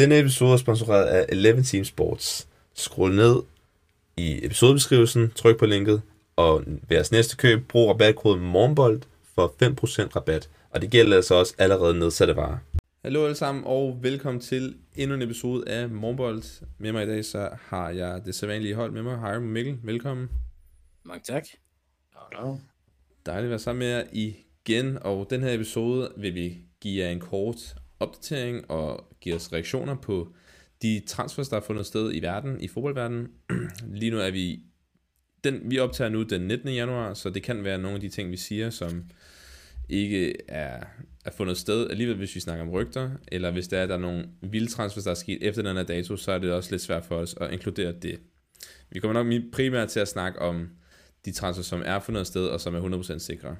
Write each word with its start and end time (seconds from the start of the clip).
Denne 0.00 0.18
episode 0.18 0.52
er 0.52 0.56
sponsoreret 0.56 1.06
af 1.06 1.26
11 1.28 1.62
Team 1.62 1.84
Sports. 1.84 2.48
Skrål 2.74 3.14
ned 3.14 3.42
i 4.16 4.44
episodebeskrivelsen, 4.44 5.30
tryk 5.30 5.58
på 5.58 5.66
linket, 5.66 6.02
og 6.36 6.62
ved 6.66 6.78
jeres 6.90 7.12
næste 7.12 7.36
køb, 7.36 7.68
brug 7.68 7.90
rabatkoden 7.90 8.40
MORGNBOLD 8.40 9.02
for 9.34 9.54
5% 9.62 10.16
rabat. 10.16 10.50
Og 10.70 10.82
det 10.82 10.90
gælder 10.90 11.16
altså 11.16 11.34
også 11.34 11.54
allerede 11.58 11.98
nedsatte 11.98 12.36
varer. 12.36 12.58
Hallo 13.02 13.24
alle 13.24 13.34
sammen, 13.34 13.64
og 13.66 13.98
velkommen 14.02 14.40
til 14.40 14.74
endnu 14.96 15.16
en 15.16 15.22
episode 15.22 15.68
af 15.68 15.88
Morgenbold. 15.88 16.42
Med 16.78 16.92
mig 16.92 17.04
i 17.04 17.06
dag, 17.06 17.24
så 17.24 17.48
har 17.68 17.90
jeg 17.90 18.22
det 18.24 18.34
sædvanlige 18.34 18.74
hold 18.74 18.92
med 18.92 19.02
mig. 19.02 19.18
Hej 19.18 19.38
Mikkel, 19.38 19.78
velkommen. 19.82 20.28
Mange 21.04 21.22
tak. 21.24 21.44
Hello. 22.12 22.56
Dejligt 23.26 23.44
at 23.44 23.50
være 23.50 23.58
sammen 23.58 23.78
med 23.78 23.88
jer 23.88 24.04
igen, 24.12 24.98
og 25.02 25.26
den 25.30 25.40
her 25.40 25.54
episode 25.54 26.12
vil 26.16 26.34
vi 26.34 26.58
give 26.80 27.04
jer 27.04 27.10
en 27.10 27.20
kort 27.20 27.74
opdatering 28.00 28.70
og 28.70 29.16
giver 29.20 29.36
os 29.36 29.52
reaktioner 29.52 29.94
på 29.94 30.34
de 30.82 31.02
transfers, 31.06 31.48
der 31.48 31.56
har 31.56 31.60
fundet 31.60 31.86
sted 31.86 32.14
i 32.14 32.22
verden, 32.22 32.60
i 32.60 32.68
fodboldverdenen. 32.68 33.28
Lige 34.00 34.10
nu 34.10 34.18
er 34.18 34.30
vi, 34.30 34.60
den, 35.44 35.60
vi 35.64 35.78
optager 35.78 36.10
nu 36.10 36.22
den 36.22 36.40
19. 36.40 36.68
januar, 36.68 37.14
så 37.14 37.30
det 37.30 37.42
kan 37.42 37.64
være 37.64 37.78
nogle 37.78 37.94
af 37.94 38.00
de 38.00 38.08
ting, 38.08 38.30
vi 38.30 38.36
siger, 38.36 38.70
som 38.70 39.04
ikke 39.88 40.34
er, 40.48 40.84
er 41.24 41.30
fundet 41.30 41.56
sted 41.56 41.90
alligevel, 41.90 42.16
hvis 42.16 42.34
vi 42.34 42.40
snakker 42.40 42.64
om 42.64 42.70
rygter, 42.70 43.10
eller 43.28 43.50
hvis 43.50 43.68
der 43.68 43.78
er, 43.78 43.86
der 43.86 43.94
er 43.94 43.98
nogle 43.98 44.28
vilde 44.42 44.70
transfers, 44.70 45.04
der 45.04 45.10
er 45.10 45.14
sket 45.14 45.38
efter 45.42 45.62
den 45.62 45.76
her 45.76 45.82
dato, 45.82 46.16
så 46.16 46.32
er 46.32 46.38
det 46.38 46.52
også 46.52 46.70
lidt 46.70 46.82
svært 46.82 47.04
for 47.04 47.16
os 47.16 47.34
at 47.40 47.52
inkludere 47.52 47.92
det. 47.92 48.20
Vi 48.90 49.00
kommer 49.00 49.22
nok 49.24 49.42
primært 49.52 49.88
til 49.88 50.00
at 50.00 50.08
snakke 50.08 50.38
om 50.38 50.68
de 51.24 51.32
transfers, 51.32 51.66
som 51.66 51.82
er 51.84 52.00
fundet 52.00 52.26
sted, 52.26 52.46
og 52.46 52.60
som 52.60 52.74
er 52.74 53.02
100% 53.02 53.18
sikre. 53.18 53.56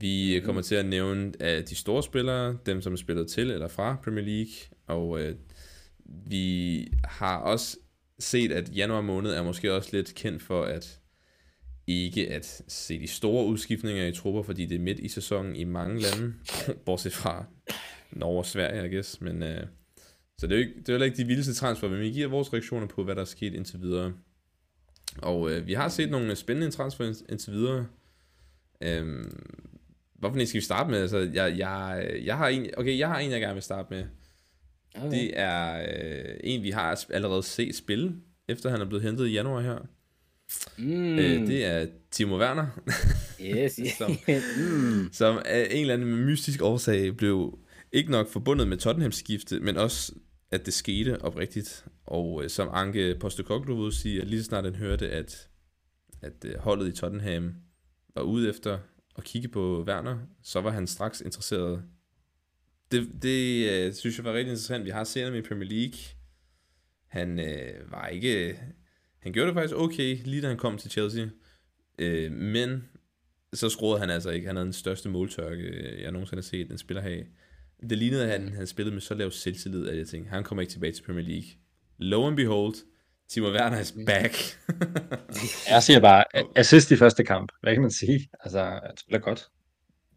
Vi 0.00 0.40
kommer 0.44 0.62
til 0.62 0.74
at 0.74 0.86
nævne 0.86 1.32
uh, 1.40 1.46
de 1.46 1.74
store 1.74 2.02
spillere, 2.02 2.58
dem 2.66 2.82
som 2.82 2.92
er 2.92 2.96
spillet 2.96 3.28
til 3.28 3.50
eller 3.50 3.68
fra 3.68 3.96
Premier 4.04 4.24
League, 4.24 4.52
og 4.86 5.08
uh, 5.08 5.20
vi 6.06 6.88
har 7.04 7.38
også 7.38 7.76
set, 8.18 8.52
at 8.52 8.76
januar 8.76 9.00
måned 9.00 9.30
er 9.30 9.42
måske 9.42 9.74
også 9.74 9.88
lidt 9.92 10.14
kendt 10.14 10.42
for 10.42 10.64
at 10.64 11.00
ikke 11.86 12.32
at 12.32 12.62
se 12.68 13.00
de 13.00 13.06
store 13.06 13.46
udskiftninger 13.46 14.06
i 14.06 14.12
trupper, 14.12 14.42
fordi 14.42 14.66
det 14.66 14.74
er 14.74 14.80
midt 14.80 14.98
i 14.98 15.08
sæsonen 15.08 15.56
i 15.56 15.64
mange 15.64 16.02
lande, 16.02 16.34
bortset 16.86 17.12
fra 17.12 17.44
Norge 18.10 18.38
og 18.38 18.46
Sverige, 18.46 18.86
I 18.86 18.94
guess. 18.94 19.20
Men, 19.20 19.42
uh, 19.42 19.48
så 20.38 20.46
det 20.46 20.52
er 20.52 20.56
jo 20.56 20.66
ikke, 20.66 20.80
det 20.80 20.88
er 20.88 20.92
heller 20.92 21.04
ikke 21.04 21.16
de 21.16 21.26
vildeste 21.26 21.54
transfer, 21.54 21.88
men 21.88 22.00
vi 22.00 22.10
giver 22.10 22.28
vores 22.28 22.52
reaktioner 22.52 22.86
på, 22.86 23.04
hvad 23.04 23.14
der 23.14 23.20
er 23.20 23.24
sket 23.24 23.54
indtil 23.54 23.80
videre. 23.80 24.12
Og 25.18 25.40
uh, 25.40 25.66
vi 25.66 25.72
har 25.72 25.88
set 25.88 26.10
nogle 26.10 26.36
spændende 26.36 26.70
transfer 26.70 27.04
indtil 27.28 27.52
videre. 27.52 27.86
Um, 29.00 29.32
hvorfor 30.30 30.46
skal 30.46 30.60
vi 30.60 30.64
starte 30.64 30.90
med? 30.90 31.00
Altså, 31.00 31.18
jeg, 31.18 31.58
jeg, 31.58 32.10
jeg, 32.24 32.36
har 32.36 32.48
en, 32.48 32.66
okay, 32.76 32.98
jeg 32.98 33.08
har 33.08 33.18
en, 33.18 33.30
jeg 33.30 33.40
gerne 33.40 33.54
vil 33.54 33.62
starte 33.62 33.88
med. 33.90 34.04
Okay. 34.94 35.10
Det 35.10 35.38
er 35.40 35.86
øh, 35.88 36.36
en, 36.44 36.62
vi 36.62 36.70
har 36.70 37.04
allerede 37.10 37.42
set 37.42 37.74
spille, 37.74 38.14
efter 38.48 38.70
han 38.70 38.80
er 38.80 38.84
blevet 38.84 39.02
hentet 39.02 39.26
i 39.28 39.32
januar 39.32 39.60
her. 39.60 39.78
Mm. 40.78 41.18
Øh, 41.18 41.46
det 41.46 41.64
er 41.64 41.86
Timo 42.10 42.38
Werner, 42.38 42.66
Yes, 43.40 43.76
yes. 43.82 43.92
som, 43.98 44.10
mm. 44.58 45.08
som 45.12 45.38
af 45.44 45.68
en 45.70 45.80
eller 45.80 45.94
anden 45.94 46.24
mystisk 46.24 46.62
årsag 46.62 47.16
blev 47.16 47.58
ikke 47.92 48.10
nok 48.10 48.28
forbundet 48.28 48.68
med 48.68 48.76
Tottenhams 48.76 49.16
skifte, 49.16 49.60
men 49.60 49.76
også 49.76 50.12
at 50.50 50.66
det 50.66 50.74
skete 50.74 51.22
oprigtigt. 51.22 51.84
Og 52.06 52.44
øh, 52.44 52.50
som 52.50 52.68
Anke 52.72 53.16
Postecoglou 53.20 53.90
siger, 53.90 54.24
lige 54.24 54.40
så 54.40 54.44
snart 54.44 54.64
han 54.64 54.74
hørte, 54.74 55.10
at, 55.10 55.48
at 56.22 56.44
øh, 56.44 56.58
holdet 56.58 56.88
i 56.88 56.92
Tottenham 56.92 57.54
var 58.14 58.22
ude 58.22 58.48
efter 58.48 58.78
at 59.18 59.24
kigge 59.24 59.48
på 59.48 59.84
Werner, 59.88 60.18
så 60.42 60.60
var 60.60 60.70
han 60.70 60.86
straks 60.86 61.20
interesseret. 61.20 61.84
Det, 62.92 63.22
det 63.22 63.70
øh, 63.70 63.92
synes 63.92 64.16
jeg 64.16 64.24
var 64.24 64.32
rigtig 64.32 64.50
interessant. 64.50 64.84
Vi 64.84 64.90
har 64.90 65.04
set 65.04 65.24
ham 65.24 65.34
i 65.34 65.42
Premier 65.42 65.68
League. 65.68 65.98
Han 67.06 67.40
øh, 67.40 67.92
var 67.92 68.06
ikke... 68.06 68.60
Han 69.18 69.32
gjorde 69.32 69.46
det 69.46 69.54
faktisk 69.54 69.74
okay, 69.74 70.18
lige 70.24 70.42
da 70.42 70.48
han 70.48 70.56
kom 70.56 70.78
til 70.78 70.90
Chelsea. 70.90 71.26
Øh, 71.98 72.32
men 72.32 72.88
så 73.52 73.68
skruede 73.68 74.00
han 74.00 74.10
altså 74.10 74.30
ikke. 74.30 74.46
Han 74.46 74.56
havde 74.56 74.64
den 74.64 74.72
største 74.72 75.08
måltørke, 75.08 75.62
øh, 75.62 76.02
jeg 76.02 76.12
nogensinde 76.12 76.40
har 76.40 76.42
set 76.42 76.70
en 76.70 76.78
spiller 76.78 77.02
have. 77.02 77.24
Det 77.90 77.98
lignede, 77.98 78.24
at 78.24 78.40
han, 78.40 78.52
han 78.52 78.66
spillede 78.66 78.94
med 78.94 79.00
så 79.00 79.14
lav 79.14 79.30
selvtillid, 79.30 79.88
at 79.88 79.98
jeg 79.98 80.06
tænkte, 80.06 80.30
han 80.30 80.44
kommer 80.44 80.62
ikke 80.62 80.72
tilbage 80.72 80.92
til 80.92 81.02
Premier 81.02 81.24
League. 81.24 81.48
Lo 81.98 82.26
and 82.26 82.36
behold, 82.36 82.74
Timo 83.34 83.48
Werner 83.48 83.80
is 83.80 83.94
back. 84.06 84.32
Jeg 85.70 85.82
siger 85.82 86.00
bare, 86.00 86.24
assist 86.56 86.90
i 86.90 86.96
første 86.96 87.24
kamp. 87.24 87.52
Hvad 87.62 87.72
kan 87.72 87.82
man 87.82 87.90
sige? 87.90 88.28
Altså, 88.44 88.58
han 88.64 88.96
spiller 88.96 89.18
godt. 89.20 89.44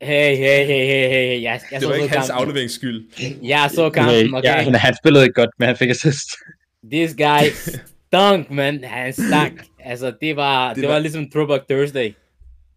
Hey, 0.01 0.35
hey, 0.35 0.65
hey, 0.65 0.85
hey, 0.85 1.09
hey. 1.09 1.41
Jeg, 1.41 1.61
jeg 1.71 1.79
det 1.81 1.87
var 1.89 1.95
så 1.95 2.01
ikke 2.01 2.15
hans 2.17 2.29
afleverings 2.29 2.73
skyld. 2.73 3.05
Jeg 3.43 3.69
så 3.73 3.89
kampen, 3.89 4.33
okay? 4.35 4.47
Ja, 4.65 4.77
han 4.77 4.95
spillede 4.95 5.23
ikke 5.23 5.33
godt, 5.33 5.49
men 5.59 5.67
han 5.67 5.77
fik 5.77 5.89
assist. 5.89 6.27
This 6.93 7.15
guy 7.15 7.47
stunk, 8.07 8.51
man. 8.51 8.83
Han 8.83 9.13
stank. 9.13 9.61
Altså, 9.79 10.13
det 10.21 10.35
var, 10.35 10.67
Det 10.67 10.75
det, 10.75 10.81
det 10.81 10.87
var- 10.89 10.95
var 10.95 10.99
ligesom 11.01 11.29
Throwback 11.31 11.67
Thursday. 11.69 12.13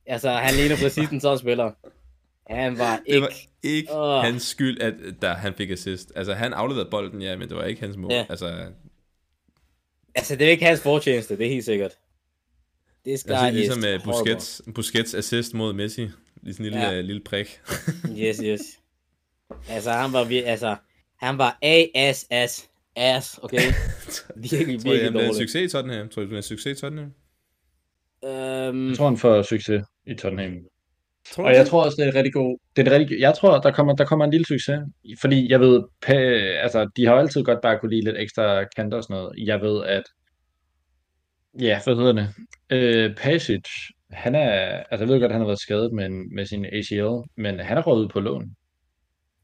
Altså, 0.06 0.30
han 0.30 0.54
ligner 0.54 0.76
præcis 0.76 1.08
en 1.08 1.20
sådan 1.20 1.38
spiller. 1.38 1.70
Han 2.50 2.78
var 2.78 2.96
Det 2.96 3.02
ikke... 3.06 3.20
var 3.20 3.32
ikke 3.62 3.92
Åh. 3.94 4.22
hans 4.22 4.42
skyld, 4.42 4.80
at 4.80 4.94
der 5.22 5.34
han 5.34 5.54
fik 5.54 5.70
assist. 5.70 6.12
Altså, 6.16 6.34
han 6.34 6.52
afleverede 6.52 6.88
bolden, 6.90 7.22
ja, 7.22 7.36
men 7.36 7.48
det 7.48 7.56
var 7.56 7.64
ikke 7.64 7.80
hans 7.80 7.96
mål. 7.96 8.12
Ja. 8.12 8.24
Altså, 8.30 8.54
Altså, 10.15 10.37
det 10.37 10.47
er 10.47 10.50
ikke 10.50 10.65
hans 10.65 10.81
fortjeneste, 10.81 11.37
det 11.38 11.47
er 11.47 11.50
helt 11.50 11.65
sikkert. 11.65 11.93
This 13.06 13.25
guy 13.25 13.32
altså 13.32 13.47
is 13.47 13.54
ligesom 13.54 13.84
uh. 13.98 14.04
Busquets, 14.04 14.62
Busquets 14.75 15.15
assist 15.15 15.54
mod 15.54 15.72
Messi. 15.72 16.09
Lige 16.43 16.54
sådan 16.54 16.66
en 16.66 16.72
lille, 16.72 16.87
Ja. 16.87 16.91
ja. 16.91 17.00
lille 17.00 17.22
prik. 17.25 17.60
Yes, 18.19 18.37
yes. 18.44 18.60
Altså, 19.69 19.91
han 19.91 20.12
var 20.12 20.43
altså, 20.44 20.76
han 21.19 21.38
var 21.38 21.59
ASS 21.62 22.69
ass, 22.97 23.38
okay? 23.43 23.56
Virkelig, 24.37 24.81
Tror 24.81 24.91
virkelig 24.91 25.03
han 25.03 25.12
bliver 25.12 25.28
en 25.28 25.34
succes 25.34 25.62
i 25.62 25.69
Tottenham? 25.69 26.09
Tror 26.09 26.21
du, 26.21 26.22
det 26.22 26.28
bliver 26.28 26.38
en 26.38 26.42
succes 26.42 26.78
i 26.78 26.81
Tottenham? 26.81 27.12
Øhm, 28.25 28.88
Jeg 28.88 28.97
tror, 28.97 29.06
han 29.09 29.16
får 29.19 29.42
succes 29.42 29.82
i 30.06 30.15
Tottenham. 30.15 30.53
Tror 31.32 31.44
Og 31.44 31.52
jeg 31.54 31.66
tror 31.66 31.84
også, 31.84 31.96
det 32.02 32.08
er 32.08 32.14
rigtig 32.14 32.32
god. 32.32 32.58
Det 32.76 32.88
er 32.88 32.92
en 32.94 33.00
rigtig, 33.00 33.20
jeg 33.20 33.34
tror, 33.34 33.58
der 33.60 33.70
kommer, 33.72 33.96
der 33.96 34.04
kommer 34.04 34.24
en 34.24 34.30
lille 34.30 34.46
succes. 34.46 34.78
Fordi 35.20 35.50
jeg 35.50 35.60
ved, 35.60 35.82
pa, 36.02 36.12
altså, 36.64 36.88
de 36.96 37.06
har 37.06 37.14
altid 37.14 37.42
godt 37.44 37.60
bare 37.62 37.78
kunne 37.78 37.91
lide 37.91 38.04
lidt 38.04 38.16
ekstra 38.18 38.64
kanter 38.64 38.96
og 38.96 39.02
sådan 39.02 39.14
noget. 39.16 39.32
Jeg 39.46 39.60
ved, 39.60 39.84
at 39.84 40.02
Ja, 41.60 41.80
hvad 41.84 41.96
hedder 41.96 42.12
det? 42.12 42.28
Øh, 42.70 43.16
Pasic, 43.16 43.60
han 44.10 44.34
er, 44.34 44.50
altså 44.91 45.04
jeg 45.04 45.08
ved 45.08 45.20
godt, 45.20 45.24
at 45.24 45.32
han 45.32 45.41
har 45.41 45.46
været 45.46 45.60
skadet 45.60 45.92
med, 45.92 46.08
med 46.08 46.46
sin 46.46 46.64
ACL, 46.64 47.08
men 47.36 47.58
han 47.60 47.78
er 47.78 47.82
røget 47.82 48.04
ud 48.04 48.08
på 48.08 48.20
lån. 48.20 48.54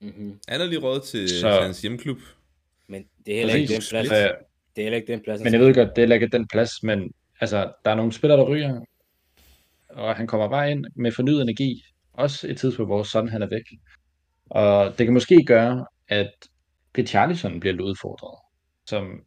mm-hmm. 0.01 0.39
Han 0.49 0.61
er 0.61 0.67
lige 0.67 0.81
råd 0.81 1.01
til 1.01 1.29
Så- 1.29 1.49
hans 1.63 1.83
hjemklub. 1.83 2.19
Men 2.89 3.05
det 3.27 3.35
er 3.35 3.39
heller 3.39 3.55
ikke 3.55 3.75
den 3.75 3.83
plads. 3.91 4.07
Øh, 4.11 4.17
Det 4.77 4.83
er 4.83 4.83
heller 4.83 4.97
ikke 4.97 5.13
den 5.13 5.23
plads. 5.25 5.41
Men 5.43 5.53
jeg 5.53 5.61
ved 5.61 5.75
godt, 5.75 5.89
det 5.89 5.99
er 5.99 6.03
heller 6.03 6.15
ikke 6.15 6.29
den 6.37 6.49
plads, 6.49 6.83
men 6.83 7.13
altså, 7.41 7.73
der 7.85 7.91
er 7.91 7.95
nogle 7.95 8.13
spillere, 8.13 8.39
der 8.41 8.47
ryger, 8.49 8.81
og 9.97 10.17
han 10.17 10.27
kommer 10.27 10.49
bare 10.49 10.71
ind 10.71 10.85
med 10.97 11.13
fornyet 11.13 11.43
energi, 11.43 11.83
også 12.13 12.49
et 12.49 12.59
tidspunkt, 12.59 12.89
hvor 12.89 13.03
sådan 13.03 13.29
han 13.31 13.43
er 13.43 13.47
væk. 13.49 13.63
Og 14.51 14.99
det 14.99 15.07
kan 15.07 15.15
måske 15.15 15.45
gøre, 15.47 15.87
at 16.09 16.33
Richarlison 16.99 17.61
bliver 17.61 17.73
lidt 17.73 17.83
udfordret, 17.83 18.39
som 18.89 19.21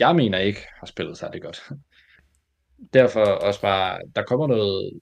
jeg 0.00 0.16
mener 0.16 0.38
ikke 0.38 0.60
har 0.78 0.86
spillet 0.86 1.18
særlig 1.18 1.42
godt. 1.42 1.62
Derfor 2.92 3.20
også 3.24 3.60
bare, 3.60 3.98
der 4.16 4.22
kommer 4.22 4.46
noget 4.46 5.00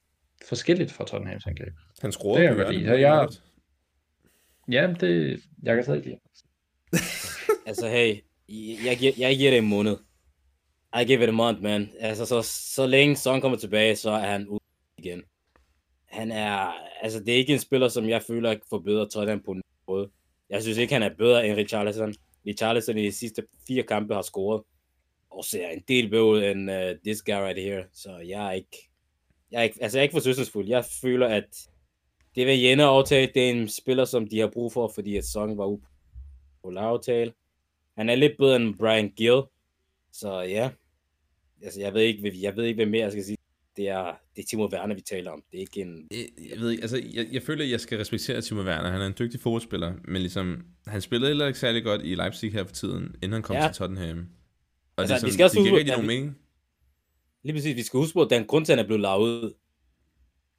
forskelligt 0.49 0.93
fra 0.93 1.05
Tottenhams 1.05 1.47
angreb. 1.47 1.73
Han 2.03 2.13
skruer 2.13 2.39
Det 2.39 2.45
jeg 2.45 2.57
godt 2.57 2.75
lide. 2.75 3.01
Jeg- 3.09 3.29
Ja, 4.73 4.95
det, 5.01 5.41
jeg 5.63 5.75
kan 5.75 5.85
stadig 5.85 6.05
lide. 6.05 6.19
Altså, 7.67 7.89
hey, 7.89 8.17
jeg, 8.87 8.97
giver, 8.99 9.13
jeg 9.19 9.37
giver 9.37 9.51
det 9.51 9.59
en 9.59 9.69
måned. 9.69 9.97
I 11.01 11.05
give 11.05 11.23
it 11.23 11.29
a 11.29 11.33
month, 11.33 11.63
man. 11.63 11.91
Altså, 12.01 12.27
så, 12.27 12.43
så 12.77 12.87
længe 12.87 13.17
Son 13.17 13.41
kommer 13.41 13.59
tilbage, 13.59 13.97
så 13.97 14.11
er 14.11 14.27
han 14.31 14.49
ude 14.49 14.61
igen. 14.99 15.23
Han 16.07 16.33
er, 16.33 16.73
altså, 17.03 17.21
det 17.21 17.29
er 17.29 17.37
ikke 17.37 17.53
en 17.53 17.59
spiller, 17.59 17.89
som 17.89 18.09
jeg 18.09 18.23
føler 18.23 18.57
forbedrer 18.71 19.09
Tottenham 19.09 19.43
på 19.43 19.53
nogen 19.53 19.63
måde. 19.89 20.11
Jeg 20.51 20.63
synes 20.63 20.79
ikke, 20.79 20.93
han 20.93 21.03
er 21.03 21.15
bedre 21.19 21.47
end 21.47 21.57
Richarlison. 21.57 22.15
Richarlison 22.47 22.99
i 22.99 23.07
de 23.07 23.13
sidste 23.13 23.47
fire 23.67 23.83
kampe 23.83 24.15
har 24.15 24.23
scoret, 24.23 24.63
og 25.31 25.45
ser 25.45 25.69
en 25.69 25.83
del 25.89 26.11
bedre 26.11 26.25
ud 26.25 26.43
end 26.43 26.71
uh, 26.71 27.03
this 27.05 27.23
guy 27.23 27.33
right 27.33 27.63
here. 27.63 27.85
Så 27.93 28.19
jeg 28.19 28.47
er 28.47 28.53
ikke, 28.53 28.91
jeg 29.51 29.59
er 29.59 29.63
ikke, 29.63 29.79
altså, 29.81 29.99
jeg 29.99 30.03
er 30.03 30.03
ikke 30.03 30.13
forsyningsfuld. 30.13 30.69
Jeg 30.69 30.85
føler, 31.03 31.27
at 31.27 31.69
det 32.35 32.47
vil 32.47 32.61
Jenne 32.61 32.85
aftale, 32.85 33.33
det 33.35 33.47
er 33.47 33.51
en 33.51 33.69
spiller, 33.69 34.05
som 34.05 34.29
de 34.29 34.41
har 34.41 34.51
brug 34.53 34.73
for, 34.73 34.93
fordi 34.95 35.17
at 35.17 35.25
Song 35.25 35.59
var 35.59 35.67
ude 35.67 35.83
på 36.63 36.71
lavtale. 36.71 37.33
Han 37.97 38.09
er 38.09 38.15
lidt 38.15 38.39
bedre 38.39 38.57
end 38.57 38.79
Brian 38.79 39.11
Gill. 39.17 39.43
Så 40.13 40.41
ja. 40.41 40.71
Altså, 41.63 41.81
jeg 41.81 41.95
ved 41.95 42.03
ikke, 42.03 42.43
jeg 42.43 42.57
ved 42.57 42.65
ikke, 42.65 42.79
hvad 42.79 42.87
mere 42.87 43.03
jeg 43.03 43.13
skal 43.13 43.25
sige. 43.25 43.38
Det 43.79 43.89
er, 43.89 44.05
det 44.37 44.43
er 44.43 44.47
Timo 44.47 44.69
Werner, 44.73 44.95
vi 44.95 45.01
taler 45.01 45.31
om. 45.31 45.43
Det 45.51 45.57
er 45.57 45.61
ikke 45.61 45.81
en... 45.81 46.09
Jeg, 46.11 46.27
jeg 46.51 46.61
ved 46.61 46.71
ikke, 46.71 46.83
altså, 46.83 47.03
jeg, 47.13 47.27
jeg 47.33 47.43
føler, 47.43 47.65
at 47.65 47.71
jeg 47.71 47.81
skal 47.81 47.99
respektere 47.99 48.41
Timo 48.41 48.63
Werner. 48.63 48.91
Han 48.91 49.01
er 49.01 49.07
en 49.07 49.15
dygtig 49.19 49.41
fodboldspiller, 49.41 49.93
men 50.05 50.23
ligesom, 50.23 50.65
han 50.87 51.01
spillede 51.01 51.31
heller 51.31 51.47
ikke 51.47 51.59
særlig 51.59 51.85
godt 51.85 52.01
i 52.05 52.15
Leipzig 52.15 52.53
her 52.53 52.65
for 52.65 52.73
tiden, 52.75 53.05
inden 53.15 53.33
han 53.33 53.43
kom 53.43 53.57
Ja. 53.57 53.63
til 53.69 53.75
Tottenham. 53.75 54.19
Og 54.19 55.03
Altså, 55.03 55.15
altså, 55.15 55.27
vi 55.27 55.29
ligesom, 55.29 55.31
skal 55.31 55.45
også 55.45 55.55
det 55.55 55.63
giver 55.65 55.71
huske, 55.71 55.79
rigtig 55.79 55.93
nogen 55.97 56.09
vi- 56.09 56.15
mening. 56.17 56.39
Lige 57.45 57.55
præcis, 57.55 57.77
vi 57.77 57.83
skal 57.83 57.99
huske 57.99 58.15
på, 58.15 58.23
at 58.23 58.31
den 58.31 58.45
grund 58.47 58.65
til, 58.65 58.73
at 58.73 58.79
han 58.79 58.85
er 58.85 58.87
blevet 58.89 59.01
lavet 59.01 59.21
ud. 59.43 59.55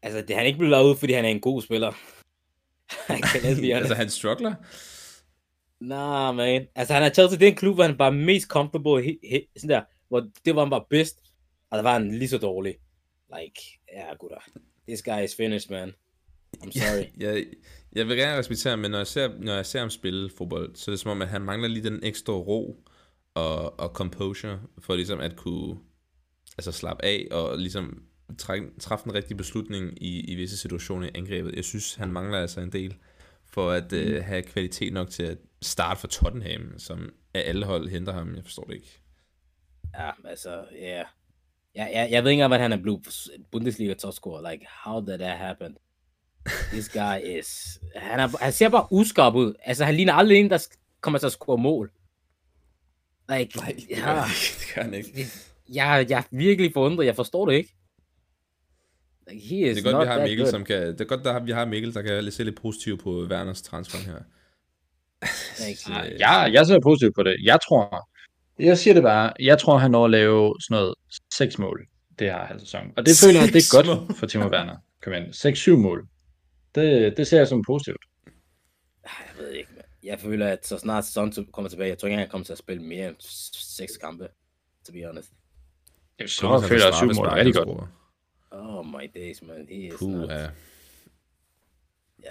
Altså, 0.01 0.21
det, 0.21 0.29
han 0.35 0.39
er 0.43 0.47
ikke 0.47 0.57
blevet 0.59 0.71
lavet 0.71 0.89
ud, 0.91 0.95
fordi 0.95 1.13
han 1.13 1.25
er 1.25 1.29
en 1.29 1.39
god 1.41 1.61
spiller. 1.61 1.91
han 3.13 3.21
kan 3.21 3.71
altså, 3.75 3.93
han 3.95 4.09
struggler. 4.09 4.53
Nah, 5.81 6.35
man. 6.35 6.67
Altså, 6.75 6.93
han 6.93 7.03
er 7.03 7.09
taget 7.09 7.29
til 7.31 7.39
den 7.39 7.55
klub, 7.55 7.75
hvor 7.75 7.83
han 7.83 7.99
var 7.99 8.09
mest 8.09 8.47
comfortable, 8.47 9.03
he, 9.03 9.17
he, 9.29 9.45
sådan 9.57 9.69
der, 9.69 9.81
hvor 10.07 10.27
det 10.45 10.55
var 10.55 10.61
han 10.63 10.71
var 10.71 10.87
bedst, 10.89 11.19
og 11.71 11.77
der 11.77 11.83
var 11.83 11.93
han 11.93 12.11
lige 12.19 12.29
så 12.29 12.37
dårlig. 12.37 12.75
Like, 13.37 13.79
ja, 13.93 14.13
gutter. 14.19 14.39
This 14.87 15.01
guy 15.01 15.23
is 15.23 15.35
finished, 15.35 15.69
man. 15.69 15.93
I'm 16.63 16.71
sorry. 16.71 17.05
Jeg, 17.25 17.45
jeg 17.93 18.07
vil 18.07 18.17
gerne 18.17 18.37
respektere 18.37 18.71
ham, 18.71 18.79
men 18.79 18.91
når 18.91 18.97
jeg, 18.97 19.07
ser, 19.07 19.29
når 19.39 19.53
jeg 19.53 19.65
ser 19.65 19.79
ham 19.79 19.89
spille 19.89 20.29
fodbold, 20.37 20.75
så 20.75 20.91
er 20.91 20.93
det 20.93 20.99
som 20.99 21.11
om, 21.11 21.21
at 21.21 21.27
han 21.27 21.41
mangler 21.41 21.67
lige 21.67 21.89
den 21.89 22.03
ekstra 22.03 22.33
ro 22.33 22.83
og, 23.33 23.79
og 23.79 23.89
composure, 23.89 24.59
for 24.79 24.95
ligesom 24.95 25.19
at 25.19 25.35
kunne 25.35 25.77
altså 26.57 26.71
slappe 26.71 27.05
af 27.05 27.27
og 27.31 27.57
ligesom 27.57 28.03
trække, 28.37 28.67
træffe 28.79 29.07
en 29.07 29.13
rigtig 29.13 29.37
beslutning 29.37 30.03
i, 30.03 30.19
i 30.19 30.35
visse 30.35 30.57
situationer 30.57 31.07
i 31.07 31.11
angrebet. 31.15 31.55
Jeg 31.55 31.65
synes, 31.65 31.95
han 31.95 32.11
mangler 32.11 32.39
altså 32.39 32.61
en 32.61 32.71
del 32.71 32.95
for 33.45 33.71
at 33.71 33.93
øh, 33.93 34.23
have 34.23 34.43
kvalitet 34.43 34.93
nok 34.93 35.09
til 35.09 35.23
at 35.23 35.37
starte 35.61 35.99
for 35.99 36.07
Tottenham, 36.07 36.79
som 36.79 37.13
af 37.33 37.43
alle 37.45 37.65
hold 37.65 37.89
henter 37.89 38.13
ham. 38.13 38.35
Jeg 38.35 38.43
forstår 38.43 38.63
det 38.63 38.73
ikke. 38.73 39.01
Ja, 39.97 40.11
altså, 40.25 40.65
ja. 40.71 40.95
Yeah. 40.95 41.05
Jeg, 41.75 41.91
jeg, 41.93 42.07
jeg 42.11 42.23
ved 42.23 42.31
ikke 42.31 42.35
engang, 42.43 42.49
hvad 42.49 42.59
han 42.59 42.73
er 42.73 42.81
blevet 42.81 43.07
Bundesliga 43.51 43.93
topscorer. 43.93 44.51
Like, 44.51 44.65
how 44.83 44.99
did 44.99 45.17
that 45.17 45.37
happen? 45.37 45.77
This 46.71 46.89
guy 46.89 47.17
is... 47.39 47.79
Han, 47.95 48.19
er, 48.19 48.43
han 48.43 48.53
ser 48.53 48.69
bare 48.69 48.87
uskarp 48.91 49.35
ud. 49.35 49.53
Altså, 49.63 49.85
han 49.85 49.95
ligner 49.95 50.13
aldrig 50.13 50.37
en, 50.37 50.49
der 50.49 50.67
kommer 51.01 51.19
til 51.19 51.25
at 51.25 51.31
score 51.31 51.57
mål. 51.57 51.91
Like, 53.29 53.57
Nej, 53.57 53.75
det 53.75 53.97
gør, 53.97 54.11
ja, 54.11 54.23
det 54.59 54.71
gør 54.75 54.81
han 54.81 54.93
ikke. 54.93 55.25
Jeg, 55.73 56.05
jeg 56.09 56.19
er 56.19 56.37
virkelig 56.37 56.71
forundret. 56.73 57.05
Jeg 57.05 57.15
forstår 57.15 57.45
det 57.45 57.53
ikke. 57.53 57.75
Like, 59.27 59.47
he 59.47 59.55
is 59.55 59.77
det 59.77 59.85
er 59.85 59.91
godt, 59.91 60.07
vi 60.07 60.11
har 60.11 60.21
Mikkel, 60.21 60.45
good. 60.45 60.51
som 60.51 60.63
kan, 60.63 60.81
det 60.81 61.01
er 61.01 61.05
godt, 61.05 61.27
at 61.27 61.45
vi 61.45 61.51
har 61.51 61.65
Mikkel, 61.65 61.93
der 61.93 62.01
kan 62.01 62.31
se 62.31 62.43
lidt 62.43 62.61
positivt 62.61 63.03
på 63.03 63.25
Werners 63.25 63.61
transfer 63.61 63.97
her. 63.97 64.19
ja, 65.89 66.29
jeg, 66.29 66.53
jeg 66.53 66.65
ser 66.65 66.79
positivt 66.79 67.15
på 67.15 67.23
det. 67.23 67.35
Jeg 67.43 67.59
tror, 67.67 68.09
jeg 68.59 68.77
siger 68.77 68.93
det 68.93 69.03
bare, 69.03 69.33
jeg 69.39 69.59
tror, 69.59 69.77
han 69.77 69.91
når 69.91 70.05
at 70.05 70.11
lave 70.11 70.55
sådan 70.61 70.75
noget 70.75 70.95
seks 71.41 71.59
mål 71.59 71.87
det 72.19 72.27
her 72.27 72.45
halv 72.45 72.59
sæson. 72.59 72.93
Og 72.97 73.05
det 73.05 73.13
føler 73.23 73.39
jeg, 73.39 73.53
det 73.53 73.61
er 73.65 73.83
godt 73.83 74.17
for 74.17 74.25
Timo 74.25 74.47
Werner. 74.47 74.77
Kom 75.03 75.13
ind. 75.13 75.25
6-7 75.25 75.71
mål. 75.71 76.07
Det, 76.75 77.17
det 77.17 77.27
ser 77.27 77.37
jeg 77.37 77.47
som 77.47 77.63
positivt. 77.63 78.03
Jeg 79.03 79.33
ved 79.37 79.51
ikke, 79.51 79.69
man. 79.75 79.83
Jeg 80.03 80.19
føler, 80.19 80.47
at 80.47 80.67
så 80.67 80.77
snart 80.77 81.05
sæsonen 81.05 81.47
kommer 81.53 81.69
tilbage, 81.69 81.89
jeg 81.89 81.97
tror 81.97 82.07
ikke, 82.07 82.17
han 82.17 82.29
kommer 82.29 82.45
til 82.45 82.53
at 82.53 82.59
spille 82.59 82.83
mere 82.83 83.07
end 83.07 83.15
seks 83.77 83.97
kampe, 83.97 84.27
to 84.87 84.93
be 84.93 85.05
honest. 85.05 85.29
Jeg 86.19 86.29
så 86.29 86.65
føler 86.69 86.83
jeg, 86.83 86.93
at 86.93 86.95
7 86.95 87.05
mål 87.15 87.25
er 87.25 87.35
rigtig 87.35 87.55
godt. 87.55 87.89
Oh 88.51 88.85
my 88.85 89.11
days, 89.15 89.41
man. 89.41 89.67
He 89.69 89.75
is 89.75 89.93
Puh, 89.99 90.11
not... 90.11 90.29
ja. 90.29 90.49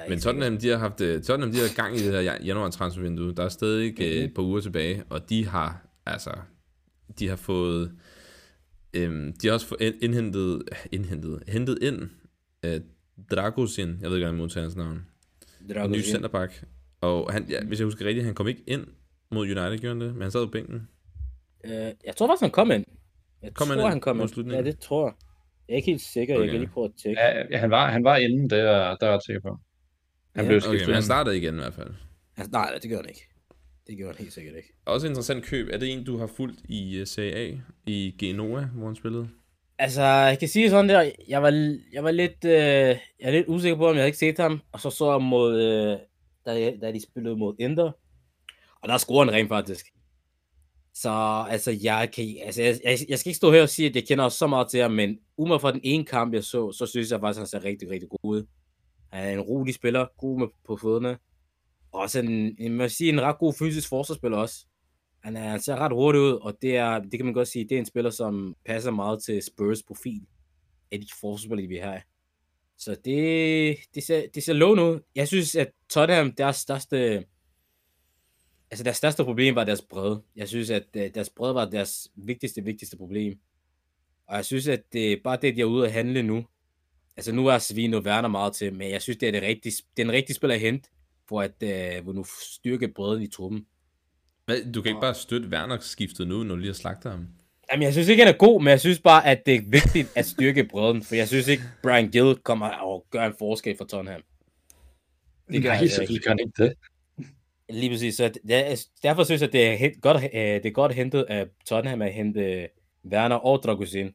Men 0.09 0.21
Tottenham, 0.21 0.59
de 0.59 0.69
har 0.69 0.77
haft 0.77 1.01
øh, 1.01 1.23
Tottenham, 1.23 1.53
de 1.53 1.59
har 1.59 1.75
gang 1.77 1.97
i 1.97 1.99
det 1.99 2.13
her 2.13 2.39
januar 2.45 2.71
transfervindue. 2.71 3.35
Der 3.35 3.45
er 3.45 3.49
stadig 3.49 3.91
mm-hmm. 3.91 4.25
et 4.25 4.35
par 4.35 4.43
uger 4.43 4.61
tilbage, 4.61 5.05
og 5.11 5.31
de 5.31 5.47
har 5.47 5.87
altså 6.07 6.31
de 7.19 7.29
har 7.29 7.37
fået 7.37 7.93
øhm, 8.95 9.33
de 9.33 9.47
har 9.47 9.55
også 9.55 9.77
indhentet 10.01 10.63
indhentet 10.93 11.43
hentet 11.49 11.79
ind 11.83 12.11
øh, 12.65 12.81
Dragosin, 13.31 13.99
jeg 14.01 14.11
ved 14.11 14.17
ikke, 14.17 14.29
om 14.29 14.35
jeg 14.35 14.39
modtager 14.39 14.65
hans 14.65 14.77
navn. 14.77 15.07
Dragosin. 15.75 15.99
Ny 15.99 16.03
centerback. 16.03 16.65
Og 17.01 17.33
han, 17.33 17.47
ja, 17.51 17.65
hvis 17.65 17.79
jeg 17.79 17.85
husker 17.85 18.05
rigtigt, 18.05 18.27
han 18.27 18.35
kom 18.35 18.49
ikke 18.49 18.63
ind 18.67 18.87
mod 19.31 19.43
United, 19.43 19.79
gjorde 19.79 19.95
han 19.95 20.01
det, 20.01 20.13
men 20.13 20.23
han 20.23 20.31
sad 20.31 20.47
på 20.47 20.51
bænken. 20.51 20.89
Uh, 21.65 21.71
jeg 21.71 22.17
tror 22.17 22.27
faktisk, 22.27 22.41
han 22.41 22.51
kom 22.51 22.71
ind. 22.71 22.85
Jeg 23.43 23.55
kom 23.55 23.69
tror, 23.69 23.89
han 23.89 24.01
kom 24.01 24.21
ind. 24.21 24.53
Ja, 24.53 24.63
det 24.63 24.79
tror 24.79 25.07
jeg. 25.07 25.15
Jeg 25.69 25.75
er 25.75 25.77
ikke 25.77 25.91
helt 25.91 26.01
sikker, 26.01 26.35
okay. 26.35 26.45
jeg 26.45 26.51
kan 26.51 26.61
lige 26.61 26.71
prøve 26.71 26.85
at 26.85 26.93
tjekke. 27.03 27.21
Ja, 27.51 27.59
han 27.59 27.71
var, 27.71 27.91
han 27.91 28.05
var 28.05 28.17
inden, 28.17 28.51
det 28.51 28.59
er, 28.59 28.97
der 28.97 29.07
er 29.07 29.11
jeg 29.11 29.21
sikker 29.27 29.41
på. 29.41 29.59
Han 30.35 30.45
ja. 30.45 30.49
blev 30.49 30.61
skiftet 30.61 30.81
okay, 30.81 30.87
men 30.87 30.95
han 30.95 31.03
startede 31.03 31.37
igen 31.37 31.55
i 31.55 31.59
hvert 31.59 31.75
fald. 31.75 31.91
Altså, 32.37 32.51
nej, 32.53 32.79
det 32.83 32.91
gør 32.91 32.97
han 32.97 33.09
ikke. 33.09 33.28
Det 33.89 33.97
gjorde 33.97 34.13
han 34.13 34.23
helt 34.23 34.33
sikkert 34.33 34.57
ikke. 34.57 34.73
Også 34.85 35.07
et 35.07 35.11
interessant 35.11 35.45
køb. 35.45 35.69
Er 35.73 35.79
det 35.79 35.93
en, 35.93 36.05
du 36.05 36.17
har 36.19 36.27
fulgt 36.27 36.61
i 36.69 37.05
CA, 37.07 37.59
i 37.87 38.15
Genoa, 38.19 38.65
hvor 38.65 38.87
han 38.87 38.97
spillede? 38.97 39.29
Altså, 39.79 40.03
jeg 40.03 40.39
kan 40.39 40.49
sige 40.49 40.71
sådan 40.71 40.89
der, 40.89 41.11
jeg 41.29 41.43
var, 41.43 41.79
jeg 41.93 42.05
var 42.05 42.11
lidt, 42.11 42.45
øh, 42.45 42.53
jeg 42.53 42.99
er 43.21 43.31
lidt 43.31 43.49
usikker 43.49 43.77
på, 43.77 43.89
om 43.89 43.95
jeg 43.95 44.01
havde 44.01 44.09
ikke 44.09 44.19
set 44.19 44.39
ham, 44.39 44.61
og 44.73 44.81
så 44.81 44.91
så 44.91 45.11
jeg 45.11 45.23
mod, 45.23 45.61
øh, 45.63 45.99
da, 46.47 46.77
da 46.77 46.93
de 46.93 47.03
spillede 47.03 47.37
mod 47.37 47.55
Inter, 47.59 47.93
og 48.83 48.89
der 48.89 48.97
scorede 48.97 49.31
han 49.31 49.41
rent 49.41 49.49
faktisk. 49.49 49.87
Så 50.95 51.11
altså, 51.51 51.79
jeg, 51.83 52.09
kan, 52.15 52.37
altså, 52.45 52.63
jeg, 52.63 52.79
jeg, 52.85 52.99
jeg 53.09 53.19
skal 53.19 53.31
ikke 53.31 53.37
stå 53.37 53.53
her 53.53 53.63
og 53.63 53.69
sige, 53.69 53.89
at 53.89 53.97
jeg 53.97 54.07
kender 54.07 54.29
så 54.29 54.47
meget 54.47 54.69
til 54.71 54.81
ham, 54.81 54.91
men 54.91 55.19
umiddelbart 55.37 55.61
fra 55.61 55.73
den 55.73 55.81
ene 55.85 56.05
kamp, 56.05 56.35
jeg 56.35 56.45
så, 56.45 56.73
så 56.73 56.87
synes 56.87 57.11
jeg 57.11 57.21
faktisk, 57.21 57.39
at 57.39 57.41
han 57.41 57.47
ser 57.47 57.69
rigtig, 57.69 57.91
rigtig 57.91 58.09
god 58.09 58.19
ud. 58.23 58.47
Han 59.13 59.29
er 59.29 59.33
en 59.33 59.41
rolig 59.41 59.75
spiller, 59.75 60.07
god 60.19 60.39
med 60.39 60.47
på 60.67 60.77
fødderne, 60.77 61.19
også 61.99 62.19
en, 62.21 62.57
en, 62.59 62.77
må 62.77 62.89
sige, 62.89 63.13
en 63.13 63.21
ret 63.21 63.39
god 63.39 63.55
fysisk 63.59 63.89
forsvarsspiller 63.89 64.39
også. 64.39 64.67
Han, 65.25 65.37
er, 65.37 65.49
han 65.49 65.61
ser 65.61 65.77
ret 65.77 65.93
hurtigt 65.93 66.23
ud, 66.23 66.33
og 66.33 66.59
det, 66.63 66.77
er, 66.77 66.99
det 66.99 67.13
kan 67.13 67.25
man 67.25 67.35
godt 67.35 67.49
sige, 67.49 67.65
det 67.65 67.75
er 67.75 67.79
en 67.79 67.87
spiller, 67.87 68.11
som 68.11 68.55
passer 68.67 68.91
meget 68.91 69.23
til 69.23 69.43
Spurs 69.43 69.83
profil 69.83 70.27
af 70.93 71.01
de 71.01 71.07
forsvarsspillere, 71.21 71.69
vi 71.69 71.77
har. 71.77 72.03
Så 72.79 72.97
det, 73.05 73.77
det, 73.95 74.03
ser, 74.03 74.27
det 74.35 74.43
ser 74.43 74.53
lovende 74.53 74.83
ud. 74.83 75.01
Jeg 75.15 75.29
synes, 75.29 75.57
at 75.57 75.71
Tottenham, 75.91 76.33
deres 76.33 76.57
største, 76.57 77.25
altså 78.71 78.85
deres 78.85 78.97
største 78.97 79.25
problem 79.25 79.55
var 79.55 79.65
deres 79.65 79.83
bredde. 79.83 80.23
Jeg 80.37 80.49
synes, 80.49 80.71
at 80.71 80.87
øh, 80.97 81.15
deres 81.15 81.31
bredde 81.31 81.55
var 81.55 81.71
deres 81.71 82.09
vigtigste, 82.15 82.65
vigtigste 82.65 82.97
problem. 82.97 83.39
Og 84.27 84.37
jeg 84.37 84.45
synes, 84.45 84.69
at 84.69 84.83
det 84.93 85.21
bare 85.25 85.39
det, 85.43 85.57
de 85.57 85.61
er 85.61 85.65
ude 85.65 85.87
at 85.87 85.93
handle 85.93 86.23
nu. 86.23 86.47
Altså 87.17 87.33
nu 87.33 87.47
er 87.47 87.59
Svino 87.59 87.99
Werner 87.99 88.29
meget 88.29 88.53
til, 88.53 88.75
men 88.75 88.91
jeg 88.91 89.03
synes, 89.03 89.17
det 89.17 89.29
er, 89.29 89.33
det 89.33 89.43
rigtige, 89.43 89.73
det 89.97 90.03
er 90.03 90.07
en 90.07 90.13
rigtig 90.13 90.35
spiller 90.37 90.55
at 90.55 90.61
hente 90.61 90.91
for 91.29 91.43
at 91.43 91.63
øh, 91.63 92.15
nu 92.15 92.25
styrke 92.25 92.89
bredden 92.89 93.23
i 93.23 93.27
truppen. 93.27 93.67
Men 94.49 94.73
du 94.73 94.83
kan 94.83 94.91
ikke 94.91 95.01
bare 95.01 95.15
støtte 95.15 95.49
Werner 95.49 95.79
skiftet 95.81 96.29
nu, 96.29 96.43
når 96.43 96.55
du 96.55 96.61
lige 96.61 96.69
har 96.69 96.75
slagtet 96.75 97.11
ham? 97.11 97.29
Jamen, 97.73 97.83
jeg 97.83 97.93
synes 97.93 98.09
ikke, 98.09 98.25
han 98.25 98.35
er 98.35 98.39
god, 98.39 98.63
men 98.63 98.71
jeg 98.71 98.81
synes 98.81 99.01
bare, 99.01 99.27
at 99.27 99.47
det 99.47 99.55
er 99.55 99.61
vigtigt 99.67 100.13
at 100.17 100.27
styrke 100.27 100.65
bredden, 100.65 101.03
for 101.03 101.15
jeg 101.15 101.29
synes 101.29 101.49
ikke, 101.49 101.63
Brian 101.83 102.11
Gill 102.11 102.37
kommer 102.37 102.67
og 102.69 103.07
gør 103.11 103.27
en 103.27 103.35
forskel 103.39 103.77
for 103.77 103.85
Tottenham. 103.85 104.21
Det 105.53 105.63
gør 105.63 105.71
Nej, 105.71 105.87
selvfølgelig 105.87 106.23
gør 106.23 106.31
han 106.31 106.39
ikke 106.39 106.63
det. 106.65 106.75
Lige 107.71 107.91
præcis, 107.91 108.15
så 108.15 108.29
det, 108.29 108.89
derfor 109.03 109.25
synes 109.25 109.41
jeg, 109.41 109.53
det 109.53 109.67
er 109.67 110.01
godt, 110.01 110.17
øh, 110.17 110.41
det 110.41 110.67
er 110.67 110.71
godt 110.71 110.95
hentet 110.95 111.23
af 111.29 111.47
Tottenham 111.67 112.03
at 112.03 112.13
hente 112.13 112.69
Werner 113.13 113.37
og 113.37 113.63
Dragusin. 113.63 114.15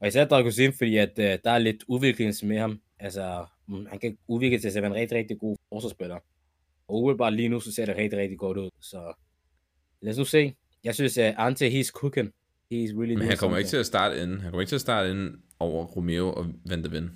Og 0.00 0.08
især 0.08 0.24
Dragusin, 0.24 0.72
fordi 0.72 0.96
at, 0.96 1.12
uh, 1.18 1.24
der 1.24 1.50
er 1.50 1.58
lidt 1.58 1.84
udvikling 1.88 2.34
med 2.42 2.58
ham. 2.58 2.80
Altså, 3.00 3.46
mm, 3.68 3.86
han 3.86 3.98
kan 3.98 4.18
udvikle 4.28 4.60
sig 4.60 4.72
til 4.72 4.78
at 4.78 4.82
være 4.82 4.90
en 4.90 4.96
rigtig, 4.96 5.18
rigtig 5.18 5.38
god 5.38 5.56
forsvarsspiller. 5.72 6.18
Og 6.88 7.02
umiddelbart 7.02 7.32
lige 7.32 7.48
nu, 7.48 7.60
så 7.60 7.72
ser 7.74 7.86
det 7.86 7.96
rigtig, 7.96 8.18
rigtig 8.18 8.38
godt 8.38 8.58
ud. 8.58 8.70
Så 8.80 9.12
lad 10.00 10.12
os 10.12 10.18
nu 10.18 10.24
se. 10.24 10.54
Jeg 10.84 10.94
synes, 10.94 11.18
at 11.18 11.34
Ante, 11.38 11.68
he's 11.68 11.90
cooking. 11.90 12.28
He's 12.72 12.98
really 12.98 13.14
men 13.14 13.28
han 13.28 13.36
kommer 13.36 13.58
ikke 13.58 13.68
til 13.70 13.76
at 13.76 13.86
starte 13.86 14.22
inden. 14.22 14.40
Han 14.40 14.50
kommer 14.50 14.60
ikke 14.60 14.70
til 14.70 14.76
at 14.76 14.80
starte 14.80 15.10
inden 15.10 15.42
over 15.58 15.84
Romeo 15.84 16.32
og 16.32 16.46
Van 16.68 16.84
de 16.84 16.90
Ven. 16.92 17.10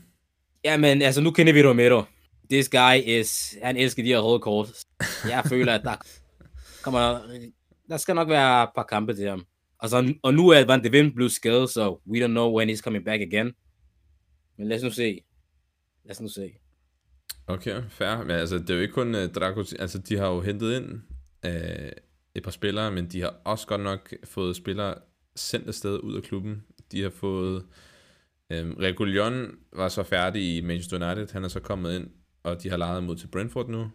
Ja, 0.65 0.77
men 0.77 1.03
altså, 1.03 1.21
nu 1.21 1.31
kender 1.31 1.53
vi 1.53 1.63
Romero. 1.63 2.03
This 2.51 2.69
guy 2.69 2.97
is... 3.07 3.57
Han 3.63 3.77
elsker 3.77 4.03
de 4.03 4.09
her 4.09 4.19
røde 4.19 4.39
kort. 4.39 4.69
Jeg 5.25 5.43
føler, 5.49 5.75
at 5.75 5.83
der 5.85 5.97
kommer... 6.85 7.21
Der 7.89 7.97
skal 7.97 8.15
nok 8.15 8.29
være 8.29 8.63
et 8.63 8.71
par 8.75 8.83
kampe 8.83 9.15
til 9.15 9.29
ham. 9.29 9.45
Og, 9.79 9.89
så, 9.89 10.15
og 10.23 10.35
nu 10.35 10.49
er 10.49 10.65
Van 10.65 10.85
de 10.85 10.93
Ven 10.93 11.15
blevet 11.15 11.33
skadet, 11.33 11.71
så 11.71 12.01
we 12.11 12.25
don't 12.25 12.27
know 12.27 12.57
when 12.57 12.71
he's 12.71 12.81
coming 12.81 13.05
back 13.05 13.21
again. 13.21 13.53
Men 14.59 14.69
lad 14.69 14.77
os 14.77 14.83
nu 14.83 14.91
se. 14.91 15.21
Lad 16.11 16.15
os 16.15 16.21
nu 16.21 16.29
se. 16.29 16.53
Okay, 17.47 17.83
fair. 17.89 18.19
Men 18.19 18.31
altså, 18.31 18.59
det 18.59 18.71
er 18.71 18.75
jo 18.75 18.81
ikke 18.81 18.95
kun 18.95 19.15
uh, 19.15 19.25
Drago, 19.25 19.65
altså 19.79 19.99
de 19.99 20.17
har 20.17 20.27
jo 20.27 20.41
hentet 20.41 20.77
ind 20.77 21.03
uh, 21.47 21.91
et 22.35 22.43
par 22.43 22.51
spillere, 22.51 22.91
men 22.91 23.07
de 23.07 23.21
har 23.21 23.37
også 23.45 23.67
godt 23.67 23.81
nok 23.81 24.15
fået 24.25 24.57
spillere 24.57 24.95
sendt 25.37 25.69
afsted 25.69 25.99
ud 25.99 26.17
af 26.17 26.23
klubben. 26.23 26.63
De 26.93 27.03
har 27.03 27.11
fået, 27.11 27.67
um, 28.55 28.77
Regulion 28.81 29.59
var 29.73 29.89
så 29.89 30.03
færdig 30.03 30.57
i 30.57 30.61
Manchester 30.61 31.07
United, 31.07 31.33
han 31.33 31.45
er 31.45 31.49
så 31.49 31.61
kommet 31.61 31.97
ind, 31.97 32.11
og 32.43 32.63
de 32.63 32.71
har 32.71 32.77
lejet 32.77 33.05
mod 33.05 33.17
til 33.17 33.27
Brentford 33.27 33.69
nu, 33.69 33.91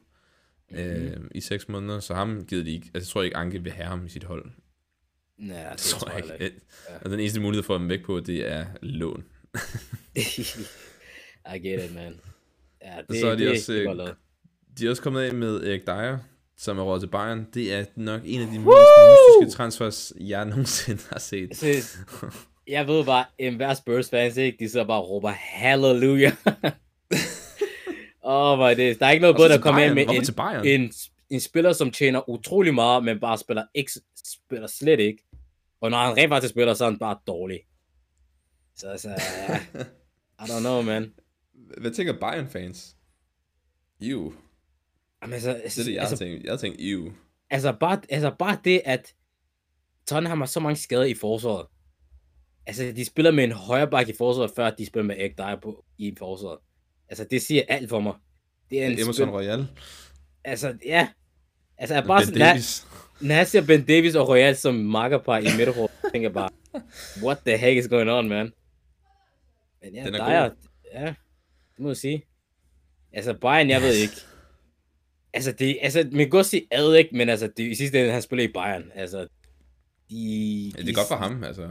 mm-hmm. 0.72 1.24
uh, 1.24 1.27
i 1.36 1.41
seks 1.41 1.69
måneder, 1.69 2.00
så 2.00 2.13
ham 2.13 2.45
givet 2.45 2.65
de 2.65 2.72
ikke, 2.72 2.91
altså 2.93 3.10
jeg 3.10 3.13
tror 3.13 3.24
ikke, 3.24 3.38
Anke 3.38 3.63
vil 3.63 3.72
have 3.72 3.88
ham 3.88 4.05
i 4.05 4.10
sit 4.10 4.24
hold. 4.24 4.51
Nej, 5.38 5.69
det, 5.69 5.72
det 5.72 5.79
tror 5.79 6.12
jeg 6.12 6.24
ikke. 6.24 6.62
Ja. 6.89 6.98
Og 7.01 7.10
den 7.10 7.19
eneste 7.19 7.41
mulighed 7.41 7.63
for 7.63 7.75
at 7.75 7.79
dem 7.79 7.89
væk 7.89 8.03
på, 8.03 8.19
det 8.19 8.51
er 8.51 8.65
lån. 8.81 9.24
I 11.53 11.59
get 11.59 11.85
it, 11.85 11.95
man. 11.95 12.19
Ja, 12.81 13.01
det, 13.09 13.19
så 13.19 13.27
er 13.27 13.35
de 13.35 13.43
det, 13.43 13.51
også, 13.51 13.73
det 13.73 14.01
øh, 14.01 14.07
de 14.79 14.85
er 14.85 14.89
også 14.89 15.01
kommet 15.01 15.21
af 15.21 15.33
med 15.33 15.63
Erik 15.63 15.87
Dyer, 15.87 16.17
som 16.57 16.79
er 16.79 16.83
råd 16.83 16.99
til 16.99 17.07
Bayern. 17.07 17.47
Det 17.53 17.73
er 17.73 17.85
nok 17.95 18.21
en 18.25 18.41
af 18.41 18.47
de 18.47 18.59
Woo! 18.59 18.65
mest 18.65 19.41
mystiske 19.41 19.57
transfers, 19.57 20.13
jeg 20.19 20.45
nogensinde 20.45 21.01
har 21.09 21.19
set. 21.19 21.57
Så, 21.57 21.97
jeg 22.67 22.87
ved 22.87 23.05
bare, 23.05 23.25
en 23.37 23.55
hver 23.55 23.73
Spurs 23.73 24.09
fans, 24.09 24.37
ikke? 24.37 24.57
de 24.59 24.69
så 24.69 24.85
bare 24.85 25.01
råber 25.01 25.29
halleluja. 25.29 26.31
Åh, 28.23 28.59
oh, 28.59 28.75
det, 28.75 28.99
der 28.99 29.05
er 29.05 29.11
ikke 29.11 29.21
noget 29.21 29.35
bedre, 29.35 29.49
der 29.49 29.61
kommer 29.61 29.81
ind 29.81 29.93
med 29.93 30.03
en, 30.03 30.81
en, 30.81 30.93
en, 31.29 31.39
spiller, 31.39 31.73
som 31.73 31.91
tjener 31.91 32.29
utrolig 32.29 32.73
meget, 32.73 33.03
men 33.03 33.19
bare 33.19 33.37
spiller, 33.37 33.63
ikke, 33.73 33.91
spiller 34.25 34.67
slet 34.67 34.99
ikke. 34.99 35.23
Og 35.81 35.91
når 35.91 35.97
han 35.97 36.17
rent 36.17 36.29
faktisk 36.29 36.53
spiller, 36.53 36.73
så 36.73 36.85
er 36.85 36.89
han 36.89 36.99
bare 36.99 37.17
dårlig. 37.27 37.59
Så 38.75 38.87
altså, 38.87 39.09
I 40.39 40.43
don't 40.43 40.59
know, 40.59 40.81
man. 40.81 41.13
Hvad 41.77 41.91
tænker 41.91 42.19
Bayern-fans? 42.19 42.95
Ew. 44.01 44.31
Jamen, 45.22 45.34
altså, 45.34 45.50
det 45.50 45.79
er 45.79 45.84
det, 45.84 45.93
jeg 45.93 46.01
altså, 46.01 46.17
tænkt. 46.17 46.43
Jeg 46.43 46.60
tænkt, 46.60 46.77
ew. 46.81 47.12
Altså 47.50 47.75
bare, 47.79 48.01
altså 48.10 48.36
bare 48.39 48.57
det, 48.63 48.81
at 48.86 49.13
Tottenham 50.07 50.39
har 50.39 50.45
så 50.45 50.60
mange 50.60 50.75
skader 50.75 51.03
i 51.03 51.13
forsvaret. 51.13 51.67
Altså, 52.65 52.93
de 52.95 53.05
spiller 53.05 53.31
med 53.31 53.43
en 53.43 53.51
højre 53.51 53.88
bak 53.88 54.10
i 54.10 54.13
forsvaret, 54.17 54.51
før 54.55 54.69
de 54.69 54.86
spiller 54.86 55.05
med 55.05 55.15
Ekdaj 55.19 55.60
på 55.63 55.86
i 55.98 56.15
forsvaret. 56.17 56.60
Altså, 57.10 57.27
det 57.31 57.41
siger 57.41 57.63
alt 57.67 57.89
for 57.89 58.00
mig. 58.00 58.13
Det 58.69 58.81
er 58.81 58.86
en 58.86 58.91
Emerson 58.91 59.13
spil... 59.13 59.25
Royal. 59.25 59.67
Altså, 60.43 60.77
ja. 60.86 61.07
Altså, 61.77 61.95
jeg 61.95 62.03
bare 62.03 62.19
Ben 62.19 62.25
sådan, 62.25 62.41
Davis. 62.41 62.88
når 63.22 63.36
jeg 63.36 63.48
ser 63.48 63.65
Ben 63.65 63.86
Davis 63.86 64.15
og 64.15 64.27
Royal 64.29 64.55
som 64.55 64.75
makkerpar 64.75 65.38
i 65.38 65.43
midterforsvaret, 65.57 66.12
tænker 66.12 66.29
jeg 66.29 66.34
bare, 66.34 66.50
what 67.25 67.38
the 67.45 67.57
heck 67.57 67.77
is 67.77 67.88
going 67.88 68.12
on, 68.12 68.29
man? 68.29 68.51
Men 69.81 69.93
ja, 69.93 70.05
Den 70.05 70.15
er 70.15 70.29
Dyer, 70.29 70.50
god. 70.50 70.57
ja, 70.93 71.13
må 71.79 71.89
jeg 71.89 71.98
sige. 71.98 72.24
Altså, 73.13 73.34
Bayern, 73.34 73.70
jeg 73.70 73.82
ved 73.82 73.94
ikke. 73.94 74.15
Altså, 75.34 75.51
det, 75.51 75.77
altså, 75.82 76.08
man 76.12 76.20
kan 76.20 76.29
godt 76.29 76.46
sige 76.46 76.67
ad, 76.72 76.94
ikke? 76.96 77.15
Men 77.15 77.29
altså, 77.29 77.48
det, 77.58 77.72
i 77.72 77.75
sidste 77.75 78.00
ende, 78.00 78.12
han 78.12 78.22
spiller 78.22 78.44
i 78.44 78.51
Bayern. 78.53 78.91
Altså, 78.96 79.27
de, 80.10 80.72
Ja, 80.77 80.82
det 80.82 80.89
er 80.89 80.94
godt 80.94 81.08
for 81.08 81.15
ham, 81.15 81.44
altså. 81.44 81.70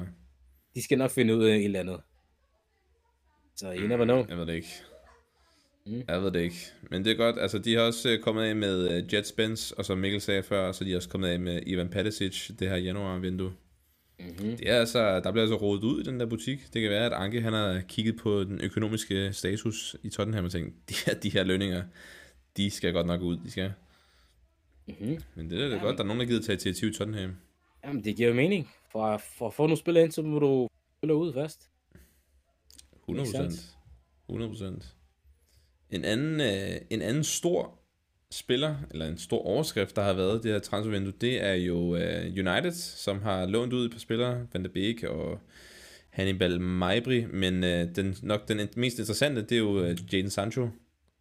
de 0.75 0.83
skal 0.85 0.99
nok 0.99 1.11
finde 1.11 1.37
ud 1.37 1.45
af 1.45 1.57
et 1.57 1.65
eller 1.65 1.81
andet. 1.81 2.01
Så 3.57 3.75
you 3.79 3.87
never 3.89 4.05
know. 4.05 4.27
Jeg 4.29 4.39
ved 4.39 4.47
det 4.47 4.55
ikke. 4.55 4.69
Mm. 5.87 6.03
Jeg 6.09 6.23
ved 6.23 6.31
det 6.31 6.41
ikke. 6.41 6.57
Men 6.91 7.05
det 7.05 7.13
er 7.13 7.17
godt. 7.17 7.39
Altså, 7.39 7.59
de 7.59 7.75
har 7.75 7.81
også 7.83 8.11
øh, 8.11 8.21
kommet 8.21 8.43
af 8.43 8.57
med 8.57 8.91
øh, 8.91 9.15
Jet 9.15 9.27
Spence, 9.27 9.79
og 9.79 9.85
som 9.85 9.99
Mikkel 9.99 10.21
sagde 10.21 10.43
før, 10.43 10.73
så 10.73 10.85
de 10.85 10.97
også 10.97 11.09
kommet 11.09 11.29
af 11.29 11.41
med 11.41 11.63
Ivan 11.67 11.89
Perisic 11.89 12.51
det 12.59 12.69
her 12.69 12.77
januar-vindue. 12.77 13.53
Mm-hmm. 14.29 14.57
Det 14.57 14.71
er 14.71 14.81
altså, 14.81 15.21
der 15.21 15.33
bliver 15.33 15.43
altså 15.43 15.57
rodet 15.57 15.85
ud 15.85 16.01
i 16.01 16.05
den 16.05 16.21
der 16.21 16.27
butik. 16.27 16.73
Det 16.73 16.83
kan 16.83 16.91
være, 16.91 17.07
at 17.07 17.13
Anke 17.13 17.41
han 17.41 17.53
har 17.53 17.81
kigget 17.89 18.17
på 18.17 18.45
den 18.45 18.61
økonomiske 18.61 19.33
status 19.33 19.97
i 20.03 20.09
Tottenham 20.09 20.45
og 20.45 20.51
tænkt, 20.51 20.75
de 20.89 20.95
her, 21.07 21.15
de 21.15 21.31
her 21.31 21.45
lønninger, 21.45 21.83
de 22.57 22.71
skal 22.71 22.93
godt 22.93 23.07
nok 23.07 23.21
ud, 23.21 23.37
de 23.37 23.51
skal. 23.51 23.73
Mm-hmm. 24.87 25.19
Men 25.35 25.51
det 25.51 25.57
er 25.57 25.63
da 25.63 25.67
Jamen. 25.67 25.81
godt, 25.81 25.97
der 25.97 26.03
er 26.03 26.07
nogen, 26.07 26.21
der 26.21 26.27
gider 26.27 26.43
tage 26.43 26.55
initiativ 26.55 26.89
i 26.89 26.95
Tottenham. 26.95 27.37
Jamen, 27.85 28.05
det 28.05 28.17
giver 28.17 28.29
jo 28.29 28.35
mening. 28.35 28.71
For, 28.93 29.17
for 29.17 29.47
at 29.47 29.55
få 29.55 29.63
nogle 29.63 29.77
spillere 29.77 30.05
ind, 30.05 30.13
så 30.13 30.23
må 30.23 30.39
du 30.39 30.69
spille 30.99 31.15
ud 31.15 31.33
først. 31.33 31.71
100 33.09 33.29
Makes 33.39 33.55
sense. 33.55 33.77
100% 34.31 34.87
En 35.91 36.05
anden, 36.05 36.41
øh, 36.41 36.81
en 36.91 37.03
anden 37.03 37.25
stor 37.25 37.79
spiller, 38.35 38.77
eller 38.91 39.07
en 39.07 39.19
stor 39.19 39.47
overskrift, 39.47 39.97
der 39.97 40.03
har 40.03 40.13
været 40.13 40.43
det 40.43 40.53
her 40.53 40.59
transfervindue, 40.59 41.13
det 41.21 41.45
er 41.45 41.55
jo 41.55 41.97
øh, 41.97 42.25
United, 42.25 42.73
som 42.73 43.23
har 43.23 43.47
lånt 43.47 43.73
ud 43.73 43.85
et 43.87 43.93
par 43.93 43.99
spillere, 43.99 44.47
Van 44.53 44.65
de 44.65 44.69
Beek 44.69 45.03
og 45.03 45.41
Hannibal 46.11 46.61
Maibri, 46.61 47.25
men 47.33 47.65
øh, 47.65 47.89
den, 47.97 48.17
nok 48.23 48.49
den 48.49 48.69
mest 48.77 48.99
interessante, 48.99 49.43
det 49.43 49.53
er 49.53 49.59
jo 49.59 49.81
øh, 49.81 49.99
Jadon 50.13 50.31
Sancho, 50.31 50.69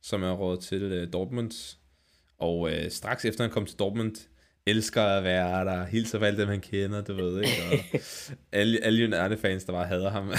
som 0.01 0.23
er 0.23 0.31
råd 0.31 0.57
til 0.57 0.81
øh, 0.81 1.13
Dortmund. 1.13 1.77
Og 2.39 2.71
øh, 2.71 2.91
straks 2.91 3.25
efter 3.25 3.43
han 3.43 3.51
kom 3.51 3.65
til 3.65 3.79
Dortmund, 3.79 4.15
elsker 4.65 5.03
at 5.03 5.23
være 5.23 5.65
der, 5.65 5.85
hilser 5.85 6.19
for 6.19 6.25
alle 6.25 6.41
dem, 6.41 6.47
han 6.47 6.61
kender, 6.61 7.01
du 7.01 7.13
ved, 7.13 7.41
ikke? 7.41 7.53
Og 7.71 8.01
alle, 8.59 8.83
alle 8.83 9.03
United-fans, 9.03 9.63
der 9.63 9.73
bare 9.73 9.87
hader 9.87 10.09
ham. 10.09 10.33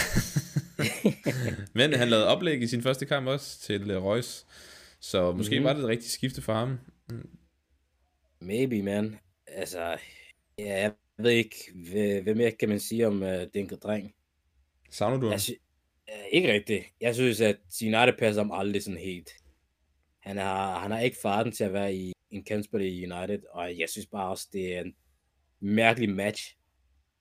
Men 1.79 1.95
han 1.95 2.09
lavede 2.09 2.27
oplæg 2.27 2.63
i 2.63 2.67
sin 2.67 2.83
første 2.83 3.07
kamp 3.07 3.27
også 3.27 3.61
til 3.61 3.97
uh, 3.97 4.05
Reus. 4.05 4.45
Så 5.05 5.33
måske 5.33 5.55
mm-hmm. 5.55 5.65
var 5.65 5.73
det 5.73 5.83
et 5.83 5.89
rigtigt 5.89 6.13
skifte 6.13 6.43
for 6.43 6.53
ham. 6.53 6.79
Maybe, 8.41 8.83
man. 8.83 9.17
Altså, 9.47 9.99
ja, 10.59 10.81
jeg 10.81 10.93
ved 11.19 11.31
ikke, 11.31 11.57
hvad, 12.23 12.35
mere 12.35 12.51
kan 12.51 12.69
man 12.69 12.81
sige 12.81 13.07
om 13.07 13.23
uh, 13.23 13.29
den 13.55 13.67
dreng. 13.69 14.15
Savner 14.91 15.21
du 15.21 15.27
ham? 15.27 15.39
Uh, 16.09 16.25
ikke 16.33 16.53
rigtigt. 16.53 16.85
Jeg 17.01 17.15
synes, 17.15 17.41
at 17.41 17.57
United 17.83 18.19
passer 18.19 18.43
ham 18.43 18.53
aldrig 18.53 18.83
sådan 18.83 19.01
helt. 19.01 19.31
Han 20.21 20.37
har, 20.37 20.79
han 20.79 20.91
har 20.91 21.01
ikke 21.01 21.17
farten 21.23 21.53
til 21.53 21.65
at 21.65 21.73
være 21.73 21.95
i 21.95 22.13
en 22.31 22.45
kandspiller 22.45 22.89
i 22.89 23.13
United, 23.13 23.43
og 23.51 23.79
jeg 23.79 23.89
synes 23.89 24.07
bare 24.07 24.31
også, 24.31 24.49
det 24.53 24.77
er 24.77 24.81
en 24.81 24.95
mærkelig 25.61 26.11
match 26.11 26.57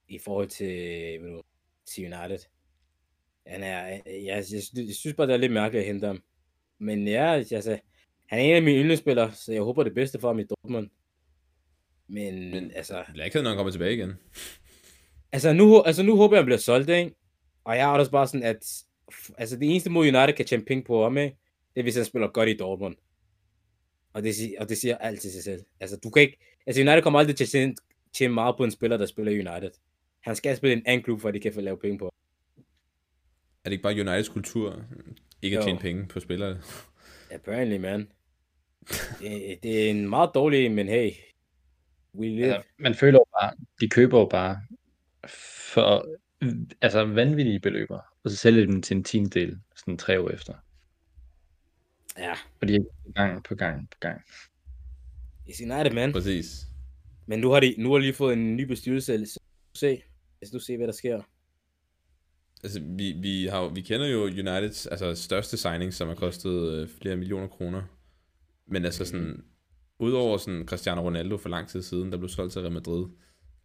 i 0.07 0.19
forhold 0.19 0.47
til, 0.47 0.67
ved 1.21 1.29
du, 1.29 1.41
til 1.85 2.13
United. 2.13 2.39
Han 3.47 3.63
er, 3.63 3.87
jeg, 3.87 4.01
jeg, 4.05 4.25
jeg, 4.25 4.85
jeg 4.87 4.95
synes 4.95 5.15
bare, 5.15 5.27
det 5.27 5.33
er 5.33 5.37
lidt 5.37 5.53
mærkeligt 5.53 5.81
at 5.81 5.87
hente 5.87 6.07
ham. 6.07 6.23
Men 6.83 7.07
ja, 7.07 7.31
altså, 7.33 7.79
han 8.29 8.39
er 8.39 8.43
en 8.43 8.55
af 8.55 8.61
mine 8.63 8.79
yndlingsspillere, 8.79 9.31
så 9.33 9.53
jeg 9.53 9.61
håber 9.61 9.83
det 9.83 9.93
bedste 9.93 10.19
for 10.19 10.27
ham 10.27 10.39
i 10.39 10.43
Dortmund. 10.43 10.89
Men, 12.07 12.51
Men- 12.51 12.71
altså, 12.75 12.95
Jeg 13.15 13.21
er 13.21 13.25
ikke 13.25 13.41
når 13.41 13.49
han 13.49 13.57
kommer 13.57 13.71
tilbage 13.71 13.93
igen. 13.93 14.13
altså, 15.31 15.53
nu, 15.53 15.81
altså 15.81 16.03
nu 16.03 16.15
håber 16.15 16.35
jeg, 16.35 16.39
han 16.41 16.45
bliver 16.45 16.57
solgt, 16.57 16.89
ikke? 16.89 17.15
Og 17.63 17.75
jeg 17.77 17.83
er 17.83 17.87
også 17.99 18.11
bare 18.11 18.27
sådan, 18.27 18.43
at 18.43 18.83
altså, 19.37 19.57
det 19.59 19.69
eneste 19.71 19.89
måde 19.89 20.07
United 20.17 20.33
kan 20.33 20.45
tjene 20.45 20.65
penge 20.65 20.83
på 20.83 21.03
ham 21.03 21.13
med, 21.13 21.23
det 21.73 21.79
er, 21.79 21.83
hvis 21.83 21.95
han 21.95 22.05
spiller 22.05 22.27
godt 22.27 22.49
i 22.49 22.57
Dortmund. 22.57 22.95
Og 24.13 24.23
det, 24.23 24.35
og 24.59 24.69
det 24.69 24.77
siger 24.77 24.97
alt 24.97 25.21
til 25.21 25.31
sig 25.31 25.43
selv. 25.43 25.61
Altså, 25.79 25.97
du 26.03 26.09
kan 26.09 26.21
ikke, 26.21 26.37
altså 26.67 26.81
United 26.81 27.01
kommer 27.01 27.19
aldrig 27.19 27.35
til 27.35 27.57
at 27.57 27.75
tjene, 28.13 28.33
meget 28.33 28.57
på 28.57 28.63
en 28.63 28.71
spiller, 28.71 28.97
der 28.97 29.05
spiller 29.05 29.31
i 29.31 29.35
United. 29.47 29.71
Han 30.21 30.35
skal 30.35 30.57
spille 30.57 30.75
en 30.75 30.83
anden 30.85 31.03
klub, 31.03 31.21
for 31.21 31.27
at 31.27 31.33
de 31.33 31.39
kan 31.39 31.53
få 31.53 31.61
lavet 31.61 31.79
penge 31.79 31.99
på. 31.99 32.05
Er 33.65 33.69
det 33.69 33.71
ikke 33.71 33.83
bare 33.83 33.93
Uniteds 33.93 34.29
kultur? 34.29 34.85
Ikke 35.43 35.57
at 35.57 35.61
Jo. 35.61 35.65
tjene 35.65 35.79
penge 35.79 36.07
på 36.07 36.19
spillere. 36.19 36.57
Apparently, 37.31 37.77
man. 37.77 38.11
Det, 39.19 39.59
det 39.63 39.85
er 39.85 39.89
en 39.89 40.09
meget 40.09 40.29
dårlig, 40.33 40.71
men 40.71 40.87
hey, 40.87 41.11
we 42.15 42.27
live. 42.27 42.47
Ja, 42.47 42.61
man 42.77 42.95
føler 42.95 43.19
jo 43.19 43.25
bare, 43.41 43.53
de 43.81 43.89
køber 43.89 44.19
jo 44.19 44.25
bare 44.25 44.61
for 45.73 46.07
altså 46.81 47.05
vanvittige 47.05 47.59
beløber, 47.59 47.99
og 48.23 48.29
så 48.31 48.35
sælger 48.37 48.65
de 48.65 48.71
dem 48.71 48.81
til 48.81 48.97
en 48.97 49.03
tiendedel, 49.03 49.59
sådan 49.75 49.97
tre 49.97 50.19
år 50.19 50.29
efter. 50.29 50.53
Ja, 52.17 52.33
Og 52.61 52.67
de 52.67 52.75
er 52.75 53.11
gang 53.15 53.43
på 53.43 53.55
gang 53.55 53.89
på 53.89 53.97
gang. 53.99 54.21
it's 55.49 55.63
United, 55.73 55.91
man. 55.93 56.11
Præcis. 56.11 56.65
Men 57.25 57.39
nu 57.39 57.49
har 57.51 57.59
de, 57.59 57.75
nu 57.77 57.91
har 57.91 57.97
de 57.97 58.01
lige 58.03 58.13
fået 58.13 58.33
en 58.33 58.55
ny 58.55 58.61
bestyrelse. 58.61 59.25
Så 59.25 59.39
se, 59.75 60.01
hvis 60.39 60.49
du 60.49 60.59
ser, 60.59 60.77
hvad 60.77 60.87
der 60.87 60.93
sker. 60.93 61.21
Altså, 62.63 62.81
vi, 62.83 63.11
vi, 63.11 63.45
har, 63.45 63.69
vi 63.69 63.81
kender 63.81 64.07
jo 64.07 64.23
Uniteds 64.23 64.87
altså, 64.87 65.15
største 65.15 65.57
signing, 65.57 65.93
som 65.93 66.07
har 66.07 66.15
kostet 66.15 66.71
øh, 66.71 66.87
flere 67.01 67.15
millioner 67.15 67.47
kroner. 67.47 67.81
Men 68.67 68.85
altså 68.85 69.05
sådan, 69.05 69.43
udover 69.99 70.37
sådan 70.37 70.65
Cristiano 70.67 71.01
Ronaldo 71.01 71.37
for 71.37 71.49
lang 71.49 71.67
tid 71.67 71.81
siden, 71.81 72.11
der 72.11 72.17
blev 72.17 72.29
solgt 72.29 72.53
til 72.53 72.61
Real 72.61 72.73
Madrid, 72.73 73.05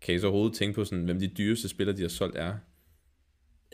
kan 0.01 0.15
I 0.15 0.19
så 0.19 0.27
overhovedet 0.27 0.57
tænke 0.57 0.75
på, 0.75 0.85
sådan, 0.85 1.05
hvem 1.05 1.21
de 1.21 1.27
dyreste 1.27 1.69
spillere, 1.69 1.97
de 1.97 2.03
har 2.03 2.09
solgt, 2.09 2.37
er? 2.37 2.55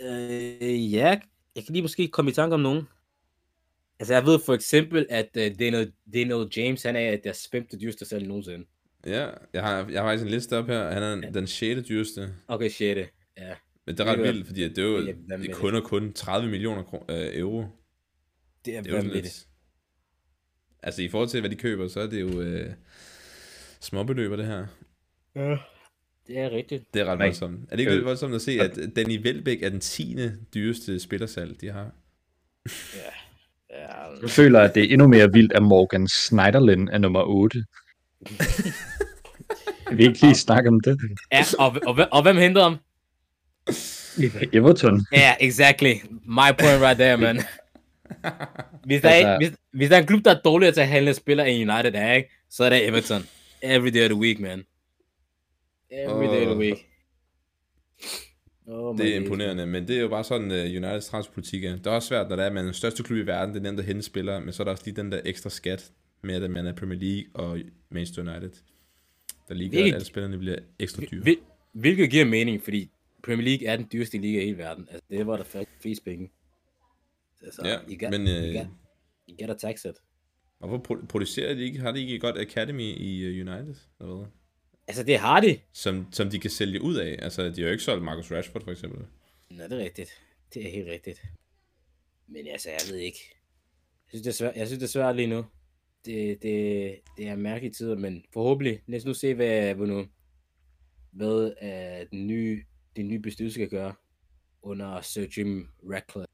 Øh, 0.00 0.92
ja, 0.92 1.20
jeg 1.56 1.64
kan 1.64 1.72
lige 1.72 1.82
måske 1.82 2.08
komme 2.08 2.30
i 2.30 2.34
tanke 2.34 2.54
om 2.54 2.60
nogen. 2.60 2.88
Altså, 4.00 4.14
jeg 4.14 4.26
ved 4.26 4.38
for 4.46 4.54
eksempel, 4.54 5.06
at 5.10 5.28
uh, 5.36 5.58
Daniel, 5.58 5.92
Daniel 6.14 6.48
James, 6.56 6.82
han 6.82 6.96
er 6.96 7.16
deres 7.16 7.48
femte 7.52 7.78
dyreste 7.78 8.04
salg 8.04 8.26
nogensinde. 8.26 8.64
Ja, 9.06 9.28
jeg 9.52 9.62
har, 9.62 9.90
jeg 9.90 10.02
har 10.02 10.08
faktisk 10.08 10.24
en 10.24 10.30
liste 10.30 10.58
op 10.58 10.66
her. 10.66 10.90
Han 10.90 11.02
er 11.02 11.30
den 11.30 11.46
6. 11.46 11.88
dyreste. 11.88 12.34
Okay, 12.48 12.68
shit. 12.68 12.98
Ja. 13.38 13.54
Men 13.86 13.96
det 13.96 14.06
er 14.06 14.10
ret 14.10 14.18
Det 14.18 14.24
vildt, 14.26 14.46
fordi 14.46 14.62
at 14.62 14.70
det 14.70 14.78
er 14.78 14.88
jo 14.88 15.00
det 15.06 15.16
er 15.30 15.36
det 15.36 15.54
kun 15.54 15.74
og 15.74 15.82
kun 15.82 16.12
30 16.12 16.50
millioner 16.50 16.82
kro- 16.82 17.04
øh, 17.08 17.38
euro. 17.38 17.64
Det 18.64 18.76
er, 18.76 18.82
Det 18.82 18.94
er 18.94 19.02
lidt... 19.02 19.46
Altså 20.82 21.02
i 21.02 21.08
forhold 21.08 21.28
til, 21.28 21.40
hvad 21.40 21.50
de 21.50 21.56
køber, 21.56 21.88
så 21.88 22.00
er 22.00 22.06
det 22.06 22.20
jo 22.20 22.40
øh, 22.40 22.72
småbeløber, 23.80 24.36
det 24.36 24.46
her. 24.46 24.66
Ja. 25.36 25.56
Det 26.26 26.38
er 26.38 26.50
rigtigt. 26.50 26.94
Det 26.94 27.02
er 27.02 27.06
ret 27.06 27.18
Nej. 27.18 27.26
voldsomt. 27.26 27.60
Er 27.64 27.70
det 27.70 27.78
ikke 27.78 27.90
Øh. 27.90 27.96
lidt 27.96 28.06
voldsomt 28.06 28.34
at 28.34 28.42
se, 28.42 28.52
at 28.60 28.78
Danny 28.96 29.24
Welbeck 29.24 29.62
er 29.62 29.68
den 29.68 29.80
10. 29.80 30.16
dyreste 30.54 31.00
spillersalg, 31.00 31.60
de 31.60 31.68
har? 31.72 31.90
Ja. 32.94 33.10
ja. 33.78 34.10
Jeg 34.22 34.30
føler, 34.30 34.60
at 34.60 34.74
det 34.74 34.84
er 34.84 34.92
endnu 34.92 35.08
mere 35.08 35.32
vildt, 35.32 35.52
at 35.52 35.62
Morgan 35.62 36.08
Schneiderlin 36.08 36.88
er 36.88 36.98
nummer 36.98 37.22
8. 37.22 37.64
Kan 39.88 39.98
vi 39.98 40.02
ikke 40.06 40.20
lige 40.20 40.34
snakke 40.34 40.68
om 40.68 40.80
det? 40.80 40.98
ja 41.32 41.44
og, 41.58 41.76
og, 41.86 41.94
og, 41.98 42.08
og 42.12 42.22
hvem 42.22 42.36
hentede 42.36 42.64
ham? 42.64 42.76
Everton. 44.52 45.06
Ja, 45.12 45.18
yeah, 45.18 45.36
exactly. 45.40 45.94
My 46.24 46.50
point 46.58 46.80
right 46.82 46.98
there, 46.98 47.16
man. 47.16 47.36
Hvis 48.84 49.00
der, 49.02 49.08
er, 49.08 49.12
Altså- 49.34 49.48
hvis, 49.48 49.58
hvis 49.72 49.88
der 49.88 49.96
er 49.96 50.00
en 50.00 50.06
klub, 50.06 50.24
der 50.24 50.30
er 50.34 50.40
dårligere 50.40 50.72
til 50.74 50.80
at 50.80 50.88
handle 50.88 51.14
spillere 51.14 51.50
end 51.50 51.70
United 51.72 51.94
er, 51.94 52.12
ikke? 52.12 52.30
så 52.50 52.64
er 52.64 52.68
det 52.68 52.88
Everton. 52.88 53.22
Every 53.62 53.88
day 53.88 54.04
of 54.04 54.10
the 54.10 54.18
week, 54.20 54.40
man. 54.40 54.64
Every 55.90 56.24
day 56.26 56.46
of 56.46 56.50
the 56.50 56.56
week. 56.56 56.76
Oh, 58.66 58.98
Det 58.98 59.06
er 59.06 59.10
days, 59.10 59.22
imponerende, 59.24 59.66
men 59.66 59.88
det 59.88 59.96
er 59.96 60.00
jo 60.00 60.08
bare 60.08 60.24
sådan, 60.24 60.50
uh, 60.50 60.56
Uniteds 60.58 61.06
transpolitik 61.06 61.64
er. 61.64 61.76
Det 61.76 61.86
er 61.86 61.90
også 61.90 62.08
svært, 62.08 62.28
når 62.28 62.36
det 62.36 62.42
er, 62.42 62.46
at 62.46 62.52
man 62.52 62.60
er 62.60 62.66
den 62.66 62.74
største 62.74 63.02
klub 63.02 63.18
i 63.18 63.22
verden, 63.26 63.54
det 63.54 63.60
er 63.60 63.62
nemt 63.70 63.78
at 63.78 63.84
hente 63.86 64.02
spillere, 64.02 64.40
men 64.40 64.52
så 64.52 64.62
er 64.62 64.64
der 64.64 64.72
også 64.72 64.82
lige 64.86 64.96
den 64.96 65.12
der 65.12 65.20
ekstra 65.24 65.50
skat 65.50 65.90
med, 66.22 66.42
at 66.44 66.50
man 66.50 66.66
er 66.66 66.72
Premier 66.72 66.98
League 66.98 67.24
og 67.34 67.58
Manchester 67.90 68.22
United. 68.22 68.50
Der 69.48 69.54
lige 69.54 69.70
gør, 69.70 69.78
at 69.78 69.94
alle 69.94 70.04
spillerne 70.04 70.38
bliver 70.38 70.56
ekstra 70.78 71.02
dyre. 71.10 71.22
Hvil, 71.22 71.36
hvilket 71.72 72.10
giver 72.10 72.24
mening, 72.24 72.62
fordi 72.62 72.90
Premier 73.24 73.44
League 73.44 73.66
er 73.68 73.76
den 73.76 73.88
dyreste 73.92 74.18
liga 74.18 74.40
i 74.40 74.44
hele 74.44 74.58
verden. 74.58 74.88
Altså, 74.90 75.02
det 75.10 75.20
er, 75.20 75.24
hvor 75.24 75.36
der 75.36 75.44
er 75.54 75.64
flest 75.80 76.04
penge. 76.04 76.30
Altså, 77.42 77.62
Ja, 77.64 77.78
you 77.88 77.98
got, 78.00 78.10
men 78.10 78.20
you, 78.28 78.34
øh, 78.46 78.54
got, 78.54 78.66
you 79.28 79.36
gotta 79.46 79.54
tax 79.54 79.84
it. 79.84 79.96
hvorfor 80.58 80.78
pro- 80.88 81.06
producerer 81.06 81.54
de 81.54 81.62
ikke, 81.62 81.78
har 81.80 81.92
de 81.92 82.00
ikke 82.00 82.14
et 82.14 82.20
godt 82.20 82.38
academy 82.38 82.82
i 82.96 83.24
uh, 83.40 83.48
United? 83.48 83.74
Eller 84.00 84.16
hvad? 84.16 84.26
Altså, 84.88 85.02
det 85.02 85.18
har 85.18 85.40
de. 85.40 85.58
Som, 85.72 86.06
som 86.12 86.30
de 86.30 86.38
kan 86.40 86.50
sælge 86.50 86.82
ud 86.82 86.94
af. 86.96 87.18
Altså, 87.22 87.42
de 87.44 87.60
har 87.60 87.68
jo 87.68 87.70
ikke 87.70 87.84
solgt 87.84 88.04
Marcus 88.04 88.32
Rashford, 88.32 88.64
for 88.64 88.70
eksempel. 88.70 89.06
Nå, 89.50 89.64
det 89.64 89.72
er 89.72 89.78
rigtigt. 89.84 90.10
Det 90.54 90.66
er 90.66 90.70
helt 90.70 90.88
rigtigt. 90.88 91.22
Men 92.28 92.46
altså, 92.46 92.70
jeg 92.70 92.80
ved 92.90 92.96
ikke. 92.98 93.18
Jeg 94.04 94.08
synes, 94.08 94.22
det 94.22 94.30
er 94.30 94.34
svært, 94.34 94.56
jeg 94.56 94.66
synes, 94.66 94.78
det 94.78 94.86
er 94.86 94.90
svært 94.90 95.16
lige 95.16 95.26
nu. 95.28 95.44
det, 96.04 96.42
det, 96.42 97.00
det 97.16 97.28
er 97.28 97.36
mærkelige 97.36 97.72
tider, 97.72 97.96
men 97.96 98.24
forhåbentlig, 98.32 98.80
lad 98.86 98.98
os 98.98 99.04
nu 99.04 99.14
se, 99.14 99.34
hvad, 99.34 99.74
hvad, 99.74 99.86
nu, 99.86 100.06
hvad 101.12 101.44
uh, 101.62 102.10
den 102.10 102.26
nye, 102.26 102.64
den 102.96 103.08
nye 103.08 103.18
bestyrelse 103.18 103.54
skal 103.54 103.68
gøre 103.68 103.94
under 104.62 105.00
Sir 105.00 105.26
Jim 105.36 105.68
Ratcliffe. 105.92 106.26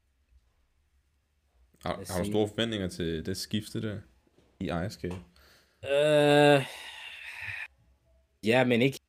Har, 1.85 2.13
har 2.13 2.23
du 2.23 2.29
store 2.29 2.47
forventninger 2.47 2.87
til 2.87 3.25
det 3.25 3.37
skifte 3.37 3.81
der 3.81 3.99
i 4.59 4.69
ejerskab? 4.69 5.11
Øh, 5.91 6.65
ja, 8.43 8.63
men 8.63 8.81
ikke. 8.81 8.99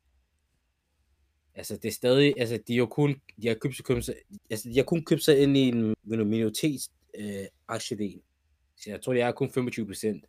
Altså, 1.55 1.77
det 1.77 1.89
er 1.89 1.93
stadig, 1.93 2.35
altså, 2.39 2.57
de 2.69 2.73
har 2.73 2.79
jo 2.79 2.87
kun, 2.87 3.21
de 3.43 3.49
har 3.49 3.55
købt 3.55 3.85
købt 3.85 4.05
sig, 4.05 4.15
altså, 4.51 4.69
de 4.69 4.77
har 4.77 4.83
kun 4.85 5.05
købt 5.05 5.23
sig 5.23 5.39
ind 5.43 5.57
i 5.57 5.61
en 5.69 5.95
minoritets 6.05 6.91
øh, 7.19 7.45
aktiedel. 7.69 8.21
Så 8.77 8.91
jeg 8.91 9.01
tror, 9.03 9.13
det 9.13 9.23
er 9.23 9.33
kun 9.33 9.51
25 9.51 9.87
procent. 9.87 10.25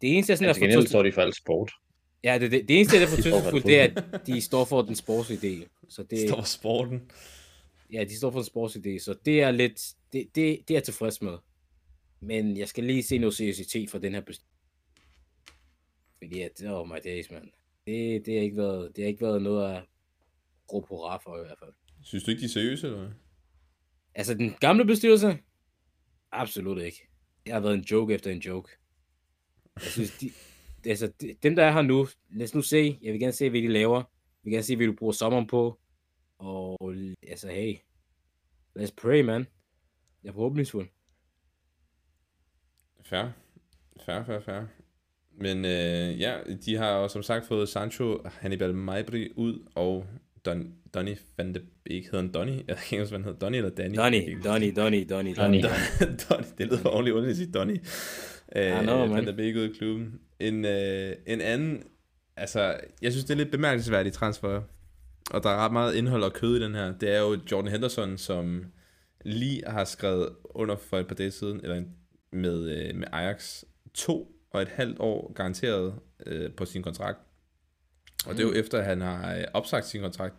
Det 0.00 0.14
eneste, 0.14 0.30
jeg 0.30 0.38
sådan 0.38 0.56
Men 0.60 0.70
er 0.70 0.80
fortrøst- 0.80 0.88
står 0.88 1.02
de 1.02 1.12
for 1.12 1.22
alt 1.22 1.36
sport. 1.36 1.72
Ja, 2.24 2.38
det, 2.38 2.50
det, 2.50 2.68
det 2.68 2.76
eneste, 2.76 2.96
der 2.96 3.06
er 3.06 3.10
De 3.16 3.20
står 3.22 3.30
for 3.40 3.50
fortrystningsfuldt, 3.50 3.64
det 3.64 4.04
det 4.04 4.04
er, 4.12 4.18
at 4.18 4.26
de 4.26 4.40
står 4.40 4.64
for 4.64 4.82
den 4.82 4.94
sportslige 4.94 5.40
del. 5.40 5.66
Så 5.90 6.02
det, 6.02 6.28
står 6.28 6.42
sporten. 6.42 7.10
ja, 7.92 8.04
de 8.04 8.16
står 8.16 8.30
for 8.30 8.38
den 8.38 8.46
sportslige 8.46 8.90
del, 8.90 9.00
så 9.00 9.14
det 9.24 9.42
er 9.42 9.50
lidt, 9.50 9.94
det, 10.12 10.26
det, 10.34 10.34
det 10.34 10.70
er 10.70 10.74
jeg 10.74 10.84
tilfreds 10.84 11.22
med. 11.22 11.38
Men 12.20 12.56
jeg 12.56 12.68
skal 12.68 12.84
lige 12.84 13.02
se 13.02 13.18
noget 13.18 13.34
seriøsitet 13.34 13.90
fra 13.90 13.98
den 13.98 14.14
her 14.14 14.20
bestyrelse. 14.20 14.46
Fordi 16.18 16.40
at, 16.40 16.62
oh 16.66 16.88
my 16.88 16.98
days, 17.04 17.30
man. 17.30 17.50
Det, 17.86 18.26
det, 18.26 18.34
har 18.34 18.42
ikke 18.42 18.56
været, 18.56 18.96
det 18.96 19.04
har 19.04 19.08
ikke 19.08 19.26
været 19.26 19.42
noget 19.42 19.76
at 19.76 19.82
råbe 20.72 20.86
hurra 20.88 21.16
for 21.16 21.36
i 21.36 21.40
hvert 21.40 21.58
fald. 21.58 21.72
Synes 22.02 22.24
du 22.24 22.30
ikke, 22.30 22.40
de 22.40 22.44
er 22.44 22.48
seriøse, 22.48 22.86
eller 22.86 23.00
hvad? 23.00 23.10
Altså, 24.14 24.34
den 24.34 24.54
gamle 24.60 24.84
bestyrelse? 24.84 25.38
Absolut 26.32 26.82
ikke. 26.82 27.08
Det 27.46 27.52
har 27.52 27.60
været 27.60 27.74
en 27.74 27.84
joke 27.90 28.14
efter 28.14 28.30
en 28.30 28.38
joke. 28.38 28.68
Jeg 29.76 29.90
synes, 29.90 30.18
de, 30.18 30.30
altså, 30.86 31.12
de, 31.20 31.36
dem, 31.42 31.56
der 31.56 31.64
er 31.64 31.72
her 31.72 31.82
nu, 31.82 32.08
lad 32.30 32.44
os 32.44 32.54
nu 32.54 32.62
se. 32.62 32.98
Jeg 33.02 33.12
vil 33.12 33.20
gerne 33.20 33.32
se, 33.32 33.50
hvad 33.50 33.62
de 33.62 33.68
laver. 33.68 33.96
Jeg 33.96 34.44
vil 34.44 34.52
gerne 34.52 34.62
se, 34.62 34.76
hvad 34.76 34.86
du 34.86 34.92
bruger 34.92 35.12
sommeren 35.12 35.46
på. 35.46 35.79
Og 36.40 36.94
altså, 37.28 37.48
hey. 37.48 37.74
Let's 38.78 38.94
pray, 38.96 39.20
man. 39.20 39.46
Jeg 40.22 40.28
er 40.28 40.32
forhåbningsfuld. 40.32 40.88
Fair. 43.02 43.24
Fair, 44.04 44.24
fair, 44.24 44.40
fair. 44.40 44.62
Men 45.30 45.64
øh, 45.64 46.20
ja, 46.20 46.38
de 46.64 46.76
har 46.76 46.90
jo 46.90 47.08
som 47.08 47.22
sagt 47.22 47.46
fået 47.46 47.68
Sancho, 47.68 48.22
Hannibal 48.24 48.74
Maibri 48.74 49.32
ud, 49.36 49.66
og 49.74 50.06
Don, 50.44 50.74
Donny 50.94 51.16
van 51.36 51.54
de 51.54 51.60
Beek. 51.84 52.04
Hedder 52.04 52.20
han 52.20 52.32
Donny? 52.32 52.52
Jeg 52.52 52.76
kan 52.76 52.76
ikke 52.92 52.98
huske, 52.98 53.10
hvad 53.10 53.18
han 53.18 53.24
hedder. 53.24 53.38
Donny 53.38 53.56
eller 53.56 53.70
Danny? 53.70 53.96
Donny, 53.96 54.16
Donny, 54.44 54.72
Donny, 54.76 55.06
Donny, 55.08 55.34
Donny. 55.36 55.62
Donny. 55.62 56.44
Det 56.58 56.66
lyder 56.66 56.88
ordentligt 56.88 57.14
underligt 57.14 57.30
at 57.30 57.36
sige 57.36 57.52
Donny. 57.52 57.76
Øh, 58.56 58.82
know. 58.82 59.08
Van 59.08 59.26
der 59.26 59.36
Beek 59.36 59.56
ud 59.56 59.68
i 59.68 59.72
klubben. 59.72 60.20
En, 60.40 60.64
øh, 60.64 61.16
en 61.26 61.40
anden, 61.40 61.82
altså, 62.36 62.80
jeg 63.02 63.12
synes, 63.12 63.24
det 63.24 63.30
er 63.30 63.38
lidt 63.38 63.50
bemærkelsesværdigt 63.50 64.14
transfer, 64.14 64.62
og 65.30 65.42
der 65.42 65.50
er 65.50 65.56
ret 65.56 65.72
meget 65.72 65.94
indhold 65.94 66.22
og 66.22 66.32
kød 66.32 66.56
i 66.56 66.64
den 66.64 66.74
her. 66.74 66.98
Det 66.98 67.14
er 67.14 67.20
jo 67.20 67.38
Jordan 67.52 67.70
Henderson, 67.70 68.18
som 68.18 68.64
lige 69.24 69.62
har 69.66 69.84
skrevet 69.84 70.28
under 70.44 70.76
for 70.76 70.98
et 70.98 71.06
par 71.06 71.14
dage 71.14 71.30
siden, 71.30 71.60
eller 71.62 71.82
med, 72.32 72.70
øh, 72.70 72.96
med 72.96 73.08
Ajax, 73.12 73.62
to 73.94 74.32
og 74.50 74.62
et 74.62 74.68
halvt 74.68 74.98
år 74.98 75.32
garanteret 75.32 75.94
øh, 76.26 76.52
på 76.52 76.64
sin 76.64 76.82
kontrakt. 76.82 77.18
Og 78.26 78.36
det 78.36 78.44
er 78.44 78.48
jo 78.48 78.54
efter, 78.54 78.78
at 78.78 78.84
han 78.84 79.00
har 79.00 79.36
øh, 79.36 79.44
opsagt 79.54 79.86
sin 79.86 80.00
kontrakt 80.00 80.34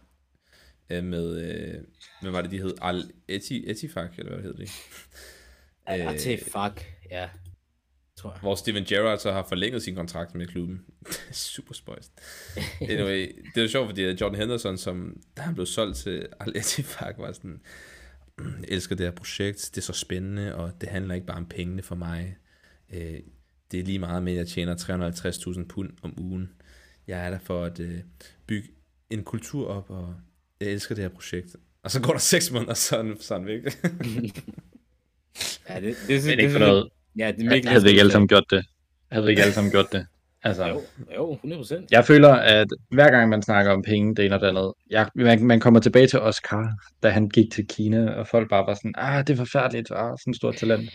øh, 0.90 1.04
med, 1.04 1.42
øh, 1.42 1.84
hvad 2.22 2.32
var 2.32 2.42
det, 2.42 2.52
de 2.52 2.62
hed? 2.62 2.74
Al 2.82 3.12
Eti, 3.28 3.70
Etifak, 3.70 4.20
eller 4.20 4.34
hvad 4.34 4.44
hed 4.44 4.54
det? 4.54 4.70
Ja, 5.88 6.14
Øh, 6.14 6.20
til 6.20 6.38
fuck, 6.38 6.86
ja. 7.12 7.30
Tror 8.22 8.32
jeg. 8.32 8.40
hvor 8.42 8.56
Steven 8.56 8.84
Gerrard 8.86 9.20
så 9.20 9.32
har 9.32 9.46
forlænget 9.50 9.84
sin 9.84 9.96
kontrakt 9.96 10.36
med 10.36 10.48
klubben. 10.48 10.82
Super 11.32 11.74
spøjst. 11.74 12.12
Anyway, 12.82 13.28
det 13.56 13.58
er 13.58 13.62
jo 13.62 13.68
sjovt, 13.68 13.88
fordi 13.90 14.02
Jordan 14.04 14.36
Henderson, 14.40 14.78
som 14.78 15.18
da 15.38 15.42
han 15.42 15.54
blev 15.54 15.66
solgt 15.66 15.98
til 15.98 16.28
Al 16.40 16.52
Ettifaq, 16.58 17.16
var 17.18 17.32
sådan, 17.32 17.62
"Mm, 18.40 18.46
jeg 18.46 18.66
elsker 18.68 18.96
det 18.96 19.06
her 19.06 19.12
projekt, 19.12 19.70
det 19.76 19.82
er 19.82 19.86
så 19.86 19.94
spændende, 19.94 20.56
og 20.56 20.72
det 20.82 20.90
handler 20.90 21.16
ikke 21.16 21.28
bare 21.28 21.38
om 21.38 21.46
pengene 21.46 21.82
for 21.82 21.96
mig. 21.96 22.38
Øh, 22.94 23.20
det 23.72 23.80
er 23.80 23.84
lige 23.84 24.00
meget 24.00 24.24
med, 24.24 24.32
at 24.34 24.38
jeg 24.38 24.48
tjener 24.48 24.76
350.000 24.76 25.66
pund 25.68 25.90
om 26.02 26.14
ugen. 26.20 26.50
Jeg 27.08 27.26
er 27.26 27.30
der 27.30 27.40
for 27.40 27.66
at 27.66 27.80
øh, 27.80 28.00
bygge 28.48 28.70
en 29.10 29.24
kultur 29.24 29.68
op, 29.68 29.90
og 29.90 30.16
jeg 30.62 30.70
elsker 30.70 30.96
det 30.96 31.02
her 31.04 31.10
projekt. 31.10 31.56
Og 31.84 31.92
så 31.92 32.02
går 32.02 32.12
der 32.12 32.20
seks 32.20 32.52
måneder, 32.52 32.74
så 32.74 32.98
er 32.98 33.04
han, 33.04 33.18
så 33.20 33.34
er 33.34 33.38
han 33.40 33.48
væk. 33.48 33.62
Ja, 35.70 35.76
det, 35.76 35.96
det, 36.08 36.24
det, 36.24 36.26
Men 36.26 36.40
ikke 36.40 36.52
for 36.52 36.60
noget. 36.60 36.90
Ja, 37.18 37.28
det 37.32 37.46
er 37.46 37.50
virkelig... 37.50 37.72
Havde 37.72 37.84
vi 37.84 37.90
ikke 37.90 38.00
alle 38.00 38.12
sammen 38.12 38.28
gjort 38.28 38.44
det? 38.50 38.66
Havde 39.12 39.26
vi 39.26 39.30
ikke 39.30 39.42
alle 39.42 39.54
sammen 39.54 39.72
gjort 39.72 39.92
det? 39.92 40.06
Altså, 40.44 40.68
Jo, 40.68 40.82
jo, 41.16 41.34
100 41.34 41.60
procent. 41.60 41.92
jeg 41.92 42.06
føler, 42.06 42.34
at 42.34 42.68
hver 42.92 43.12
gang 43.12 43.30
man 43.30 43.42
snakker 43.42 43.72
om 43.72 43.82
penge, 43.82 44.16
det 44.16 44.26
ene 44.26 44.36
og 44.36 44.42
det 44.42 44.48
andet, 44.48 44.74
jeg, 44.90 45.10
man, 45.16 45.44
man 45.44 45.60
kommer 45.60 45.80
tilbage 45.80 46.08
til 46.08 46.20
Oscar, 46.20 46.74
da 47.04 47.10
han 47.10 47.30
gik 47.30 47.52
til 47.52 47.68
Kina, 47.68 48.12
og 48.12 48.28
folk 48.28 48.50
bare 48.50 48.68
var 48.68 48.74
sådan, 48.74 48.94
ah, 48.98 49.28
det 49.28 49.34
er 49.34 49.38
forfærdeligt, 49.38 49.92
ah, 49.92 50.18
sådan 50.20 50.32
et 50.32 50.36
stort 50.36 50.56
talent. 50.56 50.90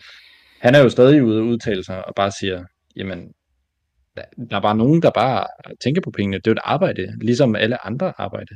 Han 0.60 0.74
er 0.74 0.78
jo 0.78 0.88
stadig 0.88 1.22
ude 1.24 1.38
og 1.40 1.44
udtale 1.46 1.84
sig, 1.84 2.06
og 2.08 2.14
bare 2.16 2.30
siger, 2.40 2.64
jamen, 2.96 3.28
der, 4.16 4.22
der 4.50 4.56
er 4.56 4.60
bare 4.60 4.76
nogen, 4.76 5.02
der 5.02 5.10
bare 5.10 5.46
tænker 5.84 6.00
på 6.00 6.10
pengene. 6.10 6.36
Det 6.36 6.46
er 6.46 6.50
jo 6.50 6.52
et 6.52 6.58
arbejde, 6.64 7.18
ligesom 7.20 7.56
alle 7.56 7.86
andre 7.86 8.12
arbejde. 8.18 8.54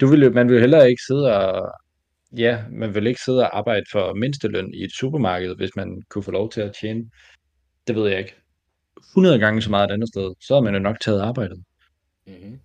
Du 0.00 0.06
vil, 0.06 0.32
man 0.32 0.48
vil 0.48 0.54
jo 0.54 0.60
heller 0.60 0.82
ikke 0.82 1.02
sidde 1.08 1.36
og, 1.36 1.72
ja, 2.38 2.64
man 2.70 2.94
vil 2.94 3.06
ikke 3.06 3.20
sidde 3.24 3.40
og 3.40 3.58
arbejde 3.58 3.86
for 3.92 4.14
mindsteløn 4.14 4.74
i 4.74 4.84
et 4.84 4.92
supermarked, 4.92 5.56
hvis 5.56 5.70
man 5.76 6.02
kunne 6.10 6.24
få 6.24 6.30
lov 6.30 6.50
til 6.50 6.60
at 6.60 6.76
tjene, 6.80 7.10
det 7.86 7.96
ved 7.96 8.08
jeg 8.08 8.18
ikke, 8.18 8.34
100 9.10 9.38
gange 9.38 9.62
så 9.62 9.70
meget 9.70 9.90
et 9.90 9.94
andet 9.94 10.08
sted, 10.08 10.34
så 10.40 10.54
havde 10.54 10.64
man 10.64 10.74
jo 10.74 10.80
nok 10.80 11.00
taget 11.00 11.20
arbejdet. 11.20 11.64
Mm-hmm. 12.26 12.60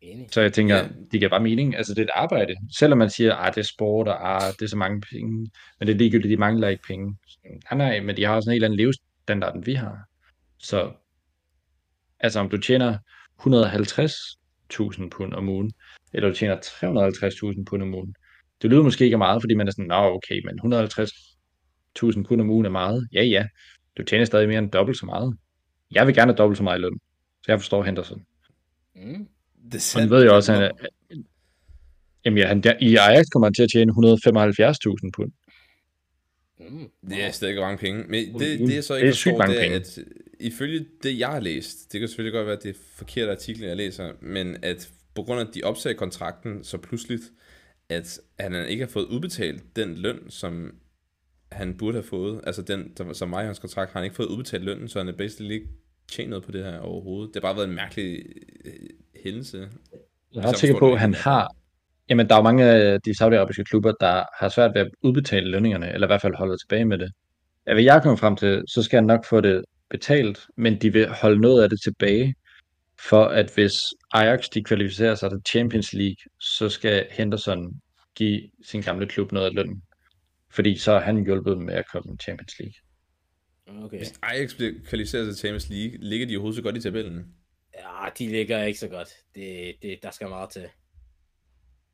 Enig. 0.00 0.28
Så 0.32 0.40
jeg 0.40 0.52
tænker, 0.52 0.76
Ja. 0.76 0.88
det 1.12 1.20
giver 1.20 1.28
bare 1.28 1.40
mening. 1.40 1.76
Altså, 1.76 1.94
det 1.94 2.00
er 2.00 2.04
et 2.04 2.10
arbejde. 2.14 2.54
Selvom 2.78 2.98
man 2.98 3.10
siger, 3.10 3.34
at 3.34 3.54
det 3.54 3.60
er 3.60 3.64
sport, 3.66 4.08
og 4.08 4.36
ah, 4.36 4.52
det 4.52 4.62
er 4.62 4.68
så 4.68 4.76
mange 4.76 5.00
penge, 5.00 5.50
men 5.78 5.88
det 5.88 5.94
er 5.94 5.98
ligegyldigt, 5.98 6.30
de 6.30 6.36
mangler 6.36 6.68
ikke 6.68 6.82
penge. 6.88 7.16
Nej, 7.44 7.78
nej, 7.78 8.00
men 8.00 8.16
de 8.16 8.24
har 8.24 8.34
også 8.34 8.50
en 8.50 8.52
helt 8.52 8.64
anden 8.64 8.76
levestandard, 8.78 9.54
end 9.54 9.64
vi 9.64 9.74
har. 9.74 9.98
Så, 10.58 10.92
altså, 12.20 12.40
om 12.40 12.48
du 12.48 12.56
tjener 12.58 12.98
150.000 13.42 15.08
pund 15.10 15.34
om 15.34 15.48
ugen, 15.48 15.72
eller 16.12 16.28
du 16.28 16.34
tjener 16.34 16.56
350.000 17.56 17.64
pund 17.64 17.82
om 17.82 17.94
ugen, 17.94 18.14
det 18.62 18.70
lyder 18.70 18.82
måske 18.82 19.04
ikke 19.04 19.14
af 19.14 19.18
meget, 19.18 19.42
fordi 19.42 19.54
man 19.54 19.66
er 19.68 19.72
sådan, 19.72 19.84
nå, 19.86 19.94
okay, 19.94 20.40
men 20.44 20.74
150.000 20.74 22.22
pund 22.22 22.40
om 22.40 22.50
ugen 22.50 22.66
er 22.66 22.70
meget. 22.70 23.08
Ja, 23.12 23.22
ja, 23.22 23.46
du 23.98 24.02
tjener 24.02 24.24
stadig 24.24 24.48
mere 24.48 24.58
end 24.58 24.70
dobbelt 24.70 24.98
så 24.98 25.06
meget. 25.06 25.36
Jeg 25.90 26.06
vil 26.06 26.14
gerne 26.14 26.32
have 26.32 26.36
dobbelt 26.36 26.56
så 26.58 26.62
meget 26.64 26.78
i 26.78 26.82
løn, 26.82 26.98
så 27.44 27.52
jeg 27.52 27.60
forstår 27.60 27.82
Henderson. 27.82 28.22
Mm. 28.96 29.28
Det 29.72 29.92
Og 29.96 30.00
han 30.00 30.10
ved 30.10 30.24
jo 30.24 30.34
også, 30.36 30.52
at 30.52 30.58
han, 30.58 30.70
er- 30.70 31.16
jamen, 32.24 32.38
ja, 32.38 32.46
han, 32.46 32.60
der, 32.60 32.74
i 32.80 32.96
Ajax 32.96 33.26
kommer 33.32 33.46
han 33.46 33.54
til 33.54 33.62
at 33.62 33.68
tjene 33.72 33.92
175.000 33.92 35.10
pund. 35.16 35.32
Mm. 36.60 36.88
Det 37.08 37.22
er 37.24 37.30
stadig 37.30 37.56
mange 37.60 37.78
penge. 37.78 38.04
Men 38.08 38.34
det, 38.40 38.58
det 38.58 38.74
jeg 38.74 38.84
så 38.84 38.94
det 38.94 39.00
ikke 39.00 39.08
er 39.08 39.14
sygt 39.14 39.38
mange 39.38 39.54
det 39.54 39.60
er, 39.60 39.64
penge. 39.64 39.76
at 39.76 39.98
ifølge 40.40 40.86
det, 41.02 41.18
jeg 41.18 41.28
har 41.28 41.40
læst, 41.40 41.92
det 41.92 42.00
kan 42.00 42.08
selvfølgelig 42.08 42.32
godt 42.32 42.46
være, 42.46 42.56
at 42.56 42.62
det 42.62 42.70
er 42.70 42.78
forkerte 42.96 43.30
artikler, 43.32 43.68
jeg 43.68 43.76
læser, 43.76 44.12
men 44.20 44.56
at 44.62 44.90
på 45.14 45.22
grund 45.22 45.40
af, 45.40 45.44
at 45.44 45.54
de 45.54 45.62
opsagde 45.64 45.98
kontrakten 45.98 46.64
så 46.64 46.78
pludseligt, 46.78 47.22
at 47.88 48.20
han 48.40 48.68
ikke 48.68 48.84
har 48.84 48.90
fået 48.90 49.04
udbetalt 49.04 49.76
den 49.76 49.94
løn, 49.94 50.30
som 50.30 50.74
han 51.52 51.76
burde 51.76 51.94
have 51.94 52.02
fået, 52.02 52.40
altså 52.46 52.62
den, 52.62 52.92
der, 52.98 53.12
som 53.12 53.32
var 53.32 53.42
i 53.42 53.46
hans 53.46 53.58
kontrakt, 53.58 53.92
har 53.92 54.00
han 54.00 54.04
ikke 54.04 54.16
fået 54.16 54.26
udbetalt 54.26 54.64
lønnen, 54.64 54.88
så 54.88 54.98
han 54.98 55.08
er 55.08 55.12
basically 55.12 55.54
ikke 55.54 55.68
tjent 56.08 56.30
noget 56.30 56.44
på 56.44 56.52
det 56.52 56.64
her 56.64 56.78
overhovedet. 56.78 57.34
Det 57.34 57.42
har 57.42 57.48
bare 57.48 57.56
været 57.56 57.68
en 57.68 57.74
mærkelig 57.74 58.22
øh, 58.64 58.72
hændelse. 59.24 59.68
Jeg 60.34 60.42
er 60.42 60.48
ret 60.48 60.58
sikker 60.58 60.78
på, 60.78 60.92
at 60.92 61.00
han 61.00 61.14
har... 61.14 61.56
Jamen, 62.10 62.28
der 62.28 62.34
er 62.34 62.38
jo 62.38 62.42
mange 62.42 62.64
af 62.64 63.00
de 63.00 63.18
saudiarabiske 63.18 63.64
klubber, 63.64 63.92
der 64.00 64.24
har 64.38 64.48
svært 64.48 64.74
ved 64.74 64.80
at 64.80 64.88
udbetale 65.02 65.50
lønningerne, 65.50 65.92
eller 65.92 66.06
i 66.06 66.10
hvert 66.10 66.22
fald 66.22 66.34
holde 66.34 66.56
tilbage 66.62 66.84
med 66.84 66.98
det. 66.98 67.12
Hvad 67.64 67.82
jeg 67.82 68.02
kommer 68.02 68.16
frem 68.16 68.36
til, 68.36 68.62
så 68.68 68.82
skal 68.82 68.96
han 68.96 69.04
nok 69.04 69.24
få 69.24 69.40
det 69.40 69.64
betalt, 69.90 70.46
men 70.56 70.80
de 70.80 70.92
vil 70.92 71.08
holde 71.08 71.40
noget 71.40 71.62
af 71.62 71.70
det 71.70 71.78
tilbage, 71.82 72.34
for 73.00 73.24
at 73.24 73.50
hvis 73.54 73.74
Ajax 74.12 74.48
de 74.48 74.64
kvalificerer 74.64 75.14
sig 75.14 75.30
til 75.30 75.40
Champions 75.48 75.92
League, 75.92 76.16
så 76.40 76.68
skal 76.68 77.06
Henderson 77.10 77.80
give 78.14 78.50
sin 78.64 78.82
gamle 78.82 79.06
klub 79.06 79.32
noget 79.32 79.46
af 79.46 79.54
lønnen. 79.54 79.82
Fordi 80.50 80.78
så 80.78 80.92
har 80.92 81.00
han 81.00 81.24
hjulpet 81.24 81.56
dem 81.56 81.62
med 81.62 81.74
at 81.74 81.84
komme 81.92 82.14
i 82.14 82.16
Champions 82.22 82.58
League. 82.58 82.74
Okay. 83.84 83.98
Hvis 83.98 84.14
Ajax 84.22 84.54
bliver 84.56 84.72
kvalificeret 84.84 85.26
til 85.26 85.36
Champions 85.38 85.68
League, 85.70 85.98
ligger 85.98 86.26
de 86.26 86.36
overhovedet 86.36 86.56
så 86.56 86.62
godt 86.62 86.76
i 86.76 86.80
tabellen. 86.80 87.34
Ja, 87.74 88.08
de 88.18 88.28
ligger 88.28 88.62
ikke 88.64 88.78
så 88.78 88.88
godt. 88.88 89.08
Det, 89.34 89.74
det, 89.82 89.98
der 90.02 90.10
skal 90.10 90.28
meget 90.28 90.50
til. 90.50 90.68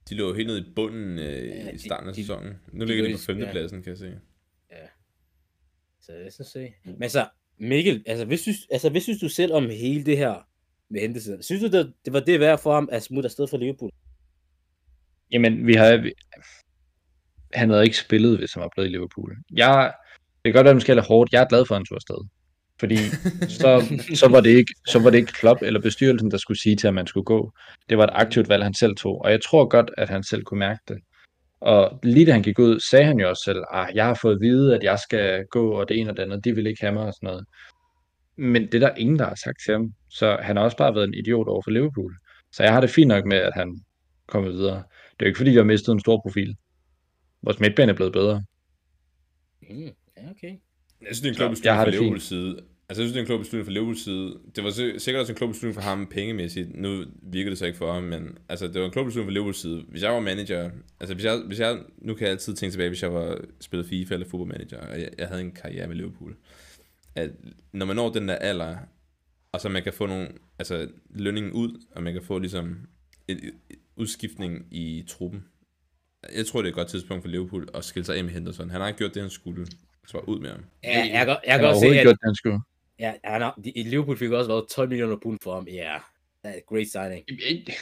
De 0.09 0.15
lå 0.15 0.29
jo 0.29 0.35
helt 0.35 0.47
nede 0.47 0.61
i 0.61 0.73
bunden 0.77 1.19
øh, 1.19 1.49
Ja, 1.49 1.71
i 1.71 1.79
starten 1.79 2.09
af 2.09 2.15
de- 2.15 2.21
sæsonen. 2.23 2.53
Nu 2.73 2.81
de 2.81 2.87
ligger 2.87 3.07
de 3.07 3.13
på 3.15 3.19
femtepladsen, 3.27 3.83
kan 3.83 3.91
jeg 3.91 3.99
se. 3.99 4.19
Så 6.01 6.13
lad 6.13 6.27
os 6.41 6.47
se. 6.47 6.73
Men 6.85 7.11
så, 7.11 7.29
Mikkel, 7.59 8.03
altså 8.07 8.25
hvad, 8.25 8.37
synes, 8.37 8.59
altså, 8.71 8.91
hvad 8.91 9.01
synes 9.01 9.21
du 9.21 9.29
selv 9.29 9.53
om 9.53 9.71
hele 9.71 10.05
det 10.05 10.17
her 10.19 10.49
med 10.93 11.01
Henderson? 11.01 11.43
Synes 11.43 11.63
du, 11.63 11.69
det, 11.79 11.93
det 12.05 12.13
var 12.13 12.21
det 12.21 12.41
værd 12.41 12.59
for 12.59 12.75
ham 12.75 12.89
at 12.93 13.03
smutte 13.03 13.27
afsted 13.27 13.47
fra 13.51 13.57
Liverpool? 13.59 13.91
Jamen, 15.33 15.67
vi 15.67 15.75
har... 15.75 15.97
vi- 15.97 16.13
Han 17.55 17.71
havde 17.71 17.85
ikke 17.85 17.97
spillet, 17.97 18.39
hvis 18.39 18.53
han 18.55 18.61
var 18.63 18.69
blevet 18.75 18.89
i 18.89 18.93
Liverpool. 18.93 19.37
Jeg, 19.53 19.93
det 20.45 20.45
kan 20.45 20.53
godt 20.53 20.65
være, 20.65 20.71
at 20.71 20.75
det 20.75 20.77
måske 20.77 20.93
er 20.93 21.03
hårdt. 21.03 21.33
Jeg 21.33 21.43
er 21.43 21.49
glad 21.49 21.65
for, 21.67 21.75
at 21.75 21.79
han 21.79 21.85
tog 21.87 21.97
afsted. 21.97 22.21
Fordi 22.81 22.97
så, 23.61 23.71
så, 24.15 24.29
var 24.29 24.41
det 24.41 24.51
ikke, 24.51 24.75
så 24.87 24.99
var 24.99 25.11
det 25.11 25.19
ikke 25.19 25.33
klub 25.33 25.59
eller 25.63 25.81
bestyrelsen, 25.81 26.31
der 26.31 26.37
skulle 26.39 26.61
sige 26.61 26.77
til, 26.77 26.89
at 26.89 26.95
man 26.95 27.07
skulle 27.07 27.25
gå. 27.25 27.53
Det 27.89 27.99
var 27.99 28.05
et 28.05 28.11
aktivt 28.13 28.49
valg, 28.49 28.63
han 28.65 28.75
selv 28.75 28.95
tog. 28.97 29.23
Og 29.25 29.31
jeg 29.31 29.41
tror 29.43 29.69
godt, 29.69 29.91
at 29.99 30.09
han 30.09 30.23
selv 30.23 30.43
kunne 30.43 30.59
mærke 30.59 30.81
det. 30.89 30.99
Og 31.61 31.99
lige 32.03 32.27
da 32.27 32.33
han 32.33 32.43
gik 32.43 32.59
ud, 32.59 32.81
sagde 32.81 33.05
han 33.07 33.19
jo 33.21 33.29
også 33.29 33.43
selv, 33.45 33.63
at 33.75 33.91
jeg 33.95 34.05
har 34.07 34.15
fået 34.23 34.35
at 34.35 34.41
vide, 34.41 34.75
at 34.77 34.83
jeg 34.83 34.99
skal 34.99 35.45
gå, 35.51 35.71
og 35.73 35.89
det 35.89 35.99
ene 36.01 36.11
og 36.11 36.17
det 36.17 36.23
andet, 36.23 36.45
de 36.45 36.55
vil 36.55 36.67
ikke 36.67 36.81
have 36.81 36.93
mig 36.95 37.07
og 37.07 37.13
sådan 37.15 37.27
noget. 37.27 37.47
Men 38.37 38.63
det 38.63 38.75
er 38.75 38.79
der 38.89 38.95
ingen, 38.95 39.19
der 39.19 39.25
har 39.25 39.35
sagt 39.35 39.57
til 39.65 39.73
ham. 39.73 39.93
Så 40.11 40.39
han 40.43 40.57
har 40.57 40.65
også 40.65 40.77
bare 40.77 40.95
været 40.95 41.09
en 41.09 41.15
idiot 41.15 41.49
over 41.49 41.63
for 41.63 41.71
Liverpool. 41.71 42.17
Så 42.53 42.63
jeg 42.63 42.73
har 42.73 42.81
det 42.81 42.91
fint 42.91 43.09
nok 43.09 43.25
med, 43.25 43.37
at 43.37 43.53
han 43.55 43.81
kommer 44.27 44.51
videre. 44.51 44.77
Det 44.77 45.21
er 45.21 45.27
jo 45.27 45.27
ikke 45.27 45.37
fordi, 45.37 45.51
vi 45.51 45.57
har 45.57 45.65
mistet 45.65 45.93
en 45.93 46.01
stor 46.01 46.21
profil. 46.21 46.57
Vores 47.43 47.61
midtbane 47.61 47.93
er 47.93 47.97
blevet 47.97 48.13
bedre. 48.13 48.45
Mm, 49.71 49.85
ja, 50.17 50.31
okay. 50.31 50.53
Jeg 51.01 51.09
synes, 51.17 51.21
det 51.21 51.27
er 51.27 51.33
en 51.33 51.37
klog 51.37 51.51
beslutning 51.51 51.77
fra 51.85 51.91
Liverpools 51.91 52.23
side. 52.23 52.57
Altså, 52.89 53.03
jeg 53.03 53.09
synes, 53.09 53.13
det 53.13 53.17
er 53.19 53.23
en 53.23 53.27
klog 53.27 53.39
beslutning 53.39 53.67
fra 53.67 53.73
Liverpools 53.73 54.05
side. 54.05 54.39
Det 54.57 54.65
var 54.65 54.71
si- 54.71 54.99
sikkert 54.99 55.21
også 55.21 55.33
en 55.33 55.37
klog 55.37 55.49
beslutning 55.51 55.75
for 55.75 55.83
ham 55.83 56.07
pengemæssigt. 56.07 56.77
Nu 56.77 57.05
virker 57.23 57.51
det 57.51 57.59
så 57.59 57.67
ikke 57.67 57.79
for 57.79 57.93
ham, 57.93 58.03
men 58.03 58.39
altså, 58.49 58.69
det 58.69 58.81
var 58.81 58.85
en 58.87 58.93
klog 58.93 59.05
beslutning 59.05 59.29
fra 59.29 59.33
Liverpools 59.33 59.61
side. 59.61 59.85
Hvis 59.89 60.03
jeg 60.03 60.13
var 60.13 60.21
manager, 60.21 60.71
altså 61.01 61.15
hvis 61.15 61.25
jeg, 61.25 61.43
hvis 61.47 61.61
jeg, 61.61 61.79
nu 61.99 62.15
kan 62.15 62.25
jeg 62.25 62.31
altid 62.31 62.55
tænke 62.55 62.73
tilbage, 62.73 62.89
hvis 62.89 63.03
jeg 63.03 63.15
var 63.15 63.41
spillet 63.61 63.89
FIFA 63.89 64.15
eller 64.15 64.29
fodboldmanager, 64.29 64.79
og 64.81 65.01
jeg, 65.01 65.09
jeg 65.19 65.29
havde 65.29 65.41
en 65.41 65.53
karriere 65.53 65.87
med 65.89 65.97
Liverpool. 65.97 66.37
At 67.15 67.31
når 67.73 67.87
man 67.87 67.97
når 67.97 68.13
den 68.13 68.29
der 68.29 68.35
alder, 68.35 68.77
og 69.53 69.61
så 69.61 69.69
man 69.69 69.83
kan 69.83 69.93
få 69.93 70.07
nogle, 70.07 70.29
altså 70.59 70.89
lønningen 71.11 71.53
ud, 71.53 71.81
og 71.95 72.03
man 72.03 72.13
kan 72.13 72.23
få 72.23 72.39
ligesom 72.39 72.89
en 73.29 73.39
en 73.39 73.53
udskiftning 73.97 74.67
i 74.71 75.05
truppen. 75.09 75.45
Jeg 76.37 76.47
tror, 76.47 76.63
det 76.63 76.67
er 76.67 76.71
et 76.71 76.75
godt 76.75 76.89
tidspunkt 76.89 77.23
for 77.23 77.29
Liverpool 77.29 77.69
at 77.75 77.85
skille 77.85 78.07
sig 78.07 78.17
af 78.17 78.25
med 78.25 78.33
Henderson. 78.33 78.71
Han 78.71 78.81
har 78.81 78.89
ikke 78.89 78.99
gjort 78.99 79.15
det, 79.15 79.23
han 79.23 79.31
skulle. 79.31 79.67
Så 80.07 80.19
ud 80.19 80.41
med 80.41 80.51
ham. 80.51 80.65
Ja, 80.85 80.99
jeg, 80.99 81.11
jeg, 81.13 81.27
jeg, 81.29 81.39
kan 81.47 81.61
har 81.61 81.69
også 81.69 81.81
se, 81.81 81.87
at 81.87 82.03
gjort 82.03 82.15
det, 82.15 82.25
han 82.25 82.35
skulle. 82.35 82.61
ja, 82.99 83.13
han 83.25 83.41
har, 83.41 83.61
de, 83.65 83.73
Liverpool 83.77 84.17
fik 84.19 84.31
også 84.31 84.51
været 84.51 84.65
12 84.69 84.89
millioner 84.89 85.17
pund 85.23 85.39
for 85.43 85.55
ham. 85.55 85.69
Ja, 85.69 85.99
yeah. 86.45 86.55
great 86.69 86.87
signing. 86.87 87.25
Det, 87.29 87.75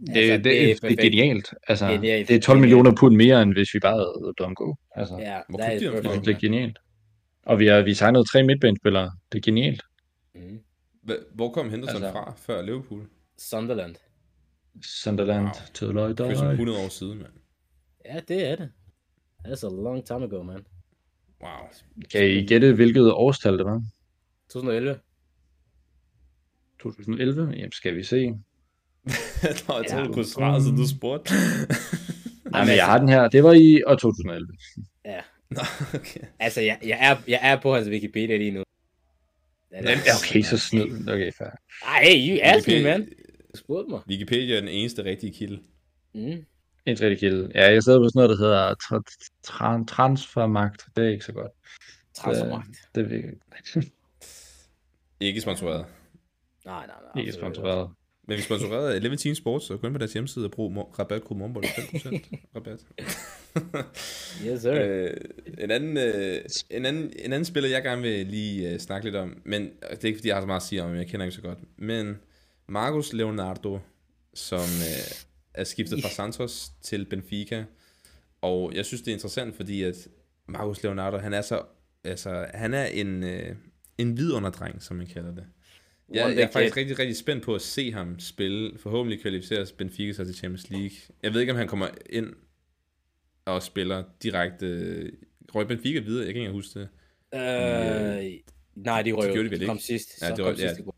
Altså, 0.00 0.32
det, 0.32 0.44
det 0.44 0.70
er 0.70 0.74
det, 0.74 0.82
det 0.82 0.98
er 0.98 1.02
genialt. 1.02 1.54
Altså, 1.68 1.86
Genialt. 1.86 2.28
det 2.28 2.36
er 2.36 2.40
12 2.40 2.60
millioner 2.60 2.92
pund 2.94 3.16
mere, 3.16 3.42
end 3.42 3.52
hvis 3.52 3.74
vi 3.74 3.78
bare 3.78 3.92
havde 3.92 4.54
gå. 4.54 4.76
Altså, 4.94 5.16
Ja, 5.18 5.38
Hvor 5.48 5.58
det 5.58 6.34
er 6.34 6.40
genialt. 6.40 6.78
Og 7.48 7.58
vi 7.58 7.66
har 7.66 7.82
vi 7.82 7.94
signede 7.94 8.24
tre 8.24 8.42
midtbanespillere. 8.42 9.12
Det 9.32 9.38
er 9.38 9.42
genialt. 9.42 9.82
Mm. 10.34 10.58
Hvor 11.34 11.52
kom 11.52 11.70
Henderson 11.70 12.02
Altså- 12.02 12.12
fra 12.12 12.34
før 12.36 12.62
Liverpool? 12.62 13.06
Sunderland. 13.38 13.94
Sunderland 14.82 15.44
Wow. 15.44 16.08
Det 16.08 16.20
er 16.32 16.34
som 16.36 16.46
100 16.50 16.78
år 16.84 16.88
siden, 16.88 17.18
mand. 17.18 17.32
Ja, 18.04 18.20
det 18.28 18.46
er 18.50 18.56
det. 18.56 18.70
That's 19.46 19.66
a 19.66 19.70
long 19.70 20.06
time 20.06 20.24
ago, 20.24 20.42
man. 20.42 20.64
Wow. 21.42 21.68
Kan 22.12 22.24
I 22.30 22.46
gætte, 22.46 22.72
hvilket 22.74 23.12
årstal 23.12 23.58
det 23.58 23.64
var? 23.66 23.82
2011. 24.50 24.98
2011? 26.82 27.52
Jamen, 27.56 27.72
skal 27.72 27.96
vi 27.96 28.02
se. 28.02 28.28
Nå, 28.28 28.34
jeg 29.44 29.56
troede, 29.56 29.84
Ja. 29.96 30.04
du 30.04 30.12
kunne 30.12 30.24
svare, 30.24 30.62
så 30.62 30.70
du 30.70 30.88
spurgte. 30.88 31.32
Nej, 32.50 32.64
men 32.64 32.76
jeg 32.76 32.86
har 32.86 32.98
den 32.98 33.08
her. 33.08 33.28
Det 33.28 33.44
var 33.44 33.52
i 33.52 33.82
år 33.86 33.94
2011. 33.94 34.48
Nå, 35.50 35.60
okay. 35.94 36.20
Altså, 36.38 36.60
jeg, 36.60 36.78
jeg, 36.82 36.98
er, 37.00 37.16
jeg 37.28 37.40
er 37.42 37.60
på 37.60 37.74
hans 37.74 37.88
Wikipedia 37.88 38.36
lige 38.36 38.50
nu. 38.50 38.62
That 39.72 39.84
is- 39.98 40.06
Ja, 40.06 40.12
okay, 40.22 40.42
så 40.42 40.58
snyd. 40.58 41.08
Okay, 41.08 41.32
fair. 41.32 41.48
Ej, 41.86 42.02
hey, 42.04 42.30
you 42.30 42.38
asked 42.42 42.72
me, 42.72 42.78
Wikipedia- 42.80 42.98
man. 42.98 43.08
Du 43.54 43.58
spurgte 43.58 43.90
mig. 43.90 44.00
Wikipedia 44.08 44.56
er 44.56 44.60
den 44.60 44.68
eneste 44.68 45.04
rigtige 45.04 45.32
kilde. 45.32 45.62
Mm. 46.14 46.44
En 46.86 47.00
rigtig 47.00 47.18
kilde. 47.18 47.52
Ja, 47.54 47.72
jeg 47.72 47.82
sidder 47.82 47.98
på 47.98 48.08
sådan 48.08 48.18
noget, 48.18 48.30
der 48.30 48.44
hedder 48.44 48.74
tra- 48.74 49.28
tra- 49.46 49.84
transfermagt. 49.86 50.86
Det 50.96 51.04
er 51.04 51.08
ikke 51.08 51.24
så 51.24 51.32
godt. 51.32 51.52
Transfermagt. 52.14 52.66
Det, 52.66 52.76
det 52.94 53.00
er 53.04 53.08
virkelig 53.08 53.36
Ikke 55.20 55.40
sponsoreret. 55.40 55.86
Nej, 56.64 56.86
nej, 56.86 56.96
nej. 57.14 57.20
ikke 57.20 57.32
sponsoreret. 57.32 57.90
Men 58.28 58.36
vi 58.36 58.40
er 58.40 58.44
sponsoreret 58.44 58.90
af 58.90 58.96
11 58.96 59.16
Team 59.16 59.34
Sports, 59.34 59.66
så 59.66 59.76
gå 59.76 59.86
ind 59.86 59.94
på 59.94 59.98
deres 59.98 60.12
hjemmeside 60.12 60.44
og 60.44 60.50
brug 60.50 60.98
rabatkode 60.98 61.38
morgenbold 61.38 61.64
5% 61.64 62.50
rabat. 62.56 62.80
Yes, 64.46 64.60
sir. 64.60 64.72
øh, 64.72 65.10
en, 65.58 65.70
anden, 65.70 65.96
øh, 65.96 66.40
en, 66.70 66.86
anden, 66.86 67.12
en 67.18 67.32
anden 67.32 67.44
spiller, 67.44 67.70
jeg 67.70 67.82
gerne 67.82 68.02
vil 68.02 68.26
lige 68.26 68.70
øh, 68.70 68.78
snakke 68.78 69.06
lidt 69.06 69.16
om, 69.16 69.42
men 69.44 69.62
det 69.62 69.98
er 70.00 70.06
ikke 70.06 70.18
fordi, 70.18 70.28
jeg 70.28 70.36
har 70.36 70.42
så 70.42 70.46
meget 70.46 70.60
at 70.60 70.66
sige 70.66 70.82
om, 70.82 70.94
jeg 70.94 71.06
kender 71.06 71.26
ikke 71.26 71.36
så 71.36 71.42
godt, 71.42 71.58
men 71.76 72.16
Marcus 72.68 73.12
Leonardo, 73.12 73.78
som 74.34 74.58
øh, 74.58 75.24
er 75.54 75.64
skiftet 75.64 76.02
fra 76.02 76.08
Santos 76.08 76.70
til 76.82 77.04
Benfica, 77.04 77.64
og 78.40 78.72
jeg 78.74 78.84
synes, 78.84 79.02
det 79.02 79.10
er 79.10 79.14
interessant, 79.14 79.56
fordi 79.56 79.82
at 79.82 80.08
Marcus 80.48 80.82
Leonardo, 80.82 81.16
han 81.16 81.32
er 81.32 81.42
så, 81.42 81.62
altså, 82.04 82.46
han 82.54 82.74
er 82.74 82.84
en, 82.84 83.22
øh, 83.22 83.56
en 83.98 84.16
vidunderdreng, 84.16 84.82
som 84.82 84.96
man 84.96 85.06
kalder 85.06 85.34
det. 85.34 85.44
Jeg, 86.12 86.24
One 86.24 86.34
jeg 86.34 86.42
er 86.42 86.50
faktisk 86.50 86.76
rigtig, 86.76 86.98
rigtig 86.98 87.16
spændt 87.16 87.44
på 87.44 87.54
at 87.54 87.60
se 87.62 87.92
ham 87.92 88.18
spille. 88.18 88.78
Forhåbentlig 88.78 89.20
kvalificeres 89.20 89.72
Benfica 89.72 90.12
sig 90.12 90.26
til 90.26 90.34
Champions 90.34 90.70
League. 90.70 90.90
Jeg 91.22 91.34
ved 91.34 91.40
ikke, 91.40 91.52
om 91.52 91.58
han 91.58 91.68
kommer 91.68 91.88
ind 92.10 92.32
og 93.44 93.62
spiller 93.62 94.04
direkte... 94.22 95.10
Røg 95.54 95.68
Benfica 95.68 96.00
videre? 96.00 96.24
Jeg 96.26 96.34
kan 96.34 96.42
ikke 96.42 96.52
huske 96.52 96.80
det. 96.80 96.88
Øh, 97.34 97.40
nej, 98.74 99.02
de 99.02 99.12
røg 99.12 99.50
de 99.50 99.58
De 99.58 99.66
kom 99.66 99.78
sidst. 99.78 100.22
Ja, 100.22 100.28
kom 100.36 100.44
var- 100.44 100.50
ja. 100.50 100.74
sidst. 100.74 100.88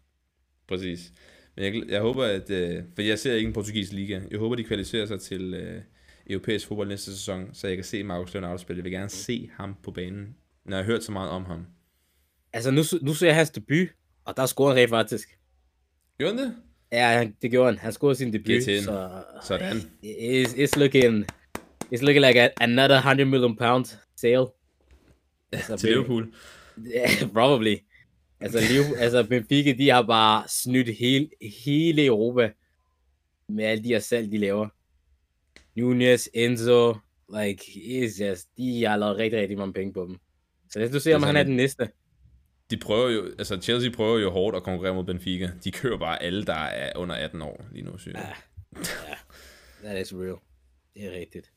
Præcis. 0.69 1.13
Men 1.57 1.65
jeg, 1.65 1.83
jeg 1.89 2.01
håber, 2.01 2.25
at... 2.25 2.51
Øh, 2.51 2.83
for 2.95 3.03
jeg 3.03 3.19
ser 3.19 3.35
ikke 3.35 3.47
en 3.47 3.53
portugisisk 3.53 3.93
liga. 3.93 4.21
Jeg 4.31 4.39
håber, 4.39 4.57
de 4.57 4.65
kvalificerer 4.65 5.07
sig 5.07 5.21
til 5.21 5.55
øh, 5.55 5.83
europæisk 6.31 6.67
fodbold 6.67 6.89
næste 6.89 7.11
sæson, 7.13 7.51
så 7.55 7.69
jeg 7.69 7.77
kan 7.77 7.85
se 7.85 8.03
Marcus 8.03 8.35
Leonardo 8.35 8.59
spille. 8.59 8.79
Jeg 8.79 8.85
vil 8.85 8.93
gerne 8.93 9.09
se 9.09 9.51
ham 9.55 9.77
på 9.83 9.91
banen, 9.91 10.37
når 10.65 10.77
jeg 10.77 10.85
har 10.85 10.93
hørt 10.93 11.05
så 11.05 11.13
meget 11.13 11.31
om 11.31 11.45
ham. 11.45 11.67
Altså, 12.53 12.71
nu, 12.71 12.83
nu 13.03 13.15
så 13.15 13.27
jeg 13.27 13.35
hans 13.35 13.51
debut, 13.51 13.89
og 14.25 14.37
der 14.37 14.47
scorede 14.47 14.75
han 14.75 14.83
rent 14.83 14.91
faktisk. 14.91 15.29
Gjorde 16.19 16.35
han 16.39 16.45
det? 16.45 16.57
Ja, 16.93 17.29
det 17.43 17.51
gjorde 17.51 17.67
han. 17.71 17.79
Han 17.79 17.93
scorede 17.93 18.15
sin 18.15 18.33
debut, 18.33 18.63
så 18.63 19.23
Sådan. 19.43 19.77
it's, 20.05 20.55
it's 20.55 20.79
looking 20.79 21.25
it's 21.95 22.03
looking 22.03 22.21
like 22.27 22.51
another 22.61 22.97
100 22.97 23.25
million 23.25 23.57
pound 23.57 23.85
sale. 24.17 24.47
Altså, 25.53 25.77
Til 25.77 25.89
Liverpool. 25.89 26.33
Yeah, 26.79 27.09
probably. 27.39 27.77
Altså, 28.41 28.61
Liverpool, 28.71 28.99
altså 28.99 29.25
Benfica, 29.25 29.73
de 29.73 29.89
har 29.91 30.03
bare 30.03 30.49
snydt 30.49 30.97
hele, 30.97 31.29
hele 31.65 32.05
Europa 32.07 32.53
med 33.49 33.65
alle 33.65 33.85
de 33.85 33.89
her 33.89 33.99
salg, 33.99 34.33
de 34.33 34.39
laver. 34.39 34.69
Nunez, 35.77 36.27
Enzo, 36.35 36.97
like, 37.39 37.63
it's 37.65 38.25
just, 38.25 38.49
de 38.57 38.85
har 38.85 38.97
lavet 38.97 39.17
rigtig, 39.17 39.41
rigtig 39.41 39.59
mange 39.59 39.73
penge 39.73 39.93
på 39.93 40.07
dem. 40.07 40.17
Så 40.71 40.79
lad 40.79 40.95
os 40.95 41.03
se, 41.03 41.15
om 41.15 41.23
han 41.23 41.37
er 41.37 41.43
den 41.43 41.57
næste. 41.57 41.89
De 42.71 42.77
prøver 42.77 43.11
jo, 43.11 43.27
altså 43.39 43.61
Chelsea 43.61 43.91
prøver 43.91 44.19
jo 44.19 44.31
hårdt 44.31 44.57
at 44.57 44.63
konkurrere 44.63 44.95
mod 44.95 45.05
Benfica. 45.05 45.51
De 45.65 45.71
kører 45.73 45.99
bare 45.99 46.23
alle, 46.23 46.45
der 46.45 46.55
er 46.55 46.93
under 46.97 47.15
18 47.15 47.43
år 47.43 47.65
lige 47.73 47.85
nu, 47.85 47.99
synes 47.99 48.15
jeg. 48.15 48.35
Ja. 48.77 49.15
That 49.85 50.07
is 50.07 50.15
real. 50.15 50.37
Det 50.95 51.05
er 51.07 51.21
rigtigt. 51.21 51.51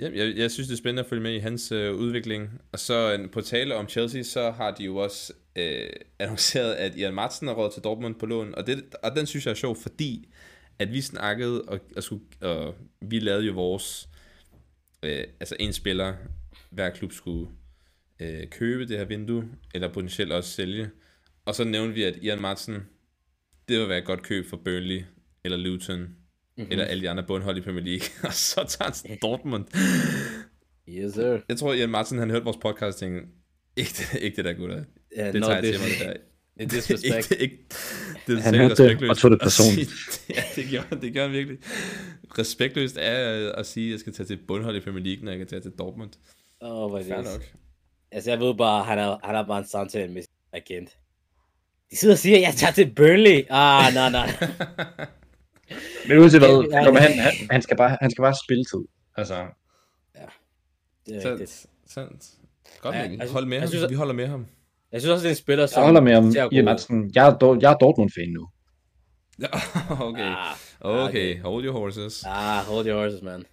Ja, 0.00 0.10
jeg, 0.14 0.36
jeg 0.36 0.50
synes, 0.50 0.68
det 0.68 0.74
er 0.74 0.78
spændende 0.78 1.02
at 1.02 1.08
følge 1.08 1.22
med 1.22 1.34
i 1.34 1.38
hans 1.38 1.72
øh, 1.72 1.94
udvikling. 1.94 2.50
Og 2.72 2.78
så 2.78 3.16
øh, 3.18 3.30
på 3.30 3.40
tale 3.40 3.74
om 3.74 3.88
Chelsea, 3.88 4.22
så 4.22 4.50
har 4.50 4.70
de 4.70 4.84
jo 4.84 4.96
også 4.96 5.32
øh, 5.56 5.88
annonceret, 6.18 6.74
at 6.74 6.96
Ian 6.96 7.14
Martin 7.14 7.48
er 7.48 7.52
råd 7.52 7.72
til 7.72 7.82
Dortmund 7.82 8.14
på 8.14 8.26
lån. 8.26 8.54
Og, 8.54 8.66
det, 8.66 8.94
og 9.02 9.16
den 9.16 9.26
synes 9.26 9.46
jeg 9.46 9.50
er 9.50 9.56
sjov, 9.56 9.76
fordi 9.76 10.28
at 10.78 10.92
vi 10.92 11.00
snakkede, 11.00 11.62
og, 11.62 11.80
og, 11.96 12.02
skulle, 12.02 12.22
og 12.40 12.74
vi 13.00 13.18
lavede 13.18 13.46
jo 13.46 13.52
vores, 13.52 14.08
øh, 15.02 15.24
altså 15.40 15.56
en 15.60 15.72
spiller, 15.72 16.14
hver 16.70 16.90
klub 16.90 17.12
skulle 17.12 17.48
øh, 18.22 18.46
købe 18.50 18.86
det 18.88 18.98
her 18.98 19.04
vindue, 19.04 19.44
eller 19.74 19.92
potentielt 19.92 20.32
også 20.32 20.50
sælge. 20.50 20.90
Og 21.44 21.54
så 21.54 21.64
nævnte 21.64 21.94
vi, 21.94 22.02
at 22.02 22.16
Ian 22.22 22.40
Martin, 22.40 22.74
det 23.68 23.80
vil 23.80 23.88
være 23.88 23.98
et 23.98 24.04
godt 24.04 24.22
køb 24.22 24.46
for 24.46 24.56
Burnley, 24.56 25.02
eller 25.44 25.58
Luton, 25.58 25.98
mm-hmm. 26.00 26.66
eller 26.70 26.84
alle 26.84 27.02
de 27.02 27.10
andre 27.10 27.22
bundhold 27.22 27.56
i 27.56 27.60
Premier 27.60 27.84
League. 27.84 28.06
og 28.28 28.32
så 28.34 28.64
tager 28.68 29.08
han 29.08 29.18
Dortmund. 29.22 29.64
Yes, 30.88 31.14
sir. 31.14 31.38
Jeg 31.48 31.56
tror, 31.56 31.72
Ian 31.74 31.88
Martin, 31.90 32.18
han 32.18 32.30
hørte 32.30 32.44
vores 32.44 32.56
podcast 32.56 32.94
og 32.96 33.00
tænkte, 33.00 33.26
ikke 33.76 33.90
det, 34.12 34.20
ikke 34.20 34.36
det 34.36 34.44
der, 34.44 34.52
gutter. 34.52 34.84
Yeah, 35.18 35.32
Det 35.32 35.40
no, 35.40 35.46
tager 35.46 35.60
jeg 35.60 35.72
til 35.74 35.80
mig, 35.80 35.88
det 35.98 36.06
der. 36.06 36.12
det 36.58 36.64
er 36.64 36.68
disrespect. 36.68 37.30
ikke, 37.30 37.42
ikke, 37.42 37.58
det 38.26 38.38
er 38.38 38.42
Han 38.42 38.54
hørte 38.54 38.88
det, 38.88 39.10
og 39.10 39.18
tog 39.18 39.30
det 39.30 39.40
personligt. 39.40 39.90
sige- 39.90 40.34
ja, 40.36 40.42
det 40.56 40.64
gjorde, 40.70 41.00
det 41.00 41.12
gjorde 41.12 41.28
han 41.28 41.36
virkelig. 41.38 41.58
Respektløst 42.38 42.96
er 43.00 43.52
at 43.52 43.66
sige, 43.66 43.86
at 43.86 43.90
jeg 43.92 44.00
skal 44.00 44.12
tage 44.12 44.26
til 44.26 44.36
bundhold 44.48 44.76
i 44.76 44.80
Premier 44.80 45.04
League, 45.04 45.24
når 45.24 45.32
jeg 45.32 45.38
kan 45.38 45.46
tage 45.46 45.60
til 45.62 45.70
Dortmund. 45.70 46.10
Åh, 46.60 46.92
oh, 46.92 47.04
Fair 47.04 47.16
det 47.16 47.24
nok. 47.24 47.52
Altså, 48.12 48.30
jeg 48.30 48.40
ved 48.40 48.54
bare, 48.54 48.84
han 48.84 48.98
er, 48.98 49.18
han 49.24 49.34
er 49.34 49.46
bare 49.46 49.58
en 49.58 49.66
samtale 49.66 50.12
med 50.12 50.22
sin 50.22 50.30
agent. 50.52 50.90
De 51.90 51.96
sidder 51.96 52.14
og 52.14 52.18
siger, 52.18 52.36
at 52.36 52.42
jeg 52.42 52.54
tager 52.54 52.72
til 52.72 52.92
Burnley. 52.96 53.46
Ah, 53.50 53.94
nej, 53.94 54.10
nej. 54.10 54.30
Men 56.08 56.18
uanset 56.18 56.40
hvad, 56.40 56.68
Ja, 56.70 56.84
kom, 56.84 56.94
ja. 56.94 57.00
han, 57.00 57.18
han, 57.18 57.32
han, 57.50 57.62
skal 57.62 57.76
bare, 57.76 57.96
han 58.00 58.10
skal 58.10 58.22
bare 58.22 58.34
spille 58.44 58.64
tid. 58.64 58.84
Altså, 59.16 59.46
Det 61.06 61.16
er 61.16 61.20
Sandt, 61.20 61.40
rigtigt. 61.40 61.66
sandt. 61.86 62.24
Godt, 62.80 62.94
Ja, 62.94 63.00
ja, 63.02 63.10
altså, 63.20 63.32
Hold 63.32 63.46
med 63.46 63.56
jeg 63.56 63.62
ham. 63.62 63.68
synes, 63.68 63.90
Vi 63.90 63.94
holder 63.94 64.14
med 64.14 64.26
ham. 64.26 64.46
Jeg 64.92 65.00
synes 65.00 65.12
også, 65.12 65.22
det 65.22 65.28
er 65.28 65.32
en 65.34 65.36
spiller, 65.36 65.66
som... 65.66 65.80
jeg 65.80 65.86
holder 65.86 66.00
med 66.00 66.34
god 66.42 66.52
Ian. 66.52 66.64
Madsen. 66.64 67.12
Jeg 67.14 67.28
er, 67.28 67.58
jeg 67.60 67.72
er 67.72 67.76
Dortmund-fan 67.76 68.28
nu. 68.28 68.48
Ja, 69.40 69.46
okay. 70.08 70.22
Ah, 70.36 70.56
Okay, 71.08 71.40
hold 71.42 71.64
your 71.64 71.72
horses. 71.80 72.24
ah, 72.26 72.64
hold 72.64 72.86
your 72.86 73.00
horses, 73.02 73.22
man. 73.22 73.44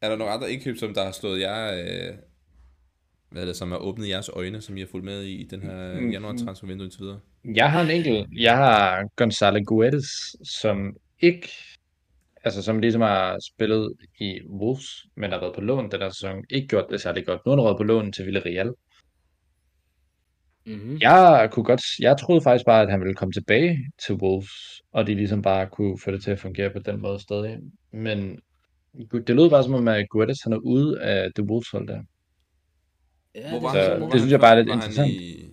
Er 0.00 0.08
der 0.08 0.16
nogle 0.16 0.32
andre 0.32 0.52
indkøb, 0.52 0.76
som 0.76 0.94
der 0.94 1.04
har 1.04 1.12
slået 1.12 1.40
jer, 1.40 1.72
øh, 1.72 2.14
hvad 3.30 3.42
er 3.42 3.46
det, 3.46 3.56
som 3.56 3.70
har 3.70 3.78
åbnet 3.78 4.08
jeres 4.08 4.28
øjne, 4.28 4.60
som 4.60 4.76
I 4.76 4.80
har 4.80 4.86
fulgt 4.90 5.04
med 5.04 5.22
i, 5.22 5.32
i 5.40 5.44
den 5.44 5.62
her 5.62 6.00
Mm, 6.00 6.10
januar 6.10 6.36
transfervindue 6.36 6.84
indtil 6.84 7.00
videre? 7.00 7.20
Jeg 7.44 7.72
har 7.72 7.82
en 7.82 7.90
enkelt. 7.90 8.26
Jeg 8.32 8.56
har 8.56 9.04
Gonzalo 9.16 9.60
Guedes, 9.66 10.36
som 10.44 10.96
ikke, 11.20 11.48
altså 12.44 12.62
som 12.62 12.78
ligesom 12.78 13.00
har 13.00 13.36
spillet 13.54 13.92
i 14.20 14.40
Wolves, 14.60 15.06
men 15.16 15.30
har 15.32 15.40
været 15.40 15.54
på 15.54 15.60
lån 15.60 15.90
den 15.90 16.00
her 16.00 16.10
sæson, 16.10 16.44
ikke 16.50 16.68
gjort 16.68 16.86
det 16.90 17.00
særlig 17.00 17.26
godt. 17.26 17.46
Nu 17.46 17.52
har 17.52 17.66
han 17.68 17.76
på 17.76 17.82
lån 17.82 18.12
til 18.12 18.26
Villarreal. 18.26 18.72
Mm-hmm. 20.66 20.98
Jeg 21.00 21.48
kunne 21.52 21.64
godt, 21.64 21.82
jeg 22.00 22.16
troede 22.18 22.40
faktisk 22.40 22.64
bare, 22.66 22.82
at 22.82 22.90
han 22.90 23.00
ville 23.00 23.14
komme 23.14 23.32
tilbage 23.32 23.78
til 24.06 24.14
Wolves, 24.14 24.82
og 24.92 25.06
de 25.06 25.14
ligesom 25.14 25.42
bare 25.42 25.66
kunne 25.66 25.98
få 26.04 26.10
det 26.10 26.22
til 26.22 26.30
at 26.30 26.38
fungere 26.40 26.70
på 26.70 26.78
den 26.78 27.00
måde 27.00 27.20
stadig. 27.20 27.58
Men 27.92 28.38
det 29.12 29.36
lød 29.36 29.50
bare 29.50 29.64
som 29.64 29.74
om, 29.74 29.88
at 29.88 30.08
Guedes 30.10 30.42
han 30.42 30.52
er 30.52 30.56
ude 30.58 31.00
af 31.02 31.32
det 31.32 31.44
Wolves 31.44 31.70
hold 31.70 31.86
der. 31.88 32.02
Ja, 33.34 33.50
Hvor 33.50 33.60
var 33.60 33.72
så 33.72 33.92
han, 33.92 34.02
det 34.02 34.20
synes 34.20 34.32
jeg 34.32 34.40
bare 34.40 34.52
er 34.52 34.56
lidt 34.56 34.68
var 34.68 34.74
interessant. 34.74 35.08
Han 35.12 35.20
i, 35.22 35.50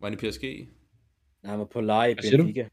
var 0.00 0.08
han 0.08 0.18
i 0.18 0.30
PSG? 0.30 0.68
Han 1.44 1.58
var 1.58 1.64
på 1.64 1.80
leje 1.80 2.10
i? 2.10 2.14
Benfica. 2.14 2.68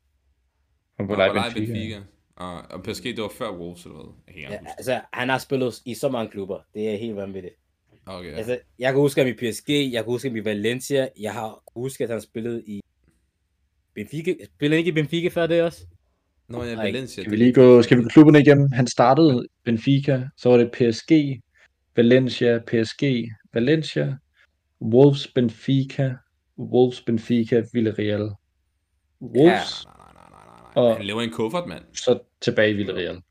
Han 0.98 1.08
På 1.08 1.16
var 1.16 1.28
var 1.28 1.34
leje 1.34 1.52
Benfica. 1.54 1.74
Benfica. 1.74 1.96
Benfica. 1.98 2.12
Og, 2.36 2.62
og 2.70 2.84
PSG, 2.84 3.04
det 3.04 3.22
var 3.22 3.30
før 3.38 3.52
Wolves, 3.52 3.86
eller 3.86 3.98
hvad? 3.98 4.14
Jeg 4.28 4.36
Ja, 4.52 4.58
huske. 4.60 4.70
altså, 4.78 5.02
han 5.14 5.30
har 5.30 5.38
spillet 5.38 5.82
i 5.86 5.94
så 5.94 6.10
mange 6.10 6.32
klubber. 6.32 6.60
Det 6.74 6.90
er 6.90 6.98
helt 6.98 7.16
vanvittigt. 7.16 7.56
Okay, 8.06 8.32
ja. 8.32 8.36
Altså, 8.36 8.60
jeg 8.80 8.94
kan 8.94 9.02
huske 9.02 9.22
ham 9.22 9.28
i 9.30 9.34
PSG, 9.34 9.70
jeg 9.70 10.04
kan 10.04 10.06
huske 10.06 10.30
ham 10.30 10.36
i 10.36 10.46
Valencia, 10.46 11.10
jeg 11.20 11.34
har 11.34 11.64
husket, 11.76 12.04
at 12.06 12.12
han 12.12 12.22
spillede 12.22 12.64
i 12.66 12.82
Benfica. 13.94 14.36
Spillede 14.46 14.76
han 14.76 14.80
ikke 14.88 14.90
i 15.00 15.04
Benfica 15.04 15.28
før 15.28 15.48
det 15.48 15.64
også? 15.64 15.86
Nå 16.48 16.64
ja, 16.64 16.76
Nej. 16.76 16.86
Valencia. 16.86 17.24
Skal 17.24 17.32
vi 17.32 17.36
lige 17.38 17.54
gå, 17.54 17.82
skal 17.82 17.98
vi 17.98 18.04
gå 18.04 18.10
klubberne 18.10 18.40
igennem? 18.40 18.72
Han 18.72 18.88
startede 18.88 19.48
Benfica, 19.64 20.22
så 20.38 20.50
var 20.50 20.58
det 20.58 20.72
PSG, 20.72 21.42
Valencia, 21.96 22.60
PSG, 22.68 23.04
Valencia, 23.54 24.18
Wolves, 24.82 25.28
Benfica, 25.28 26.14
Wolves, 26.60 27.02
Benfica, 27.02 27.64
Villarreal. 27.74 28.30
Wolves, 29.22 29.86
Nej, 29.86 29.94
nej, 29.98 30.14
nej, 30.14 30.24
nej, 30.32 30.74
nej. 30.76 30.84
Og- 30.84 30.98
Han 30.98 31.06
laver 31.06 31.22
en 31.22 31.32
kuffert, 31.32 31.68
mand. 31.68 31.84
så 31.94 32.20
tilbage 32.42 32.70
i 32.72 32.74
Villarreal. 32.74 33.22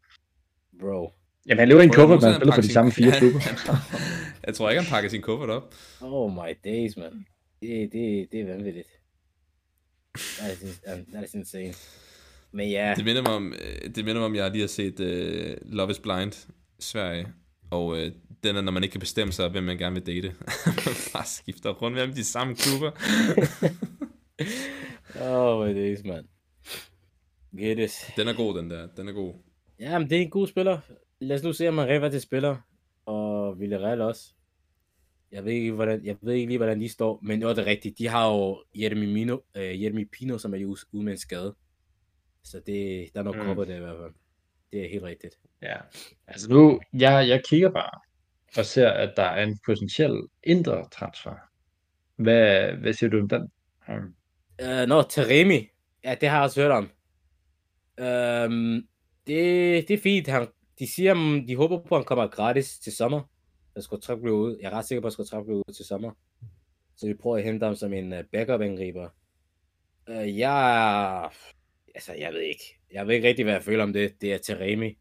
Bro. 0.81 1.13
Jamen, 1.47 1.59
han 1.59 1.69
lever 1.69 1.81
i 1.81 1.85
en 1.85 1.91
kuffert, 1.91 2.23
man 2.23 2.31
nogensinde, 2.33 2.35
spiller 2.37 2.53
han 2.53 2.63
for 2.63 2.67
de 2.69 2.73
samme 2.73 2.93
fire 2.93 3.13
klubber. 3.19 3.41
jeg 4.47 4.55
tror 4.55 4.71
ikke, 4.71 4.83
han 4.83 4.91
pakker 4.91 5.11
sin 5.11 5.23
kuffert 5.23 5.51
op. 5.51 5.75
Oh 6.01 6.33
my 6.35 6.53
days, 6.65 6.97
man. 6.97 7.27
Det, 7.63 7.93
det, 7.93 8.29
det 8.33 8.41
er 8.41 8.47
vanvittigt. 8.47 8.89
That 10.39 10.53
is, 10.53 10.63
ins- 10.63 11.11
that 11.13 11.25
is 11.25 11.35
insane. 11.35 11.75
Men 12.55 12.71
ja, 12.71 12.95
Det 12.97 13.05
minder 13.05 13.23
mig 13.23 13.33
om, 13.33 13.53
øh, 13.53 13.95
det 13.95 14.05
minder 14.05 14.21
mig 14.21 14.27
om, 14.27 14.35
jeg 14.35 14.51
lige 14.51 14.61
har 14.61 14.69
set 14.69 15.01
uh, 15.01 15.73
Love 15.73 15.91
is 15.91 15.99
Blind 15.99 16.49
Sverige. 16.79 17.27
Og 17.71 17.87
uh, 17.87 17.99
den 18.45 18.57
er, 18.57 18.61
når 18.61 18.73
man 18.73 18.83
ikke 18.83 18.93
kan 18.93 19.01
bestemme 19.01 19.33
sig, 19.33 19.49
hvem 19.49 19.65
man 19.65 19.79
gerne 19.79 19.95
vil 19.95 20.07
date. 20.07 20.35
man 20.67 20.95
bare 21.13 21.27
skifter 21.27 21.71
rundt 21.71 21.95
mellem 21.97 22.15
de 22.15 22.25
samme 22.25 22.55
klubber. 22.55 22.91
oh 25.21 25.67
my 25.67 25.75
days, 25.75 26.05
man. 26.05 26.25
Giddes. 27.57 28.13
Den 28.17 28.29
er 28.29 28.35
god, 28.35 28.59
den 28.59 28.71
der. 28.71 28.89
Den 28.97 29.09
er 29.09 29.13
god. 29.13 29.35
Ja, 29.81 29.99
men 29.99 30.11
det 30.11 30.19
er 30.19 30.23
en 30.23 30.31
god 30.31 30.47
spiller. 30.47 30.79
Lad 31.21 31.37
os 31.37 31.43
nu 31.43 31.53
se, 31.53 31.69
om 31.69 31.79
han 31.79 31.89
rever 31.89 32.09
til 32.09 32.21
spiller. 32.21 32.57
Og 33.07 33.61
Villarreal 33.61 34.01
også. 34.01 34.33
Jeg 35.33 35.45
ved 35.45 35.53
ikke, 35.53 35.73
hvordan, 35.73 36.05
jeg 36.05 36.17
ved 36.21 36.35
ikke 36.35 36.47
lige, 36.47 36.59
hvordan 36.59 36.81
de 36.81 36.89
står, 36.89 37.21
men 37.23 37.41
det 37.41 37.49
var 37.49 37.55
det 37.55 37.67
rigtigt. 37.67 37.99
De 37.99 38.09
har 38.09 38.33
jo 38.33 38.63
Jeremy, 38.75 39.13
Mino, 39.13 39.35
uh, 39.35 39.83
Jeremy 39.83 40.09
Pino, 40.13 40.39
som 40.39 40.55
er 40.55 40.65
ude 40.65 40.81
ude 40.93 41.05
med 41.05 41.13
en 41.13 41.19
skade. 41.19 41.55
Så 42.45 42.63
det, 42.67 43.09
der 43.15 43.21
er 43.21 43.25
noget 43.25 43.41
Mm. 43.41 43.49
mm. 43.49 43.67
der 43.67 43.77
i 43.77 43.81
hvert 43.81 43.97
fald. 43.97 44.13
Det 44.73 44.85
er 44.85 44.89
helt 44.89 45.05
rigtigt. 45.05 45.35
Ja, 45.63 45.77
altså 46.27 46.51
nu, 46.51 46.81
jeg, 46.93 47.29
jeg 47.29 47.43
kigger 47.49 47.71
bare 47.71 48.01
og 48.59 48.65
ser, 48.65 48.91
at 48.91 49.13
der 49.17 49.23
er 49.23 49.43
en 49.43 49.59
potentiel 49.67 50.23
indre 50.43 50.89
transfer. 50.93 51.35
Hvad, 52.17 52.73
hvad 52.73 52.93
siger 52.93 53.11
du 53.11 53.21
om 53.21 53.29
den? 53.29 53.51
Um, 53.89 54.15
Uh, 54.63 54.89
Nå, 54.89 55.03
Teremi. 55.03 55.69
Ja, 56.05 56.15
det 56.21 56.29
har 56.29 56.37
jeg 56.37 56.45
også 56.45 56.61
hørt 56.61 56.71
om. 56.71 56.85
Um, 57.99 58.83
det, 59.27 59.89
det 59.89 59.95
er 59.95 59.99
fint. 60.03 60.29
Han, 60.29 60.47
de 60.79 60.93
siger, 60.95 61.13
om 61.13 61.45
de 61.49 61.57
håber 61.57 61.79
på, 61.79 61.95
at 61.95 62.01
han 62.01 62.05
kommer 62.05 62.27
gratis 62.27 62.79
til 62.79 62.93
sommer. 62.93 63.31
Jeg 63.75 63.83
skal 63.83 64.01
trække 64.01 64.23
blive 64.23 64.35
ud. 64.35 64.59
Jeg 64.61 64.67
er 64.73 64.77
ret 64.77 64.85
sikker 64.87 65.01
på, 65.01 65.07
at 65.07 65.11
jeg 65.11 65.13
skal 65.13 65.27
trække 65.27 65.45
blive 65.45 65.57
ud 65.59 65.73
til 65.73 65.85
sommer. 65.85 66.13
Så 66.97 67.07
vi 67.07 67.15
prøver 67.15 67.37
at 67.37 67.43
hente 67.45 67.67
ham 67.67 67.75
som 67.75 67.93
en 67.93 68.13
uh, 68.13 68.19
backup-angriber. 68.33 69.09
Uh, 70.11 70.39
jeg... 70.39 71.31
Altså, 71.95 72.13
jeg 72.13 72.33
ved 72.33 72.41
ikke. 72.41 72.79
Jeg 72.93 73.07
ved 73.07 73.15
ikke 73.15 73.29
rigtig, 73.29 73.45
hvad 73.45 73.55
jeg 73.55 73.63
føler 73.63 73.83
om 73.83 73.93
det. 73.93 74.21
Det 74.21 74.33
er 74.33 74.39
Teremi. 74.39 74.99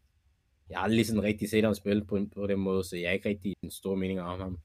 Jeg 0.70 0.78
har 0.78 0.84
aldrig 0.84 1.06
sådan 1.06 1.22
rigtig 1.22 1.50
set 1.50 1.64
ham 1.64 1.74
spille 1.74 2.04
på, 2.04 2.26
på 2.34 2.46
den 2.46 2.60
måde, 2.60 2.84
så 2.84 2.96
jeg 2.96 3.08
er 3.08 3.12
ikke 3.12 3.28
rigtig 3.28 3.54
en 3.62 3.70
stor 3.70 3.94
mening 3.94 4.20
om 4.20 4.40
ham. 4.40 4.58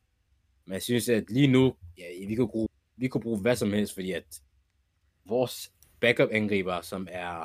Men 0.66 0.74
jeg 0.74 0.82
synes, 0.82 1.10
at 1.10 1.24
lige 1.30 1.48
nu, 1.48 1.76
ja, 1.98 2.26
vi 2.28 2.36
kunne 2.36 2.50
bruge, 2.50 2.68
vi 2.98 3.08
kunne 3.08 3.22
bruge 3.22 3.40
hvad 3.40 3.56
som 3.56 3.74
helst, 3.74 3.94
fordi 3.94 4.12
at 4.12 4.42
vores 5.26 5.72
backup-angriber, 6.00 6.82
som 6.82 7.08
er, 7.12 7.44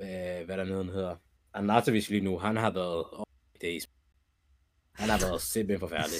øh, 0.00 0.44
hvad 0.46 0.56
der 0.56 0.64
neden 0.64 0.88
hedder, 0.88 1.16
Arnautovic 1.54 2.08
lige 2.08 2.20
nu, 2.20 2.38
han 2.38 2.56
har 2.56 2.70
været, 2.70 3.04
oh, 3.12 3.24
days. 3.62 3.88
Han 4.92 5.08
har 5.08 5.18
været 5.18 5.40
simpelthen 5.40 5.80
forfærdelig. 5.80 6.18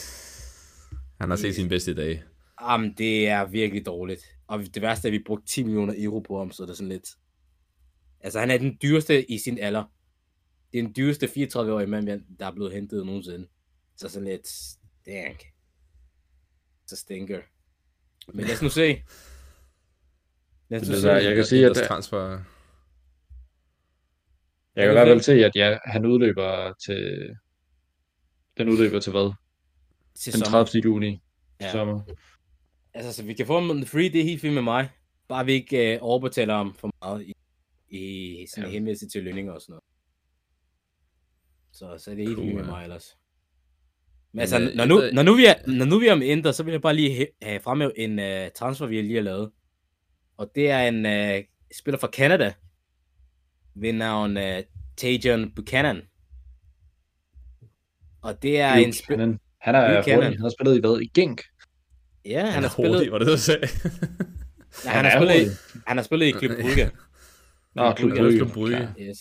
Han 1.21 1.31
har 1.31 1.37
set 1.37 1.55
sin 1.55 1.69
bedste 1.69 1.95
dag. 1.95 2.23
Jamen, 2.61 2.95
det 2.99 3.29
er 3.29 3.45
virkelig 3.45 3.87
dårligt. 3.87 4.23
Og 4.47 4.59
det 4.59 4.83
værste 4.83 5.09
er, 5.09 5.11
at 5.11 5.19
vi 5.19 5.23
brugte 5.27 5.47
10 5.47 5.63
millioner 5.63 5.95
euro 5.97 6.21
på 6.21 6.39
ham, 6.39 6.51
så 6.51 6.63
det 6.63 6.71
er 6.71 6.75
sådan 6.75 6.89
lidt... 6.89 7.09
Altså, 8.25 8.41
han 8.41 8.51
er 8.51 8.59
den 8.59 8.79
dyreste 8.83 9.31
i 9.31 9.39
sin 9.39 9.59
alder. 9.59 9.85
Det 10.73 10.79
er 10.79 10.83
den 10.83 10.95
dyreste 10.97 11.27
34-årige 11.27 11.87
mand, 11.87 12.37
der 12.39 12.47
er 12.47 12.53
blevet 12.53 12.73
hentet 12.73 13.07
nogensinde. 13.07 13.49
Så 13.97 14.09
sådan 14.09 14.29
lidt... 14.29 14.49
Dang. 15.07 15.37
Så 16.87 16.97
stinker. 16.97 17.41
Men 18.35 18.45
lad 18.45 18.55
os 18.55 18.63
nu 18.63 18.69
se. 18.69 19.03
Lad 20.69 20.81
os 20.81 20.89
nu 20.89 20.95
Det 20.95 21.03
se. 21.03 21.11
er- 21.11 21.17
jeg 21.19 21.35
kan 21.35 21.45
sige, 21.45 21.67
at 21.67 21.77
transfer... 21.77 22.31
jeg 24.77 24.83
kan 24.85 24.91
i 24.91 24.93
hvert 24.93 25.09
fald 25.09 25.21
se, 25.21 25.33
at 25.45 25.57
ja, 25.57 25.79
han 25.85 26.07
udløber 26.07 26.73
til... 26.87 27.31
Den 28.59 28.69
udløber 28.69 29.01
til 29.01 29.11
hvad? 29.13 29.33
Til 30.15 30.33
Den 30.33 30.45
sommer. 30.45 30.65
30. 30.65 30.83
juni 30.85 31.23
Ja. 31.61 31.73
sommer. 31.73 32.01
Altså, 32.95 33.13
så 33.13 33.23
vi 33.23 33.35
kan 33.35 33.47
få 33.47 33.61
ham 33.61 33.87
free, 33.87 34.09
det 34.09 34.21
er 34.21 34.25
helt 34.25 34.41
fint 34.41 34.55
med 34.55 34.63
mig. 34.63 34.91
Bare 35.29 35.45
vi 35.45 35.53
ikke 35.53 35.95
øh, 35.95 35.99
overbetaler 36.03 36.55
ham 36.57 36.75
for 36.75 36.91
meget 37.03 37.23
i, 37.27 37.34
i 37.95 38.47
sådan 38.51 38.65
Ja. 38.65 38.73
henvendelse 38.73 39.09
til 39.09 39.25
lønninger 39.25 39.53
og 39.53 39.61
sådan 39.61 39.73
noget. 39.73 39.85
Så, 41.73 42.05
så 42.05 42.11
er 42.11 42.15
det 42.15 42.25
helt 42.29 42.37
Cool, 42.39 42.55
med 42.55 42.65
mig 42.65 42.83
ellers. 42.83 43.17
Men 44.33 44.37
Men, 44.37 44.41
altså, 44.41 44.61
øh, 44.61 44.75
når 44.77 44.85
nu, 44.85 45.03
jeg- 45.03 45.13
når, 45.13 45.23
nu 45.23 45.35
vi 45.35 45.47
er, 45.47 45.55
når 45.67 45.85
nu 45.85 45.99
vi 45.99 46.07
er 46.07 46.13
om 46.13 46.23
Inter, 46.23 46.53
så 46.53 46.63
vil 46.63 46.73
jeg 46.73 46.83
bare 46.83 46.95
lige 46.95 47.29
have 47.43 47.61
fremhæve 47.61 47.99
en 47.99 48.19
uh, 48.19 48.51
transfer, 48.57 48.87
vi 48.87 49.03
lige 49.03 49.15
har 49.15 49.23
lavet. 49.23 49.51
Og 50.37 50.51
det 50.55 50.71
er 50.71 50.79
en 50.89 51.07
uh, 51.07 51.45
spiller 51.79 51.99
fra 51.99 52.09
Canada, 52.13 52.53
ved 53.75 53.93
navn 53.93 54.37
uh, 54.37 54.43
Tajon 54.97 55.55
Buchanan. 55.55 56.03
Og 58.23 58.43
det 58.43 58.61
er 58.61 58.75
en 58.75 58.93
spiller... 58.93 59.27
Han, 59.27 59.41
han 59.61 59.75
er 59.75 59.97
hurtig. 59.97 60.15
Han 60.31 60.41
har 60.41 60.49
spillet 60.59 60.77
i 60.77 60.81
hvad? 60.81 61.01
I 61.01 61.07
Genk. 61.07 61.43
Ja, 62.25 62.41
han, 62.45 62.53
Han 62.53 62.63
har 62.63 62.71
spillet, 62.71 62.95
hurtig, 62.97 63.13
var 63.13 63.19
det 63.19 63.27
du 63.29 63.37
sagde? 63.39 63.67
ja, 64.85 64.91
han, 64.91 65.05
har 65.05 65.13
er 65.13 65.19
spillet, 65.19 65.47
i- 65.53 65.81
han 65.87 65.97
har 65.97 66.05
spillet 66.05 66.27
i 66.27 66.33
Club 66.33 66.51
Brugge. 66.61 66.91
Nå, 67.75 67.93
Klub. 67.93 68.11
Brygge. 68.17 68.37
Klub 68.39 68.51
Brygge. 68.53 68.95
Yes. 69.01 69.19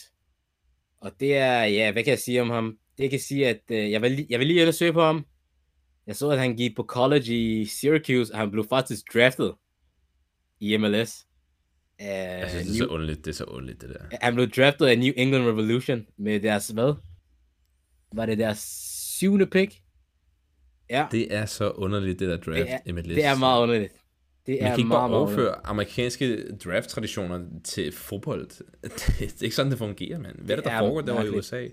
Og 1.02 1.12
det 1.20 1.38
er, 1.38 1.64
ja, 1.64 1.92
hvad 1.92 2.04
kan 2.04 2.12
jeg 2.12 2.20
sige 2.20 2.42
om 2.42 2.50
ham? 2.50 2.78
Det 2.98 3.10
kan 3.10 3.20
sige, 3.20 3.48
at 3.48 3.62
øh, 3.72 3.92
jeg, 3.92 4.02
vil, 4.02 4.12
lige- 4.12 4.28
jeg 4.30 4.40
vil 4.40 4.48
lige 4.48 4.62
undersøge 4.62 4.94
på 4.94 5.02
ham. 5.02 5.26
Jeg 6.08 6.16
så, 6.16 6.30
at 6.30 6.40
han 6.40 6.56
gik 6.56 6.76
på 6.76 6.84
college 6.84 7.26
i 7.62 7.66
Syracuse, 7.66 8.34
og 8.34 8.40
han 8.40 8.52
blev 8.52 8.66
faktisk 8.70 9.14
draftet 9.14 9.54
i 10.60 10.78
MLS. 10.78 11.26
Uh, 12.00 12.06
Jeg 12.06 12.50
synes, 12.50 12.66
det 12.68 12.74
er 12.74 12.78
så 12.78 12.86
underligt, 12.86 13.26
det 13.26 13.28
er 13.32 13.36
så 13.36 13.44
underligt, 13.44 13.82
det 13.82 13.90
der. 13.90 14.18
han 14.22 14.36
blev 14.36 14.50
draftet 14.50 14.86
af 14.86 15.00
New 15.00 15.12
England 15.18 15.44
Revolution 15.44 16.06
med 16.18 16.40
deres, 16.40 16.68
hvad? 16.70 16.94
Var 18.14 18.26
det 18.26 18.38
deres 18.38 18.60
syvende 19.20 19.46
pick? 19.48 19.82
Ja, 20.90 21.06
det, 21.12 21.20
Det 21.30 21.36
er 21.36 21.46
så 21.46 21.70
underligt, 21.72 22.20
det 22.20 22.28
der 22.28 22.38
draft 22.38 22.58
Det 22.58 22.70
er- 22.86 22.94
MLS. 22.94 23.06
det 23.08 23.26
er 23.26 23.38
meget 23.40 23.62
underligt. 23.62 23.94
Det 24.46 24.58
Man 24.62 24.72
er 24.72 24.76
kan 24.76 24.80
ikke 24.80 24.88
meget, 24.88 25.00
bare 25.00 25.10
meget 25.10 25.22
overføre 25.22 25.66
amerikanske 25.66 26.56
draft-traditioner 26.56 27.46
til 27.64 27.92
fodbold. 27.92 28.48
Det, 28.48 28.66
det 29.20 29.40
er 29.40 29.44
ikke 29.44 29.56
sådan, 29.56 29.72
det 29.72 29.80
fungerer, 29.80 30.20
mand. 30.20 30.36
Hvad 30.36 30.50
er 30.52 30.56
det, 30.56 30.58
Det 30.58 30.72
der 30.72 30.78
er 30.78 30.80
foregår 30.80 31.02
derovre 31.02 31.28
i. 31.28 31.30
USA? 31.30 31.68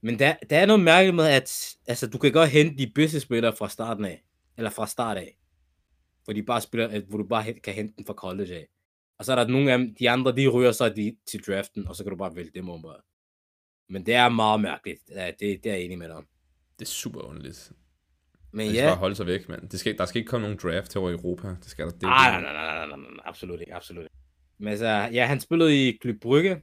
Men 0.00 0.18
der, 0.18 0.34
der 0.50 0.58
er 0.58 0.66
noget 0.66 0.82
mærkeligt 0.82 1.16
med, 1.16 1.26
at 1.26 1.76
altså, 1.86 2.06
du 2.06 2.18
kan 2.18 2.32
godt 2.32 2.50
hente 2.50 2.78
de 2.78 2.92
bedste 2.94 3.20
spillere 3.20 3.56
fra 3.56 3.68
starten 3.68 4.04
af. 4.04 4.24
Eller 4.56 4.70
fra 4.70 4.86
start 4.86 5.16
af. 5.16 5.38
Hvor, 6.24 6.32
de 6.32 6.42
bare 6.42 6.60
spiller, 6.60 7.00
hvor 7.00 7.18
du 7.18 7.24
bare 7.28 7.52
kan 7.52 7.74
hente 7.74 7.94
dem 7.98 8.06
fra 8.06 8.14
college 8.14 8.54
af. 8.54 8.66
Og 9.18 9.24
så 9.24 9.32
er 9.32 9.36
der 9.36 9.46
nogle 9.46 9.72
af 9.72 9.78
dem, 9.78 9.94
de 9.94 10.10
andre, 10.10 10.32
de 10.36 10.48
ryger 10.48 10.72
så 10.72 10.88
de, 10.88 11.16
til 11.30 11.42
draften, 11.46 11.86
og 11.88 11.96
så 11.96 12.04
kan 12.04 12.10
du 12.10 12.16
bare 12.16 12.36
vælge 12.36 12.50
dem 12.54 12.68
om. 12.68 12.82
Bare. 12.82 13.00
Men 13.88 14.06
det 14.06 14.14
er 14.14 14.28
meget 14.28 14.60
mærkeligt. 14.60 15.00
Ja, 15.10 15.26
det, 15.26 15.64
det 15.64 15.66
er 15.66 15.74
jeg 15.74 15.84
enig 15.84 15.98
med 15.98 16.08
dig 16.08 16.16
om. 16.16 16.26
Det 16.78 16.84
er 16.84 16.90
super 16.90 17.20
underligt. 17.20 17.72
Men 18.52 18.66
De 18.66 18.72
skal 18.72 18.82
ja, 18.82 18.88
bare 18.88 18.96
holde 18.96 19.14
sig 19.14 19.26
væk, 19.26 19.48
mand. 19.48 19.68
Det 19.68 19.80
skal, 19.80 19.98
der 19.98 20.04
skal 20.04 20.18
ikke 20.18 20.28
komme 20.28 20.42
nogen 20.42 20.58
draft 20.62 20.94
i 20.94 20.98
Europa. 20.98 21.48
Det 21.48 21.64
skal 21.64 21.84
der. 21.84 21.90
Det 21.92 22.02
jo 22.02 22.08
nej, 22.08 22.30
nej, 22.40 22.52
nej, 22.52 22.86
nej, 22.86 22.96
nej, 22.96 23.06
absolut 23.24 23.60
ikke, 23.60 23.74
absolut 23.74 24.02
ikke. 24.02 24.14
Men 24.58 24.68
altså, 24.68 24.86
ja, 24.88 25.26
han 25.26 25.40
spillede 25.40 25.88
i 25.88 25.92
Klub 26.02 26.16
Brygge. 26.22 26.62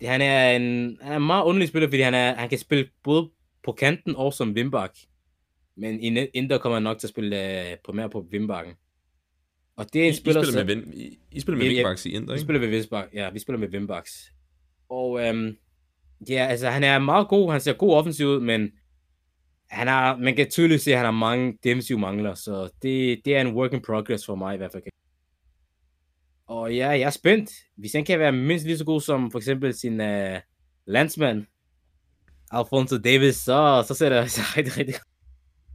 Det, 0.00 0.08
han 0.08 0.20
er 0.20 0.50
en 0.50 0.98
han 1.02 1.12
er 1.12 1.16
en 1.16 1.26
meget 1.26 1.44
underlig 1.44 1.68
spiller, 1.68 1.88
fordi 1.88 2.00
han, 2.00 2.14
er, 2.14 2.34
han 2.34 2.48
kan 2.48 2.58
spille 2.58 2.88
både 3.04 3.30
på 3.64 3.72
kanten 3.72 4.16
og 4.16 4.32
som 4.34 4.52
Wimbak. 4.52 4.90
Men 5.76 6.00
i 6.00 6.10
net- 6.10 6.30
Inter 6.34 6.58
kommer 6.58 6.76
han 6.76 6.82
nok 6.82 6.98
til 6.98 7.06
at 7.06 7.10
spille 7.10 7.36
uh, 7.72 7.78
på 7.84 7.92
mere 7.92 8.10
på 8.10 8.26
Wimbakken. 8.32 8.74
Og 9.76 9.92
det 9.92 10.00
er 10.00 10.04
I, 10.04 10.08
en 10.08 10.12
I 10.14 10.16
spiller, 10.16 10.42
spiller 10.42 10.60
som- 10.60 10.66
med, 10.66 10.74
Vin, 10.76 10.92
I, 10.94 11.18
I 11.32 11.40
spiller 11.40 11.58
med 11.58 11.66
Ja, 11.66 11.88
ja. 11.88 11.94
I 12.06 12.08
Inter, 12.14 12.32
Vi 12.32 12.36
ikke? 12.38 12.42
spiller 12.42 12.60
med 12.60 12.68
Wimbak. 12.68 13.08
Ja, 13.14 13.30
vi 13.30 13.38
spiller 13.38 13.58
med 13.58 13.68
Wimbaks. 13.68 14.32
Og 14.90 15.26
øhm, 15.26 15.56
ja, 16.28 16.46
altså 16.50 16.68
han 16.70 16.84
er 16.84 16.98
meget 16.98 17.28
god. 17.28 17.52
Han 17.52 17.60
ser 17.60 17.72
god 17.72 17.94
offensiv 17.94 18.26
ud, 18.26 18.40
men 18.40 18.70
han 19.70 19.86
har, 19.86 20.16
man 20.16 20.36
kan 20.36 20.50
tydeligt 20.50 20.82
se, 20.82 20.90
at 20.90 20.96
han 20.96 21.04
har 21.04 21.12
mange 21.12 21.58
defensive 21.64 21.98
mangler, 21.98 22.34
så 22.34 22.70
det, 22.82 23.20
det 23.24 23.36
er 23.36 23.40
en 23.40 23.54
work 23.54 23.72
in 23.72 23.82
progress 23.82 24.26
for 24.26 24.34
mig 24.34 24.54
i 24.54 24.56
hvert 24.56 24.72
fald. 24.72 24.82
Og 26.46 26.74
ja, 26.74 26.88
jeg 26.88 27.00
er 27.00 27.10
spændt. 27.10 27.50
Hvis 27.76 27.92
han 27.92 28.04
kan 28.04 28.18
være 28.18 28.32
mindst 28.32 28.66
lige 28.66 28.78
så 28.78 28.84
god 28.84 29.00
som 29.00 29.30
for 29.30 29.38
eksempel 29.38 29.74
sin 29.74 30.00
uh, 30.00 30.36
landsmand, 30.86 31.46
Alfonso 32.50 32.98
Davis, 32.98 33.36
så, 33.36 33.84
så 33.88 33.94
ser 33.94 34.08
det 34.08 34.16
altså 34.16 34.40
rigtig, 34.56 34.76
rigtig 34.76 34.94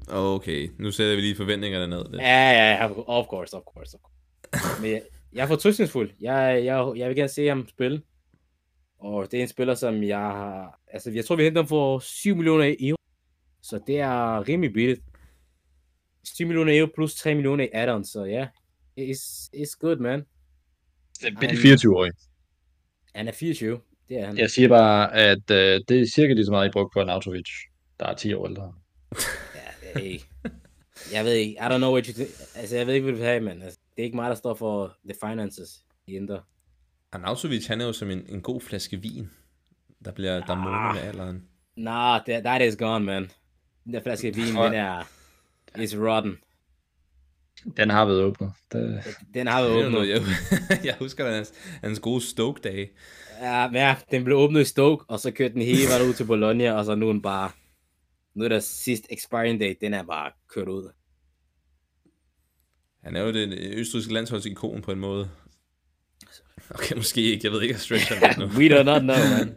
Okay, 0.07 0.69
nu 0.79 0.91
sætter 0.91 1.15
vi 1.15 1.21
lige 1.21 1.35
forventningerne 1.35 1.87
ned. 1.87 2.03
lidt. 2.11 2.21
Ja, 2.21 2.51
ja, 2.51 2.71
ja, 2.71 2.89
of 3.07 3.25
course, 3.25 3.57
of 3.57 3.63
course. 3.63 3.97
Of 3.97 4.01
course. 4.01 4.81
Men 4.81 4.91
jeg, 4.91 5.01
jeg 5.33 5.43
er 5.43 5.47
fortrystningsfuld. 5.47 6.11
Jeg, 6.21 6.61
jeg, 6.65 6.91
jeg 6.95 7.07
vil 7.07 7.15
gerne 7.15 7.29
se 7.29 7.47
ham 7.47 7.67
spille. 7.67 8.01
Og 8.99 9.31
det 9.31 9.37
er 9.37 9.41
en 9.41 9.47
spiller, 9.47 9.75
som 9.75 10.03
jeg 10.03 10.17
har... 10.17 10.79
Altså, 10.87 11.11
jeg 11.11 11.25
tror, 11.25 11.35
vi 11.35 11.43
henter 11.43 11.61
ham 11.61 11.67
for 11.67 11.99
7 11.99 12.35
millioner 12.35 12.75
euro. 12.79 12.97
Så 13.63 13.79
det 13.87 13.99
er 13.99 14.47
rimelig 14.47 14.73
billigt. 14.73 15.01
7 16.23 16.47
millioner 16.47 16.79
euro 16.79 16.91
plus 16.95 17.15
3 17.15 17.35
millioner 17.35 17.63
i 17.63 17.69
add-ons, 17.73 18.11
så 18.11 18.23
ja. 18.23 18.47
Yeah, 18.99 19.09
it's, 19.09 19.49
it's 19.55 19.77
good, 19.79 19.97
man. 19.97 20.25
Det 21.21 21.33
er 21.33 21.39
billigt 21.39 21.85
24-årig. 21.85 22.11
Han 23.15 23.27
er 23.27 23.31
24. 23.31 23.79
Det 24.09 24.19
er 24.19 24.25
han. 24.25 24.37
Jeg 24.37 24.49
siger 24.49 24.67
bare, 24.67 25.13
at 25.13 25.51
øh, 25.51 25.81
det 25.87 26.01
er 26.01 26.05
cirka 26.13 26.33
lige 26.33 26.45
så 26.45 26.51
meget, 26.51 26.67
I 26.69 26.71
brugte 26.71 26.93
på 26.93 27.01
en 27.01 27.09
Autovic, 27.09 27.49
der 27.99 28.05
er 28.05 28.15
10 28.15 28.33
år 28.33 28.47
ældre. 28.47 28.73
Ja, 29.95 29.99
hey. 29.99 30.19
Jeg 31.13 31.25
ved 31.25 31.33
ikke. 31.33 31.51
I 31.51 31.55
don't 31.55 31.77
know 31.77 31.91
what 31.91 32.05
you 32.05 32.13
think. 32.13 32.29
Altså, 32.55 32.77
jeg 32.77 32.87
ved 32.87 32.93
ikke, 32.93 33.03
hvad 33.03 33.13
du 33.13 33.17
vil 33.17 33.27
have, 33.27 33.41
men 33.41 33.61
altså, 33.61 33.79
det 33.95 34.01
er 34.01 34.05
ikke 34.05 34.15
mig, 34.15 34.29
der 34.29 34.35
står 34.35 34.53
for 34.53 34.97
the 35.05 35.15
finances 35.25 35.69
i 36.07 36.15
Inter. 36.15 36.41
Arnautovic, 37.11 37.67
han 37.67 37.81
er 37.81 37.85
jo 37.85 37.93
som 37.93 38.09
en, 38.09 38.25
en 38.29 38.41
god 38.41 38.61
flaske 38.61 39.01
vin, 39.01 39.29
der 40.05 40.11
bliver 40.11 40.45
der 40.45 40.55
måner 40.55 40.93
med 40.93 41.01
alderen. 41.01 41.47
Nah, 41.75 42.21
that, 42.25 42.43
that 42.43 42.61
is 42.61 42.75
gone, 42.75 43.05
man. 43.05 43.31
Den 43.85 43.93
der 43.93 44.01
flaske 44.03 44.35
vin, 44.35 44.55
den 44.55 44.73
er... 44.73 45.03
Is 45.79 45.97
rotten. 45.97 46.37
Den 47.77 47.89
har 47.89 48.05
været 48.05 48.23
åbnet. 48.23 48.53
Det, 48.71 49.03
Den 49.33 49.47
har 49.47 49.61
været 49.63 49.85
åbnet. 49.85 50.09
jeg, 50.09 50.21
jeg 50.85 50.95
husker 50.99 51.25
da 51.25 51.35
hans, 51.35 51.53
hans 51.83 51.99
gode 51.99 52.21
Stoke-dage. 52.21 52.89
Ja, 53.41 53.67
men 53.67 53.75
ja, 53.75 53.95
den 54.11 54.23
blev 54.23 54.37
åbnet 54.37 54.61
i 54.61 54.65
Stoke, 54.65 55.05
og 55.07 55.19
så 55.19 55.31
kørte 55.31 55.53
den 55.53 55.61
hele 55.61 55.87
vejen 55.89 56.09
ud 56.09 56.13
til 56.13 56.25
Bologna, 56.25 56.71
og 56.71 56.85
så 56.85 56.95
nu 56.95 57.07
er 57.07 57.11
den 57.11 57.21
bare... 57.21 57.51
Nu 58.33 58.43
er 58.43 58.49
der 58.49 58.59
sidste 58.59 59.13
expiring 59.13 59.59
date, 59.59 59.77
den 59.81 59.93
er 59.93 60.03
bare 60.03 60.31
kørt 60.49 60.67
ud. 60.67 60.91
Han 63.03 63.15
er 63.15 63.21
jo 63.21 63.33
den 63.33 63.53
østrigske 63.53 64.13
landsholdsikon 64.13 64.81
på 64.81 64.91
en 64.91 64.99
måde. 64.99 65.29
Okay, 66.69 66.95
måske 66.95 67.21
ikke. 67.21 67.41
Jeg 67.43 67.51
ved 67.51 67.61
ikke, 67.61 67.73
at 67.73 67.79
stretcher 67.79 68.15
lidt 68.27 68.37
nu. 68.53 68.59
We 68.59 68.69
do 68.77 68.83
not 68.83 69.01
know, 69.01 69.15
man. 69.37 69.55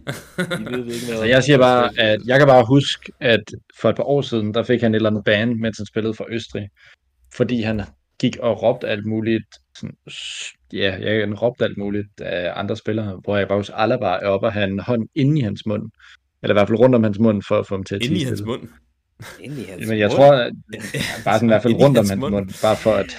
Vi 0.70 0.76
ved 0.76 0.85
ikke 0.94 1.06
så 1.06 1.12
noget. 1.14 1.28
jeg 1.35 1.44
siger 1.44 1.59
bare, 1.59 1.90
at 1.98 2.18
jeg 2.26 2.38
kan 2.38 2.48
bare 2.48 2.64
huske, 2.68 3.12
at 3.20 3.42
for 3.80 3.90
et 3.90 3.96
par 3.96 4.04
år 4.04 4.22
siden, 4.22 4.54
der 4.54 4.62
fik 4.62 4.80
han 4.80 4.94
et 4.94 4.96
eller 4.96 5.11
andet 5.11 5.24
bane, 5.24 5.54
mens 5.54 5.76
han 5.78 5.87
spillede 5.87 6.14
for 6.14 6.26
Østrig. 6.30 6.68
Fordi 7.35 7.61
han 7.62 7.80
gik 8.20 8.37
og 8.37 8.62
råbte 8.62 8.88
alt 8.88 9.06
muligt. 9.06 9.46
Sådan, 9.78 9.96
ja, 10.72 10.96
jeg 11.00 11.42
råbte 11.42 11.64
alt 11.64 11.78
muligt 11.78 12.20
af 12.20 12.52
andre 12.56 12.76
spillere, 12.76 13.20
hvor 13.24 13.37
jeg 13.37 13.48
bare 13.48 13.59
husker, 13.59 13.74
Alaba 13.74 14.06
er 14.06 14.26
oppe 14.26 14.46
og 14.46 14.52
have 14.52 14.64
en 14.68 14.78
hånd 14.78 15.09
inde 15.14 15.38
i 15.38 15.42
hans 15.42 15.66
mund. 15.66 15.82
Eller 16.42 16.54
i 16.54 16.56
hvert 16.56 16.68
fald 16.68 16.78
rundt 16.78 16.94
om 16.94 17.02
hans 17.02 17.18
mund, 17.18 17.42
for 17.48 17.59
at 17.59 17.66
få 17.66 17.74
ham 17.74 17.85
til 17.85 17.94
at 17.94 18.02
Inde 18.02 18.16
i 18.20 18.24
hans 18.24 18.42
mund. 18.42 18.68
Inde 19.40 19.62
i 19.62 19.64
hans 19.64 19.88
Men 19.88 19.98
jeg 19.98 20.09
mund. 20.09 20.16
tror, 20.16 20.32
at 20.32 20.52
bare 21.24 21.35
sådan 21.35 21.48
i 21.48 21.52
hvert 21.52 21.62
fald 21.62 21.74
rundt 21.74 21.98
om 21.98 22.02
hans 22.02 22.11
hans 22.11 22.20
mund. 22.20 22.35
mund, 22.35 22.62
bare 22.62 22.76
for 22.76 22.92
at 22.92 23.16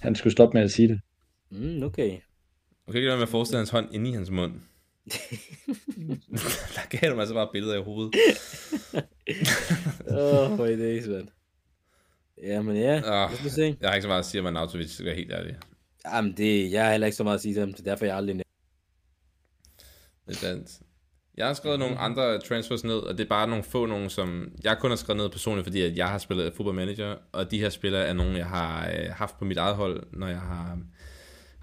han 0.00 0.14
skulle 0.14 0.32
stoppe 0.32 0.54
med 0.56 0.62
at 0.64 0.70
sige 0.70 0.88
det. 0.88 1.00
Mm, 1.50 1.82
okay. 1.82 2.10
Okay, 2.86 2.96
ikke 2.96 3.06
lade 3.08 3.16
med 3.16 3.22
at 3.22 3.28
forestille 3.28 3.58
hans 3.58 3.70
hånd 3.70 3.94
inde 3.94 4.10
i 4.10 4.12
hans 4.12 4.30
mund. 4.30 4.52
der 6.74 6.88
gav 6.88 7.10
du 7.10 7.14
mig 7.14 7.20
altså 7.20 7.34
bare 7.34 7.48
billeder 7.52 7.80
i 7.80 7.82
hovedet. 7.82 8.14
Åh, 10.10 10.60
oh, 10.60 10.68
det 10.68 10.78
days, 10.78 11.06
man. 11.08 11.28
Ja, 12.42 12.62
men 12.62 12.76
ja, 12.76 12.96
Ah. 12.96 13.30
lad 13.30 13.46
os 13.46 13.52
se. 13.52 13.76
Jeg 13.80 13.88
har 13.88 13.94
ikke 13.94 14.02
så 14.02 14.08
meget 14.08 14.18
at 14.20 14.26
sige 14.26 14.40
om 14.40 14.46
Arnautovic, 14.46 14.90
skal 14.90 15.06
jeg 15.06 15.16
helt 15.16 15.32
ærlig. 15.32 15.56
Jamen, 16.06 16.32
det, 16.36 16.72
jeg 16.72 16.84
har 16.84 16.90
heller 16.90 17.06
ikke 17.06 17.16
så 17.16 17.24
meget 17.24 17.34
at 17.34 17.42
sige 17.42 17.54
til 17.54 17.60
ham, 17.60 17.74
så 17.76 17.82
derfor 17.82 18.04
er 18.04 18.08
jeg 18.08 18.16
aldrig 18.16 18.34
nævnt. 18.34 18.48
Det 20.26 20.34
er 20.34 20.38
sandt. 20.38 20.70
Jeg 21.36 21.46
har 21.46 21.54
skrevet 21.54 21.78
nogle 21.78 21.98
andre 21.98 22.40
transfers 22.40 22.84
ned, 22.84 22.94
og 22.98 23.18
det 23.18 23.24
er 23.24 23.28
bare 23.28 23.48
nogle 23.48 23.64
få 23.64 23.86
nogle, 23.86 24.10
som 24.10 24.52
jeg 24.64 24.78
kun 24.80 24.90
har 24.90 24.96
skrevet 24.96 25.22
ned 25.22 25.28
personligt, 25.30 25.66
fordi 25.66 25.82
at 25.82 25.96
jeg 25.96 26.08
har 26.08 26.18
spillet 26.18 26.52
Football 26.56 26.76
Manager, 26.76 27.16
og 27.32 27.50
de 27.50 27.58
her 27.60 27.68
spillere 27.68 28.04
er 28.06 28.12
nogle, 28.12 28.38
jeg 28.38 28.46
har 28.46 28.88
øh, 28.90 29.10
haft 29.10 29.38
på 29.38 29.44
mit 29.44 29.56
eget 29.56 29.76
hold, 29.76 30.06
når 30.12 30.28
jeg 30.28 30.40
har 30.40 30.78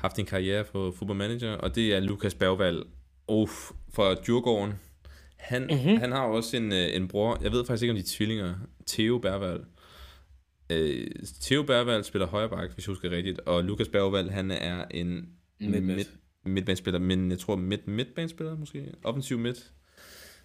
haft 0.02 0.20
en 0.20 0.26
karriere 0.26 0.64
på 0.64 0.92
Football 0.98 1.18
Manager, 1.18 1.52
og 1.52 1.76
det 1.76 1.94
er 1.94 2.00
Lukas 2.00 2.36
Bergvald 2.36 2.84
Uff, 3.28 3.72
fra 3.94 4.14
Djurgården. 4.14 4.74
Han, 5.38 5.62
mm-hmm. 5.64 5.98
han 5.98 6.12
har 6.12 6.22
også 6.22 6.58
en, 6.58 6.72
øh, 6.72 6.96
en 6.96 7.08
bror, 7.08 7.40
jeg 7.44 7.52
ved 7.52 7.66
faktisk 7.66 7.84
ikke 7.84 7.92
om 7.92 7.96
de 7.96 8.02
er 8.02 8.08
tvillinger, 8.08 8.56
Theo 8.88 9.18
Bergvald. 9.18 9.64
Øh, 10.70 11.08
Theo 11.42 11.64
Bergvald 11.64 12.04
spiller 12.04 12.28
højre 12.28 12.50
bak, 12.50 12.74
hvis 12.74 12.88
jeg 12.88 12.92
husker 12.92 13.10
rigtigt, 13.12 13.40
og 13.40 13.64
Lukas 13.64 13.90
Bergvald, 13.90 14.30
han 14.30 14.52
er 14.52 14.86
en 14.92 15.30
Midtback. 15.60 15.84
midt, 15.84 16.10
midtbanespiller, 16.46 17.00
men 17.00 17.32
jeg 17.32 17.40
tror 17.40 17.56
midt, 17.56 17.88
midtbanespiller 17.88 18.58
måske, 18.58 18.94
offensiv 19.04 19.38
midt. 19.38 19.72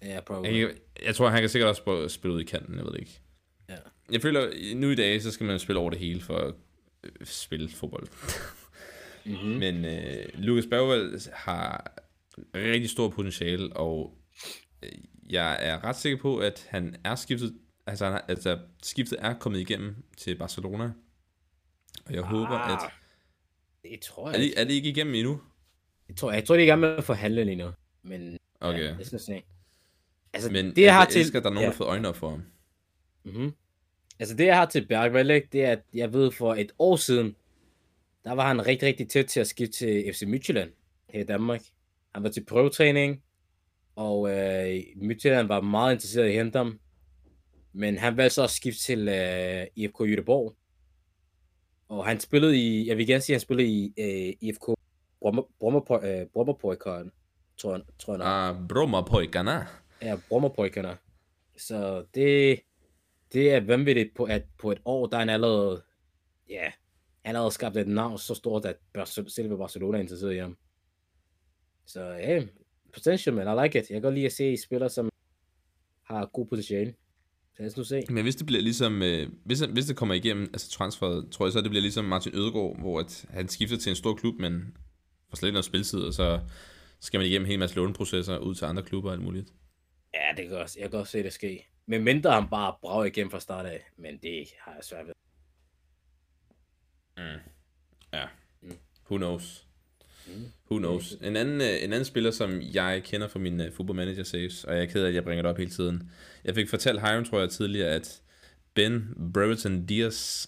Ja, 0.01 0.19
probably. 0.27 0.59
Jeg, 0.59 0.69
jeg 1.05 1.15
tror, 1.15 1.29
han 1.29 1.41
kan 1.41 1.49
sikkert 1.49 1.69
også 1.69 2.05
spille- 2.07 2.35
ud 2.35 2.41
i 2.41 2.45
kanten, 2.45 2.75
jeg 2.75 2.85
ved 2.85 2.91
det 2.91 2.99
ikke. 2.99 3.21
Ja. 3.69 3.75
Jeg 4.11 4.21
føler, 4.21 4.75
nu 4.75 4.89
i 4.89 4.95
dag, 4.95 5.21
så 5.21 5.31
skal 5.31 5.45
man 5.45 5.59
spille 5.59 5.79
over 5.79 5.89
det 5.89 5.99
hele 5.99 6.21
for 6.21 6.35
at 6.37 6.53
spille 7.23 7.69
fodbold. 7.69 8.07
Mm-hmm. 9.27 9.49
Men 9.49 9.85
øh, 9.85 10.25
Lukas 10.33 10.65
Bergvald 10.65 11.31
har 11.33 11.93
rigtig 12.55 12.89
stor 12.89 13.09
potentiale, 13.09 13.77
og 13.77 14.17
øh, 14.83 14.89
jeg 15.29 15.57
er 15.59 15.83
ret 15.83 15.95
sikker 15.95 16.17
på, 16.17 16.37
at 16.37 16.67
han 16.69 16.95
er 17.03 17.15
skiftet, 17.15 17.55
altså, 17.85 18.05
han 18.05 18.21
altså 18.27 18.59
skiftet 18.83 19.17
er 19.21 19.33
kommet 19.33 19.59
igennem 19.59 19.95
til 20.17 20.37
Barcelona. 20.37 20.91
Og 22.05 22.13
jeg 22.13 22.23
ah, 22.23 22.29
håber, 22.29 22.57
at... 22.57 22.91
Det 23.83 23.99
tror 23.99 24.27
Er 24.27 24.31
jeg 24.31 24.39
det, 24.39 24.45
ikke. 24.45 24.57
er 24.57 24.63
det 24.63 24.73
ikke 24.73 24.89
igennem 24.89 25.15
endnu? 25.15 25.41
Jeg 26.09 26.15
tror, 26.15 26.31
jeg 26.31 26.45
tror, 26.45 26.55
de 26.55 26.61
er 26.61 26.63
i 26.63 26.67
gang 26.67 26.81
med 26.81 26.89
at 26.89 27.03
forhandle 27.03 27.43
lige 27.43 27.55
nu. 27.55 27.71
Men 28.03 28.37
Okay. 28.61 28.83
ja, 28.83 28.95
os 29.01 29.11
nu 29.11 29.19
se. 29.19 29.43
Altså, 30.33 30.51
Men 30.51 30.65
det 30.65 30.75
det 30.75 30.81
jeg 30.81 30.85
jeg 30.85 30.93
har 30.93 31.01
jeg 31.01 31.09
til... 31.09 31.21
elsker, 31.21 31.39
at 31.39 31.43
der 31.43 31.49
er 31.49 31.53
nogen, 31.53 31.63
ja. 31.63 31.67
der 31.67 31.73
har 31.73 31.77
fået 31.77 31.87
øjnene 31.87 32.07
op 32.07 32.15
for 32.15 32.29
ham. 32.29 32.41
Mm-hmm. 33.23 33.53
Altså 34.19 34.35
det, 34.35 34.45
jeg 34.45 34.57
har 34.57 34.65
til 34.65 34.87
Bergvald, 34.87 35.31
ikke, 35.31 35.47
det 35.51 35.63
er, 35.63 35.71
at 35.71 35.81
jeg 35.93 36.13
ved 36.13 36.31
for 36.31 36.55
et 36.55 36.71
år 36.79 36.95
siden, 36.95 37.35
der 38.27 38.33
var 38.33 38.47
han 38.47 38.67
rigtig, 38.67 38.87
rigtig 38.87 39.09
tæt 39.09 39.25
til 39.25 39.39
at 39.39 39.47
skifte 39.47 39.77
til 39.77 40.13
FC 40.13 40.23
Midtjylland 40.27 40.71
her 41.09 41.21
i 41.21 41.23
Danmark. 41.23 41.61
Han 42.15 42.23
var 42.23 42.29
til 42.29 42.45
prøvetræning, 42.45 43.23
og 43.95 44.29
øh, 44.29 44.83
Midtjylland 44.95 45.47
var 45.47 45.61
meget 45.61 45.93
interesseret 45.93 46.25
i 46.25 46.29
at 46.29 46.35
hente 46.35 46.57
ham. 46.57 46.79
Men 47.73 47.97
han 47.97 48.17
valgte 48.17 48.35
så 48.35 48.43
at 48.43 48.49
skifte 48.49 48.83
til 48.83 49.07
øh, 49.07 49.65
IFK 49.75 50.01
Göteborg. 50.01 50.55
Og 51.89 52.05
han 52.05 52.19
spillede 52.19 52.57
i, 52.57 52.87
jeg 52.87 52.97
vil 52.97 53.07
gerne 53.07 53.21
sige, 53.21 53.33
at 53.33 53.37
han 53.37 53.45
spillede 53.45 53.67
i 53.67 53.93
øh, 53.99 54.49
IFK 54.49 54.65
Brommerpojkeren, 56.33 57.11
tror 57.57 57.75
jeg, 57.75 57.81
tror 57.99 58.13
jeg. 58.13 58.21
Ah, 58.25 58.67
Brommerpojkarna. 58.69 59.65
Ja, 60.01 60.17
Brommerpojkerne. 60.29 60.97
Så 61.57 62.05
det, 62.15 62.59
det 63.33 63.53
er 63.53 63.59
vanvittigt 63.59 64.15
på, 64.15 64.23
at 64.23 64.43
på 64.57 64.71
et 64.71 64.81
år, 64.85 65.07
der 65.07 65.17
er 65.17 65.19
han 65.19 65.29
allerede, 65.29 65.83
ja, 66.49 66.71
allerede 67.27 67.51
skabt 67.51 67.77
et 67.77 67.87
navn 67.87 68.17
så 68.17 68.35
stort, 68.35 68.65
at 68.65 68.77
selve 69.27 69.57
Barcelona 69.57 69.97
er 69.97 70.01
interesseret 70.01 70.35
i 70.35 70.37
ham. 70.37 70.57
Så 71.85 72.01
ja, 72.01 72.43
potential, 72.93 73.35
man. 73.35 73.47
I 73.47 73.63
like 73.63 73.79
it. 73.79 73.89
Jeg 73.89 73.95
kan 73.95 74.01
godt 74.01 74.13
lide 74.13 74.25
at 74.25 74.31
se 74.31 74.57
spillere, 74.57 74.89
som 74.89 75.09
har 76.03 76.25
god 76.25 76.47
potentiale. 76.47 76.93
Så 77.55 77.61
lad 77.63 77.71
os 77.71 77.77
nu 77.77 77.83
se. 77.83 78.03
Men 78.09 78.23
hvis 78.23 78.35
det 78.35 78.45
bliver 78.45 78.61
ligesom, 78.61 79.01
øh, 79.01 79.29
hvis, 79.45 79.59
hvis 79.59 79.85
det 79.85 79.95
kommer 79.95 80.15
igennem, 80.15 80.43
altså 80.43 80.69
transferet, 80.69 81.31
tror 81.31 81.45
jeg 81.45 81.53
så, 81.53 81.61
det 81.61 81.69
bliver 81.69 81.81
ligesom 81.81 82.05
Martin 82.05 82.35
Ødegaard, 82.35 82.79
hvor 82.79 82.99
at 82.99 83.25
han 83.29 83.47
skifter 83.47 83.77
til 83.77 83.89
en 83.89 83.95
stor 83.95 84.15
klub, 84.15 84.35
men 84.39 84.77
får 85.29 85.35
slet 85.35 85.47
ikke 85.47 85.53
noget 85.53 85.65
spiltid, 85.65 85.99
og 85.99 86.13
så 86.13 86.39
skal 86.99 87.17
man 87.17 87.27
igennem 87.27 87.45
en 87.45 87.49
hel 87.49 87.59
masse 87.59 87.75
låneprocesser 87.75 88.37
ud 88.37 88.55
til 88.55 88.65
andre 88.65 88.83
klubber 88.83 89.09
og 89.09 89.15
alt 89.15 89.23
muligt. 89.23 89.53
Ja, 90.13 90.41
det 90.41 90.49
kan 90.49 90.57
også, 90.57 90.79
jeg 90.79 90.89
kan 90.89 90.99
også 90.99 91.11
se 91.11 91.23
det 91.23 91.33
ske. 91.33 91.67
Men 91.85 92.03
mindre 92.03 92.31
han 92.31 92.49
bare 92.49 92.75
brager 92.81 93.05
igennem 93.05 93.31
fra 93.31 93.39
start 93.39 93.65
af, 93.65 93.85
men 93.97 94.17
det 94.23 94.47
har 94.59 94.73
jeg 94.73 94.83
svært 94.83 95.07
ved. 95.07 95.13
Ja, 98.13 98.25
Mm. 98.61 98.71
who 99.09 99.17
knows. 99.17 99.65
Mm. 100.27 100.33
Who 100.71 100.77
knows. 100.77 101.11
En 101.21 101.35
anden, 101.35 101.61
øh, 101.61 101.67
en 101.83 101.93
anden 101.93 102.05
spiller, 102.05 102.31
som 102.31 102.61
jeg 102.61 103.01
kender 103.05 103.27
fra 103.27 103.39
min 103.39 103.59
uh, 103.59 103.71
football 103.73 103.95
manager 103.97 104.23
saves, 104.23 104.63
og 104.63 104.75
jeg 104.75 104.81
er 104.81 104.85
ked 104.85 105.03
af, 105.03 105.07
at 105.07 105.15
jeg 105.15 105.23
bringer 105.23 105.41
det 105.41 105.49
op 105.49 105.57
hele 105.57 105.69
tiden. 105.69 106.11
Jeg 106.43 106.55
fik 106.55 106.69
fortalt 106.69 107.01
Hiram, 107.01 107.25
tror 107.25 107.39
jeg 107.39 107.49
tidligere, 107.49 107.89
at 107.89 108.21
Ben 108.73 109.13
Brereton 109.33 109.85
Diaz 109.85 110.47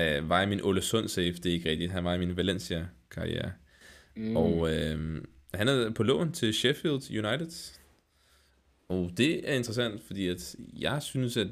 uh, 0.00 0.28
var 0.28 0.42
i 0.42 0.46
min 0.46 0.60
Ole 0.62 0.82
Sund 0.82 1.08
save, 1.08 1.32
det 1.32 1.46
er 1.46 1.52
ikke 1.52 1.70
rigtigt, 1.70 1.92
han 1.92 2.04
var 2.04 2.14
i 2.14 2.18
min 2.18 2.36
Valencia-karriere. 2.36 3.52
Mm. 4.16 4.22
Mm. 4.22 4.36
Og 4.36 4.74
øh, 4.74 5.22
han 5.54 5.68
er 5.68 5.90
på 5.90 6.02
lån 6.02 6.32
til 6.32 6.54
Sheffield 6.54 7.26
United. 7.26 7.78
Og 8.88 9.10
det 9.16 9.50
er 9.50 9.54
interessant, 9.54 10.02
fordi 10.06 10.28
at 10.28 10.56
jeg 10.72 11.02
synes, 11.02 11.36
at... 11.36 11.48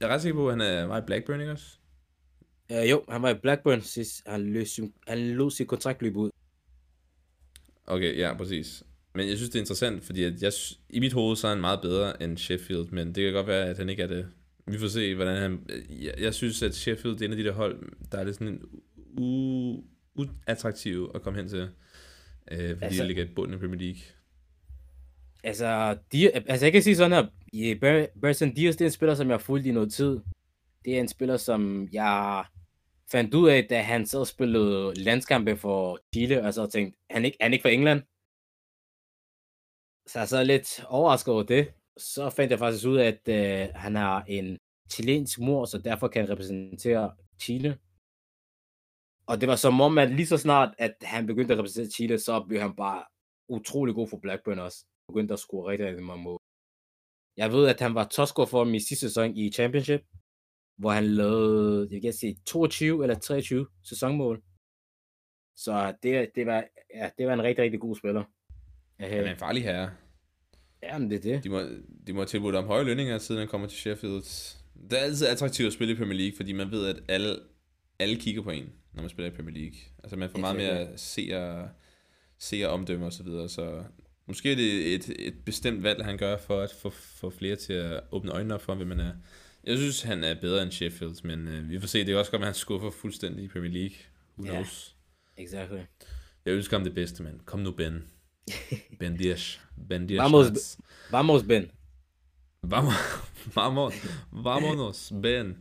Jeg 0.00 0.08
er 0.08 0.14
ret 0.14 0.22
sikker 0.22 0.34
på, 0.36 0.48
at 0.48 0.52
han 0.52 0.60
er, 0.60 0.84
var 0.84 0.98
i 0.98 1.04
Blackburn, 1.06 1.40
ikke 1.40 1.52
også? 1.52 1.66
Uh, 2.70 2.90
jo, 2.90 3.04
han 3.08 3.22
var 3.22 3.30
i 3.30 3.34
Blackburn 3.42 3.80
sidst. 3.80 4.22
Han, 4.26 4.52
løs, 4.52 4.80
han 5.08 5.18
lod 5.18 5.50
sit 5.50 5.68
kontrakt 5.68 6.02
løbe 6.02 6.18
ud. 6.18 6.30
Okay, 7.86 8.18
ja, 8.18 8.34
præcis. 8.36 8.82
Men 9.14 9.28
jeg 9.28 9.36
synes, 9.36 9.50
det 9.50 9.58
er 9.58 9.62
interessant, 9.62 10.04
fordi 10.04 10.24
at 10.24 10.42
jeg, 10.42 10.52
i 10.90 11.00
mit 11.00 11.12
hoved, 11.12 11.36
så 11.36 11.46
er 11.46 11.50
han 11.50 11.60
meget 11.60 11.80
bedre 11.80 12.22
end 12.22 12.38
Sheffield, 12.38 12.88
men 12.90 13.06
det 13.06 13.24
kan 13.24 13.32
godt 13.32 13.46
være, 13.46 13.68
at 13.68 13.78
han 13.78 13.88
ikke 13.88 14.02
er 14.02 14.06
det. 14.06 14.28
Vi 14.66 14.78
får 14.78 14.88
se, 14.88 15.14
hvordan 15.14 15.36
han... 15.42 15.66
Jeg, 15.90 16.14
jeg 16.18 16.34
synes, 16.34 16.62
at 16.62 16.74
Sheffield 16.74 17.14
det 17.14 17.22
er 17.22 17.26
en 17.26 17.32
af 17.32 17.36
de 17.36 17.44
der 17.44 17.52
hold, 17.52 17.92
der 18.12 18.18
er 18.18 18.24
lidt 18.24 18.36
sådan 18.36 18.48
en 18.48 18.62
u, 19.18 19.82
uattraktiv 20.14 21.10
at 21.14 21.22
komme 21.22 21.38
hen 21.38 21.48
til, 21.48 21.68
øh, 22.50 22.70
fordi 22.70 22.84
altså, 22.84 23.02
de 23.02 23.06
ligger 23.06 23.24
i 23.24 23.28
bunden 23.34 23.54
af 23.54 23.60
Premier 23.60 23.80
League. 23.80 24.00
Altså, 25.44 25.98
de, 26.12 26.30
altså 26.30 26.66
jeg 26.66 26.72
kan 26.72 26.82
sige 26.82 26.96
sådan 26.96 27.12
her, 27.12 27.26
i 27.52 27.74
Bertrand 28.22 28.54
Diaz, 28.54 28.74
det 28.74 28.80
er 28.80 28.86
en 28.86 28.92
spiller, 28.92 29.14
som 29.14 29.28
jeg 29.28 29.34
har 29.34 29.42
fulgt 29.42 29.66
i 29.66 29.72
noget 29.72 29.92
tid. 29.92 30.20
Det 30.84 30.96
er 30.96 31.00
en 31.00 31.08
spiller, 31.08 31.36
som 31.36 31.88
jeg 31.92 32.44
fandt 33.10 33.34
ud 33.34 33.48
af, 33.48 33.66
da 33.70 33.82
han 33.82 34.06
så 34.06 34.24
spillede 34.24 34.94
landskampe 34.94 35.56
for 35.56 35.98
Chile, 36.14 36.42
og 36.46 36.54
så 36.54 36.66
tænkte, 36.66 36.98
han 37.10 37.24
ikke, 37.24 37.38
han 37.40 37.52
ikke 37.52 37.62
fra 37.62 37.76
England. 37.78 38.00
Så 40.06 40.18
jeg 40.18 40.28
så 40.28 40.44
lidt 40.44 40.84
overrasket 40.88 41.34
over 41.34 41.42
det. 41.42 41.72
Så 41.96 42.30
fandt 42.30 42.50
jeg 42.50 42.58
faktisk 42.58 42.86
ud 42.86 42.96
af, 42.96 43.06
at 43.06 43.28
øh, 43.28 43.74
han 43.74 43.94
har 43.96 44.24
en 44.28 44.58
chilensk 44.92 45.38
mor, 45.38 45.64
så 45.64 45.78
derfor 45.78 46.08
kan 46.08 46.22
han 46.22 46.30
repræsentere 46.30 47.14
Chile. 47.42 47.78
Og 49.26 49.40
det 49.40 49.48
var 49.48 49.56
som 49.56 49.80
om, 49.80 49.98
at 49.98 50.10
lige 50.10 50.26
så 50.26 50.38
snart, 50.38 50.74
at 50.78 50.94
han 51.02 51.26
begyndte 51.26 51.52
at 51.54 51.58
repræsentere 51.58 51.90
Chile, 51.90 52.18
så 52.18 52.44
blev 52.48 52.60
han 52.60 52.76
bare 52.76 53.04
utrolig 53.48 53.94
god 53.94 54.08
for 54.08 54.18
Blackburn 54.18 54.58
også. 54.58 54.84
Begyndte 55.08 55.34
at 55.34 55.40
score 55.40 55.70
rigtig, 55.70 55.86
rigtig 55.86 56.04
mange 56.04 56.22
mål. 56.22 56.40
Jeg 57.36 57.52
ved, 57.52 57.68
at 57.68 57.80
han 57.80 57.94
var 57.94 58.04
topscorer 58.04 58.46
for 58.46 58.64
dem 58.64 58.74
i 58.74 58.80
sidste 58.80 59.08
sæson 59.08 59.36
i 59.36 59.50
Championship, 59.52 60.02
hvor 60.76 60.90
han 60.90 61.06
lavede, 61.06 61.88
jeg 61.90 62.02
kan 62.02 62.12
sige, 62.12 62.36
22 62.46 63.04
eller 63.04 63.18
23 63.18 63.66
sæsonmål. 63.84 64.42
Så 65.56 65.94
det, 66.02 66.30
det, 66.34 66.46
var, 66.46 66.64
ja, 66.94 67.10
det 67.18 67.26
var 67.26 67.32
en 67.32 67.42
rigtig, 67.42 67.62
rigtig 67.62 67.80
god 67.80 67.96
spiller. 67.96 68.24
Han 69.00 69.10
er 69.10 69.30
en 69.30 69.38
farlig 69.38 69.62
herre. 69.62 69.90
Ja, 70.82 70.98
men 70.98 71.10
det 71.10 71.16
er 71.16 71.20
det. 71.20 71.44
De 71.44 71.48
må, 71.48 71.60
de 72.06 72.12
må 72.12 72.24
tilbudt 72.24 72.54
om 72.54 72.66
høje 72.66 72.84
lønninger, 72.84 73.18
siden 73.18 73.38
han 73.38 73.48
kommer 73.48 73.66
til 73.66 73.78
Sheffield. 73.78 74.22
Det 74.90 74.98
er 74.98 75.02
altid 75.02 75.26
attraktivt 75.26 75.66
at 75.66 75.72
spille 75.72 75.94
i 75.94 75.96
Premier 75.96 76.18
League, 76.18 76.36
fordi 76.36 76.52
man 76.52 76.70
ved, 76.70 76.86
at 76.86 77.02
alle, 77.08 77.36
alle 77.98 78.16
kigger 78.16 78.42
på 78.42 78.50
en, 78.50 78.72
når 78.92 79.02
man 79.02 79.10
spiller 79.10 79.32
i 79.32 79.34
Premier 79.34 79.54
League. 79.54 79.78
Altså 80.02 80.16
man 80.16 80.30
får 80.30 80.38
meget 80.38 80.56
mere 80.56 80.98
seere, 80.98 81.68
seere 82.38 82.68
omdømme 82.68 83.06
osv., 83.06 83.16
så, 83.16 83.22
videre, 83.22 83.48
så 83.48 83.84
måske 84.26 84.52
er 84.52 84.56
det 84.56 84.94
et, 84.94 85.14
et 85.18 85.34
bestemt 85.44 85.82
valg, 85.82 86.04
han 86.04 86.18
gør 86.18 86.36
for 86.36 86.60
at 86.60 86.72
få, 86.82 86.90
få 86.90 87.30
flere 87.30 87.56
til 87.56 87.72
at 87.72 88.00
åbne 88.12 88.32
øjnene 88.32 88.54
op 88.54 88.62
for, 88.62 88.74
hvem 88.74 88.88
man 88.88 89.00
er. 89.00 89.12
Jeg 89.66 89.76
synes, 89.76 90.02
han 90.02 90.24
er 90.24 90.34
bedre 90.40 90.62
end 90.62 90.72
Sheffield, 90.72 91.24
men 91.24 91.48
øh, 91.48 91.70
vi 91.70 91.80
får 91.80 91.86
se. 91.86 92.06
Det 92.06 92.14
er 92.14 92.18
også 92.18 92.30
godt, 92.30 92.42
at 92.42 92.46
han 92.46 92.54
skuffer 92.54 92.90
fuldstændig 92.90 93.44
i 93.44 93.48
Premier 93.48 93.72
League. 93.72 93.96
Who 94.38 94.52
knows? 94.52 94.96
Ja, 95.38 95.42
exactly. 95.42 95.78
Jeg 96.44 96.54
ønsker 96.54 96.76
ham 96.76 96.84
det 96.84 96.94
bedste, 96.94 97.22
mand. 97.22 97.40
Kom 97.44 97.60
nu, 97.60 97.70
Ben. 97.70 98.04
Ben 98.98 99.16
Dias. 99.16 99.60
Ben 99.88 100.06
Dias. 100.06 100.18
Vamos, 100.18 100.78
vamos 101.10 101.42
Ben. 101.42 101.70
Vamos, 102.62 102.94
vamos, 103.56 103.94
vamonos, 104.32 105.12
Ben. 105.22 105.56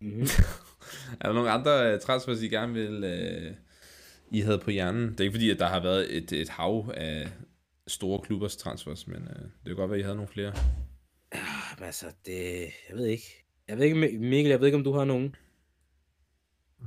Mm-hmm. 0.00 0.26
er 1.20 1.26
der 1.26 1.32
nogle 1.32 1.50
andre 1.50 1.94
uh, 1.94 2.00
transfers, 2.00 2.42
I 2.42 2.48
gerne 2.48 2.72
vil, 2.72 3.04
uh, 3.04 3.54
I 4.30 4.40
havde 4.40 4.58
på 4.58 4.70
hjernen? 4.70 5.10
Det 5.10 5.20
er 5.20 5.24
ikke 5.24 5.34
fordi, 5.34 5.50
at 5.50 5.58
der 5.58 5.66
har 5.66 5.80
været 5.80 6.16
et, 6.16 6.32
et 6.32 6.48
hav 6.48 6.92
af 6.96 7.28
store 7.86 8.20
klubbers 8.20 8.56
transfers, 8.56 9.06
men 9.06 9.22
uh, 9.22 9.42
det 9.42 9.66
kan 9.66 9.76
godt 9.76 9.90
være, 9.90 9.98
at 9.98 10.00
I 10.00 10.04
havde 10.04 10.16
nogle 10.16 10.32
flere. 10.32 10.52
Ja, 11.80 11.82
men 11.82 11.86
altså, 11.86 12.06
det, 12.26 12.40
jeg 12.88 12.96
ved 12.96 13.06
ikke. 13.06 13.44
Jeg 13.68 13.78
ved 13.78 13.84
ikke, 13.84 14.18
Mikkel, 14.18 14.50
jeg 14.50 14.60
ved 14.60 14.66
ikke, 14.66 14.78
om 14.78 14.84
du 14.84 14.92
har 14.92 15.04
nogen. 15.04 15.34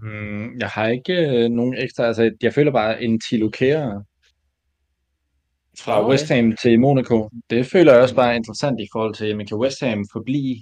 Mm, 0.01 0.59
jeg 0.59 0.69
har 0.69 0.87
ikke 0.87 1.13
øh, 1.13 1.49
nogen 1.49 1.77
ekstra, 1.77 2.03
altså 2.03 2.31
jeg 2.41 2.53
føler 2.53 2.71
bare 2.71 3.03
en 3.03 3.19
Tilo 3.19 3.49
Kære 3.49 4.03
fra 5.79 5.99
okay. 5.99 6.11
West 6.11 6.29
Ham 6.29 6.55
til 6.55 6.79
Monaco. 6.79 7.29
Det 7.49 7.65
føler 7.65 7.93
jeg 7.93 8.01
også 8.01 8.15
bare 8.15 8.31
er 8.31 8.35
interessant 8.35 8.79
i 8.79 8.87
forhold 8.91 9.15
til, 9.15 9.25
at 9.25 9.47
kan 9.47 9.57
West 9.57 9.83
Ham 9.83 10.05
forblive 10.11 10.61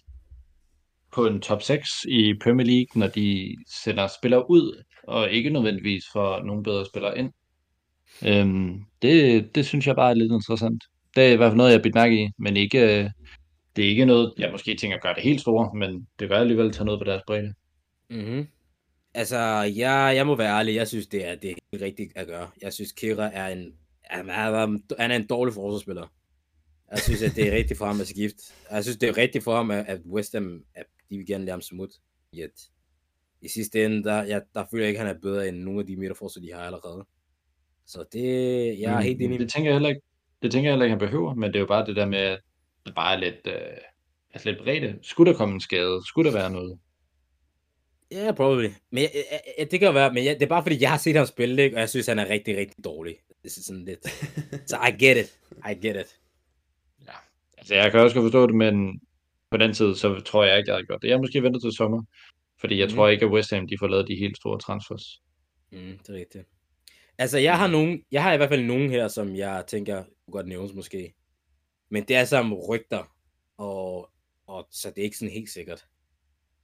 på 1.14 1.28
en 1.28 1.42
top 1.42 1.62
6 1.62 1.90
i 2.08 2.34
Premier 2.44 2.68
League, 2.68 3.00
når 3.00 3.08
de 3.08 3.56
sender 3.68 4.08
spillere 4.08 4.50
ud, 4.50 4.84
og 5.08 5.32
ikke 5.32 5.50
nødvendigvis 5.50 6.04
får 6.14 6.44
nogle 6.44 6.64
bedre 6.64 6.86
spillere 6.86 7.18
ind. 7.18 7.32
Øhm, 8.26 8.86
det, 9.02 9.56
det 9.56 9.66
synes 9.66 9.88
jeg 9.88 9.96
bare 9.96 10.10
er 10.10 10.16
lidt 10.16 10.32
interessant. 10.32 10.84
Det 11.16 11.24
er 11.24 11.34
i 11.34 11.36
hvert 11.36 11.50
fald 11.50 11.58
noget, 11.58 11.72
jeg 11.72 11.82
har 11.84 12.00
mærke 12.00 12.24
i, 12.24 12.30
men 12.38 12.58
ikke, 12.58 13.12
det 13.76 13.86
er 13.86 13.90
ikke 13.90 14.06
noget, 14.06 14.34
jeg 14.38 14.52
måske 14.52 14.76
tænker 14.76 14.98
gør 14.98 15.14
det 15.14 15.24
helt 15.24 15.42
store, 15.42 15.76
men 15.76 16.08
det 16.20 16.30
gør 16.30 16.40
alligevel 16.40 16.72
tage 16.72 16.86
noget 16.86 17.00
på 17.00 17.04
deres 17.06 17.22
bredde. 17.28 17.54
Mm-hmm. 18.10 18.48
Altså, 19.14 19.38
jeg, 19.76 20.14
jeg 20.16 20.28
må 20.28 20.36
være 20.36 20.58
ærlig, 20.58 20.76
jeg 20.76 20.88
synes, 20.88 21.08
det 21.08 21.26
er 21.26 21.36
det 21.36 21.56
er 21.74 21.82
rigtigt 21.82 22.12
at 22.16 22.28
gøre. 22.28 22.50
Jeg 22.62 22.74
synes, 22.74 22.92
Kira 22.92 23.30
er 23.34 23.48
en 23.48 23.74
han, 24.12 24.30
han, 24.30 24.84
han 25.00 25.12
er 25.12 25.16
en 25.16 25.28
dårlig 25.28 25.54
forsvarsspiller. 25.54 26.08
Jeg 26.92 27.00
synes, 27.00 27.22
at 27.22 27.36
det 27.36 27.48
er 27.48 27.56
rigtigt 27.56 27.78
for 27.78 27.86
ham 27.86 28.02
at 28.02 28.08
skifte. 28.08 28.44
Jeg 28.72 28.84
synes, 28.84 28.98
det 28.98 29.10
er 29.10 29.18
rigtigt 29.18 29.44
for 29.44 29.56
ham, 29.56 29.72
at 29.72 30.00
West 30.06 30.34
Ham, 30.34 30.64
at 30.76 30.86
de 31.10 31.18
vil 31.18 31.26
gerne 31.26 31.46
lade 31.46 31.54
ham 31.54 31.62
smut. 31.62 31.90
I, 32.34 32.42
at, 32.42 32.70
I 33.42 33.48
sidste 33.48 33.86
ende, 33.86 34.04
der, 34.04 34.24
ja, 34.24 34.40
der 34.54 34.66
føler 34.72 34.84
jeg 34.84 34.90
ikke, 34.90 35.00
at 35.00 35.08
han 35.08 35.16
er 35.16 35.20
bedre 35.20 35.48
end 35.48 35.58
nogle 35.58 35.80
af 35.80 35.86
de 35.86 35.96
midterforsvar, 35.96 36.42
de 36.42 36.54
har 36.54 36.62
allerede. 36.62 37.06
Så 37.86 38.06
det, 38.14 38.26
jeg 38.80 38.94
er 38.94 39.02
helt 39.02 39.22
enig. 39.22 39.40
Det 39.40 39.52
tænker 39.52 39.70
jeg 39.70 39.76
heller 39.76 39.90
ikke, 39.90 40.02
det 40.42 40.52
tænker 40.52 40.70
jeg 40.70 40.74
heller 40.74 40.86
ikke, 40.86 40.92
han 40.92 41.00
behøver, 41.00 41.34
men 41.34 41.48
det 41.48 41.56
er 41.56 41.60
jo 41.60 41.66
bare 41.66 41.86
det 41.86 41.96
der 41.96 42.06
med, 42.06 42.20
at 42.20 42.40
bare 42.96 43.16
er 43.16 43.20
lidt, 43.20 43.48
øh, 43.48 43.78
altså 44.34 44.50
lidt 44.50 44.64
bredt. 44.64 45.06
Skulle 45.06 45.32
der 45.32 45.38
komme 45.38 45.54
en 45.54 45.62
skade? 45.62 46.02
Skulle 46.06 46.32
der 46.32 46.38
være 46.38 46.52
noget? 46.52 46.80
Ja, 48.12 48.24
yeah, 48.24 48.36
probably. 48.36 48.70
Men 48.92 49.04
jeg, 49.04 49.12
jeg, 49.58 49.72
det 49.72 49.80
kan 49.80 49.88
jo 49.88 49.94
være, 49.94 50.14
men 50.14 50.26
jeg, 50.26 50.36
det 50.36 50.44
er 50.44 50.50
bare 50.50 50.64
fordi, 50.64 50.82
jeg 50.82 50.90
har 50.90 50.98
set 50.98 51.16
ham 51.16 51.26
spille, 51.26 51.64
ikke? 51.64 51.76
og 51.76 51.80
jeg 51.80 51.90
synes, 51.90 52.08
han 52.08 52.20
er 52.20 52.30
rigtig, 52.30 52.58
rigtig 52.58 52.84
dårlig. 52.84 53.16
Det 53.44 53.58
er 53.58 53.62
sådan 53.64 53.86
lidt... 53.86 54.08
Så 54.70 54.78
I 54.88 55.06
get 55.06 55.18
it. 55.18 55.40
I 55.72 55.88
get 55.88 55.96
it. 55.96 56.20
Ja, 57.08 57.14
altså 57.58 57.76
jeg 57.76 57.92
kan 57.92 58.00
også 58.00 58.16
godt 58.16 58.26
forstå 58.26 58.48
det, 58.48 58.56
men 58.56 59.02
på 59.52 59.58
den 59.58 59.74
tid, 59.74 59.96
så 59.96 60.20
tror 60.20 60.44
jeg 60.44 60.58
ikke, 60.58 60.70
jeg 60.70 60.76
havde 60.76 60.86
gjort 60.86 61.02
det. 61.02 61.08
Jeg 61.08 61.16
har 61.16 61.22
måske 61.22 61.44
ventet 61.44 61.62
til 61.62 61.72
sommer, 61.72 62.04
fordi 62.60 62.80
jeg 62.80 62.88
mm. 62.88 62.94
tror 62.96 63.08
ikke, 63.08 63.26
at 63.26 63.32
West 63.32 63.54
Ham 63.54 63.68
de 63.68 63.78
får 63.80 63.88
lavet 63.88 64.08
de 64.08 64.16
helt 64.16 64.38
store 64.38 64.60
transfers. 64.60 65.22
Mm, 65.72 65.98
det 66.08 66.10
er 66.10 66.20
rigtigt. 66.20 66.44
Altså, 67.18 67.38
jeg 67.38 67.58
har 67.58 67.68
nogen, 67.68 68.04
jeg 68.12 68.24
har 68.24 68.34
i 68.34 68.38
hvert 68.38 68.50
fald 68.50 68.64
nogen 68.64 68.90
her, 68.90 69.08
som 69.08 69.36
jeg 69.36 69.64
tænker, 69.68 70.04
kunne 70.04 70.32
godt 70.32 70.48
nævnes 70.48 70.74
måske. 70.74 71.14
Men 71.92 72.04
det 72.08 72.16
er 72.16 72.20
altså 72.20 72.30
sammen 72.30 72.54
rygter, 72.54 73.16
og, 73.58 74.10
og 74.48 74.68
så 74.72 74.90
det 74.90 74.98
er 74.98 75.04
ikke 75.04 75.18
sådan 75.18 75.34
helt 75.34 75.50
sikkert. 75.50 75.88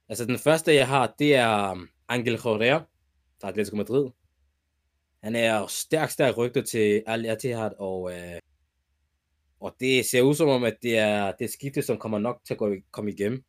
Altså, 0.08 0.24
den 0.24 0.38
første, 0.38 0.74
jeg 0.74 0.88
har, 0.88 1.14
det 1.18 1.34
er 1.34 1.70
um, 1.70 1.88
Angel 2.08 2.38
Correa 2.38 2.78
fra 3.40 3.48
Atletico 3.48 3.76
Madrid. 3.76 4.10
Han 5.22 5.36
er 5.36 5.66
stærk, 5.66 6.10
stærk 6.10 6.36
rygter 6.36 6.62
til 6.62 7.02
Al 7.06 7.24
Ittihad, 7.24 7.70
og, 7.78 8.12
øh, 8.12 8.40
og 9.60 9.76
det 9.80 10.06
ser 10.06 10.22
ud 10.22 10.34
som 10.34 10.48
om, 10.48 10.64
at 10.64 10.76
det 10.82 10.98
er 10.98 11.32
det 11.38 11.50
skifte, 11.50 11.82
som 11.82 11.98
kommer 11.98 12.18
nok 12.18 12.40
til 12.46 12.54
at 12.54 12.58
gå, 12.58 12.74
komme 12.90 13.12
igennem. 13.12 13.44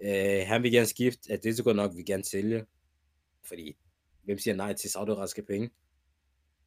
Øh, 0.00 0.46
han 0.46 0.62
vil 0.62 0.72
gerne 0.72 0.86
skifte, 0.86 1.32
at 1.32 1.44
det 1.44 1.56
så 1.56 1.64
godt 1.64 1.76
nok 1.76 1.96
vil 1.96 2.06
gerne 2.06 2.24
sælge, 2.24 2.64
fordi 3.44 3.76
hvem 4.22 4.38
siger 4.38 4.54
nej 4.54 4.72
til 4.72 4.90
saudiarabiske 4.90 5.42
penge? 5.42 5.70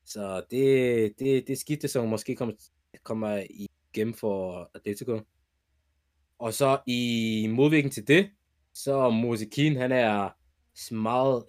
Så 0.06 0.44
det, 0.52 1.20
det, 1.20 1.48
det 1.48 1.60
skifte, 1.60 1.88
som 1.88 2.08
måske 2.08 2.36
kommer, 2.36 2.56
kommer 3.04 3.38
i 3.50 3.68
igennem 3.94 4.14
for 4.14 4.70
Atletico. 4.76 5.20
Og 6.40 6.54
så 6.54 6.80
i 6.88 7.48
modvirkning 7.50 7.94
til 7.94 8.08
det, 8.08 8.30
så 8.74 9.10
Musikin, 9.10 9.76
han 9.76 9.92
er 9.92 10.30
meget 10.92 11.46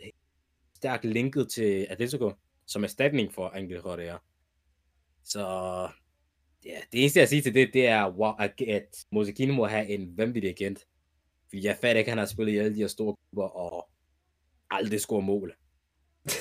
stærkt 0.74 1.04
linket 1.04 1.48
til 1.48 1.86
Atletico 1.90 2.32
som 2.66 2.84
erstatning 2.84 3.32
for 3.32 3.48
Angel 3.48 3.80
Correa. 3.80 4.16
Så 5.24 5.40
ja, 6.64 6.78
det 6.92 7.00
eneste, 7.00 7.20
jeg 7.20 7.28
siger 7.28 7.42
til 7.42 7.54
det, 7.54 7.70
det 7.74 7.86
er, 7.86 8.30
at 8.68 9.06
Mosekino 9.10 9.54
må 9.54 9.66
have 9.66 9.88
en 9.88 10.18
vanvittig 10.18 10.50
agent. 10.50 10.78
Fordi 11.48 11.66
jeg 11.66 11.76
fatter 11.80 11.98
ikke, 11.98 12.08
at 12.08 12.12
han 12.12 12.18
har 12.18 12.26
spillet 12.26 12.52
i 12.52 12.56
alle 12.56 12.74
de 12.74 12.80
her 12.80 12.86
store 12.86 13.16
klubber 13.16 13.48
og 13.48 13.88
aldrig 14.70 15.00
score 15.00 15.22
mål. 15.22 15.54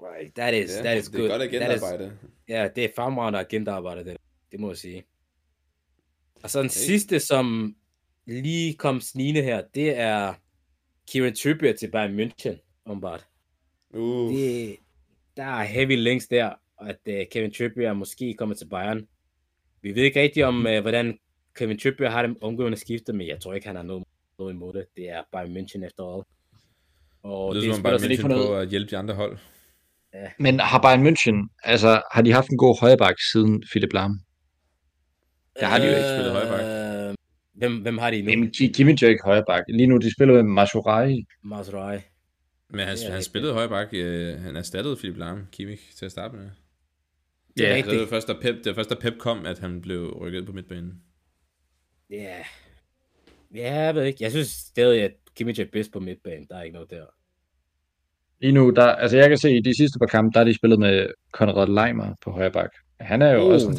right, 0.00 0.34
that 0.34 0.54
is, 0.54 0.70
yeah, 0.70 0.84
that 0.84 0.98
is 0.98 1.08
good. 1.08 1.22
Det 1.22 1.32
er 1.32 1.38
godt 1.38 1.42
agentarbejde. 1.42 2.18
Ja, 2.48 2.68
det 2.76 2.84
er 2.84 2.88
fremragende 2.96 3.38
agentarbejde, 3.38 4.04
det, 4.04 4.16
det 4.52 4.60
må 4.60 4.68
jeg 4.68 4.76
sige. 4.76 5.04
Og 6.42 6.50
så 6.50 6.58
den 6.58 6.66
okay. 6.66 6.74
sidste, 6.74 7.20
som 7.20 7.76
lige 8.26 8.74
kom 8.74 9.00
snigende 9.00 9.42
her, 9.42 9.62
det 9.74 9.98
er 9.98 10.34
Kieran 11.10 11.34
Trippier 11.34 11.72
til 11.72 11.90
Bayern 11.90 12.20
München, 12.20 12.82
ombart. 12.84 13.26
Uh. 13.90 14.32
Det, 14.32 14.76
der 15.36 15.44
er 15.44 15.64
heavy 15.64 15.96
links 15.96 16.26
der, 16.28 16.52
at 16.80 16.98
uh, 17.06 17.14
Kevin 17.32 17.52
Trippier 17.52 17.92
måske 17.92 18.34
kommer 18.34 18.54
til 18.54 18.68
Bayern. 18.68 19.06
Vi 19.82 19.94
ved 19.94 20.02
ikke 20.02 20.20
rigtigt 20.20 20.46
om, 20.46 20.66
uh, 20.66 20.78
hvordan 20.80 21.18
Kevin 21.56 21.78
Trippier 21.78 22.10
har 22.10 22.26
det 22.26 22.36
omgående 22.40 22.78
skiftet, 22.78 23.14
men 23.14 23.26
jeg 23.28 23.40
tror 23.40 23.54
ikke, 23.54 23.66
han 23.66 23.76
har 23.76 23.82
noget, 23.82 24.04
noget 24.38 24.52
imod 24.52 24.72
det. 24.72 24.86
Det 24.96 25.10
er 25.10 25.22
Bayern 25.32 25.56
München 25.56 25.86
efter 25.86 26.14
all. 26.14 26.22
Og 27.22 27.54
det 27.54 27.68
er 27.68 27.74
som 27.74 27.82
Bayern 27.82 28.00
München 28.00 28.28
på 28.28 28.54
at 28.54 28.68
hjælpe 28.68 28.90
de 28.90 28.96
andre 28.96 29.14
hold. 29.14 29.38
Ja. 30.14 30.26
Men 30.38 30.60
har 30.60 30.82
Bayern 30.82 31.06
München, 31.06 31.56
altså 31.62 32.02
har 32.12 32.22
de 32.22 32.32
haft 32.32 32.48
en 32.48 32.58
god 32.58 32.80
højreback 32.80 33.18
siden 33.32 33.62
Philip 33.70 33.92
Lahm? 33.92 34.20
Der 35.60 35.66
har 35.66 35.78
de 35.78 35.84
jo 35.84 35.90
ikke 35.96 36.08
spillet 36.08 36.32
højre 36.32 37.08
Øh, 37.08 37.14
Hvem, 37.54 37.76
hvem 37.82 37.98
har 37.98 38.10
de 38.10 38.22
nu? 38.22 38.30
Jamen, 38.30 38.50
Ki- 38.56 38.72
Kimmich 38.72 39.04
er 39.04 39.08
ikke 39.08 39.24
højre 39.24 39.44
bak. 39.48 39.64
Lige 39.68 39.86
nu, 39.86 39.96
de 39.96 40.12
spiller 40.14 40.34
med 40.34 40.42
Mashurai. 40.42 41.24
Masrai. 41.44 41.98
Men 42.70 42.78
han, 42.80 42.88
han 42.88 42.96
rigtigt. 42.98 43.24
spillede 43.24 43.52
højre 43.52 43.68
bak. 43.68 43.88
Øh, 43.92 44.38
han 44.40 44.56
erstattede 44.56 44.96
Philip 44.96 45.16
Lahm, 45.16 45.46
Kimmich, 45.52 45.82
til 45.96 46.04
at 46.04 46.10
starte 46.10 46.36
med. 46.36 46.44
Det 47.56 47.66
er 47.66 47.68
Ja, 47.70 47.74
Altså, 47.76 47.90
det 47.90 47.96
var 47.96 48.02
rigtigt. 48.02 48.10
først, 48.10 48.28
da 48.28 48.32
Pep, 48.32 48.56
det 48.64 48.66
var 48.66 48.74
først, 48.74 48.90
da 48.90 48.94
Pep 48.94 49.18
kom, 49.18 49.46
at 49.46 49.58
han 49.58 49.80
blev 49.80 50.18
rykket 50.20 50.46
på 50.46 50.52
midtbanen. 50.52 51.02
Ja. 52.10 52.36
Ja, 53.54 53.74
jeg 53.74 53.94
ved 53.94 54.04
ikke. 54.04 54.18
Jeg 54.24 54.30
synes 54.30 54.48
stadig, 54.48 55.02
at 55.02 55.12
Kimmich 55.36 55.60
er 55.60 55.64
bedst 55.72 55.92
på 55.92 56.00
midtbanen. 56.00 56.46
Der 56.50 56.56
er 56.56 56.62
ikke 56.62 56.74
noget 56.74 56.90
der. 56.90 57.04
Lige 58.40 58.52
nu, 58.52 58.70
der, 58.70 58.82
altså 58.84 59.16
jeg 59.16 59.28
kan 59.28 59.38
se, 59.38 59.56
i 59.56 59.60
de 59.60 59.76
sidste 59.76 59.98
par 59.98 60.06
kampe, 60.06 60.30
der 60.34 60.38
har 60.40 60.44
de 60.44 60.54
spillet 60.54 60.78
med 60.78 61.08
Konrad 61.32 61.66
Leimer 61.68 62.14
på 62.22 62.30
højre 62.30 62.50
bak. 62.50 62.70
Han 63.00 63.22
er 63.22 63.32
jo 63.32 63.46
Uh, 63.46 63.52
også 63.52 63.68
en, 63.68 63.76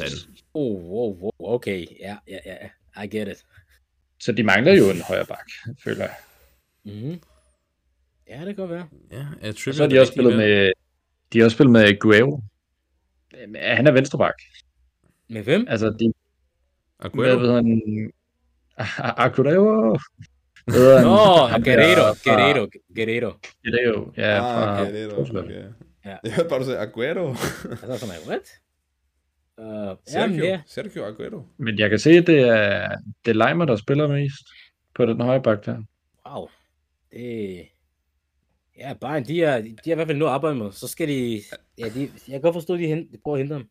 Oh, 0.53 0.81
wow, 0.81 1.21
wow, 1.21 1.55
okay. 1.55 1.85
Ja, 1.99 2.17
ja, 2.27 2.39
ja. 2.45 3.03
I 3.03 3.07
get 3.07 3.27
it. 3.27 3.45
så 4.19 4.31
de 4.31 4.43
mangler 4.43 4.73
jo 4.73 4.89
en 4.89 5.01
højre 5.01 5.25
bak, 5.25 5.49
føler 5.83 6.03
jeg. 6.03 6.15
Mm-hmm. 6.83 7.21
Ja, 8.27 8.45
det 8.45 8.45
kan 8.45 8.55
godt 8.55 8.69
være. 8.69 8.87
Ja, 9.11 9.25
er 9.41 9.49
Og 9.67 9.75
så 9.75 9.83
har 9.83 9.89
de 9.89 9.99
også 9.99 10.13
spillet 10.13 10.37
med, 10.37 10.71
de 11.33 11.39
har 11.39 11.45
også 11.45 11.55
spillet 11.55 11.71
med 11.71 11.99
Guerrero. 11.99 12.41
Han 13.55 13.87
er 13.87 13.91
venstre 13.91 14.17
bak. 14.17 14.33
Med 15.29 15.43
hvem? 15.43 15.65
Altså, 15.69 15.89
de, 15.99 16.13
Aguero? 16.99 17.37
hvad 17.39 17.53
han? 17.53 18.11
Aguero. 19.25 19.97
Nå, 20.67 20.75
der 21.51 21.63
Guerrero, 21.63 22.15
Guerrero, 22.23 22.67
Guerrero. 22.95 23.31
Guerrero, 23.63 24.11
ja, 24.17 24.35
ah, 24.35 24.41
fra 24.41 24.81
okay, 24.81 24.93
er. 25.55 25.73
Ja. 26.05 26.17
Jeg 26.23 26.33
hørte 26.33 26.49
bare, 26.49 26.59
du 26.59 26.65
sagde 26.65 26.79
Aguero. 26.79 27.29
Altså, 27.29 27.97
sådan 27.97 28.15
er 28.15 28.27
what? 28.29 28.59
Uh, 29.59 29.65
jamen, 29.65 29.97
Sergio, 30.07 30.45
ja. 30.45 30.61
Sergio 30.67 31.05
Aguero. 31.05 31.43
Men 31.57 31.79
jeg 31.79 31.89
kan 31.89 31.99
se, 31.99 32.09
at 32.09 32.27
det 32.27 32.39
er, 32.39 32.95
det 33.25 33.31
er 33.31 33.35
Leimer, 33.35 33.65
der 33.65 33.75
spiller 33.75 34.07
mest 34.07 34.47
på 34.95 35.05
den 35.05 35.21
højre 35.21 35.41
bak 35.43 35.65
der. 35.65 35.83
Wow. 36.29 36.47
Det... 37.11 37.67
Ja, 38.77 38.93
Bayern, 38.93 39.25
de 39.25 39.43
er, 39.43 39.61
de 39.61 39.69
er 39.85 39.91
i 39.91 39.95
hvert 39.95 40.07
fald 40.07 40.17
noget 40.17 40.31
at 40.31 40.35
arbejde 40.35 40.55
med. 40.55 40.71
Så 40.71 40.87
skal 40.87 41.07
de... 41.07 41.41
Ja, 41.77 41.89
de, 41.89 42.01
jeg 42.01 42.11
kan 42.27 42.41
godt 42.41 42.55
forstå, 42.55 42.73
at 42.73 42.79
de, 42.79 42.87
hen, 42.87 43.11
de 43.11 43.17
prøver 43.23 43.37
at 43.37 43.41
hente 43.41 43.55
dem. 43.55 43.61
Jeg 43.61 43.69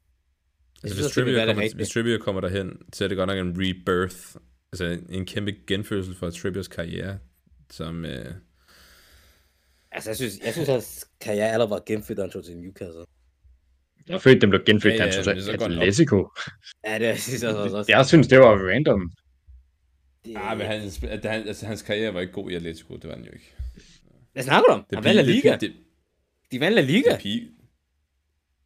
Altså, 0.82 0.94
synes 0.96 1.06
hvis, 1.06 1.14
Trippier 1.14 1.46
kommer, 1.46 1.74
hvis 1.74 1.90
Trippier 1.90 2.18
kommer 2.18 2.40
derhen, 2.40 2.78
så 2.92 3.04
er 3.04 3.08
det 3.08 3.16
godt 3.16 3.28
nok 3.28 3.38
en 3.38 3.56
rebirth. 3.58 4.16
Altså 4.72 4.98
en 5.10 5.26
kæmpe 5.26 5.54
genfødsel 5.66 6.14
for 6.14 6.30
Trippiers 6.30 6.68
karriere. 6.68 7.18
Som, 7.70 8.04
øh, 8.04 8.34
Altså, 9.92 10.10
jeg 10.10 10.16
synes, 10.16 10.38
jeg 10.44 10.52
synes, 10.52 10.68
at 10.68 11.04
karriere 11.20 11.50
allerede 11.52 11.70
var 11.70 11.82
gennemført, 11.86 12.16
da 12.16 12.22
han 12.22 12.30
tog 12.30 12.44
til 12.44 12.56
Newcastle. 12.56 13.04
Jeg 14.08 14.22
følte, 14.22 14.40
den 14.40 14.50
blev 14.50 14.64
genfødt, 14.66 14.94
Ja, 14.94 14.98
ja, 14.98 15.04
ja, 15.04 15.16
ja, 15.34 15.40
så 15.40 15.56
til. 15.56 15.78
Atletico. 15.78 16.28
Ja, 16.86 16.98
det 16.98 17.20
synes 17.20 17.42
jeg 17.42 17.56
også. 17.56 17.76
også. 17.76 17.92
Jeg 17.92 18.06
synes, 18.06 18.28
det 18.28 18.38
var 18.38 18.68
random. 18.72 19.12
Det, 20.24 20.36
ah, 20.36 20.58
men 20.58 20.66
han, 20.66 20.80
at 21.08 21.24
han, 21.24 21.48
altså, 21.48 21.66
hans 21.66 21.82
karriere 21.82 22.14
var 22.14 22.20
ikke 22.20 22.32
god 22.32 22.50
i 22.50 22.54
Atletico, 22.54 22.96
det 22.96 23.04
var 23.08 23.14
han 23.14 23.24
jo 23.24 23.30
ikke. 23.32 23.54
Hvad 24.32 24.42
snakker 24.42 24.66
du 24.68 24.72
om? 24.72 24.84
Det 24.90 24.96
Han 24.96 25.04
vandt 25.04 25.16
La 25.16 25.22
det- 25.22 25.34
Liga. 25.34 25.56
Det, 25.60 25.72
De 26.52 26.60
vandt 26.60 26.74
La 26.74 26.80
Liga. 26.80 27.10
det, 27.10 27.22
det, 27.24 27.48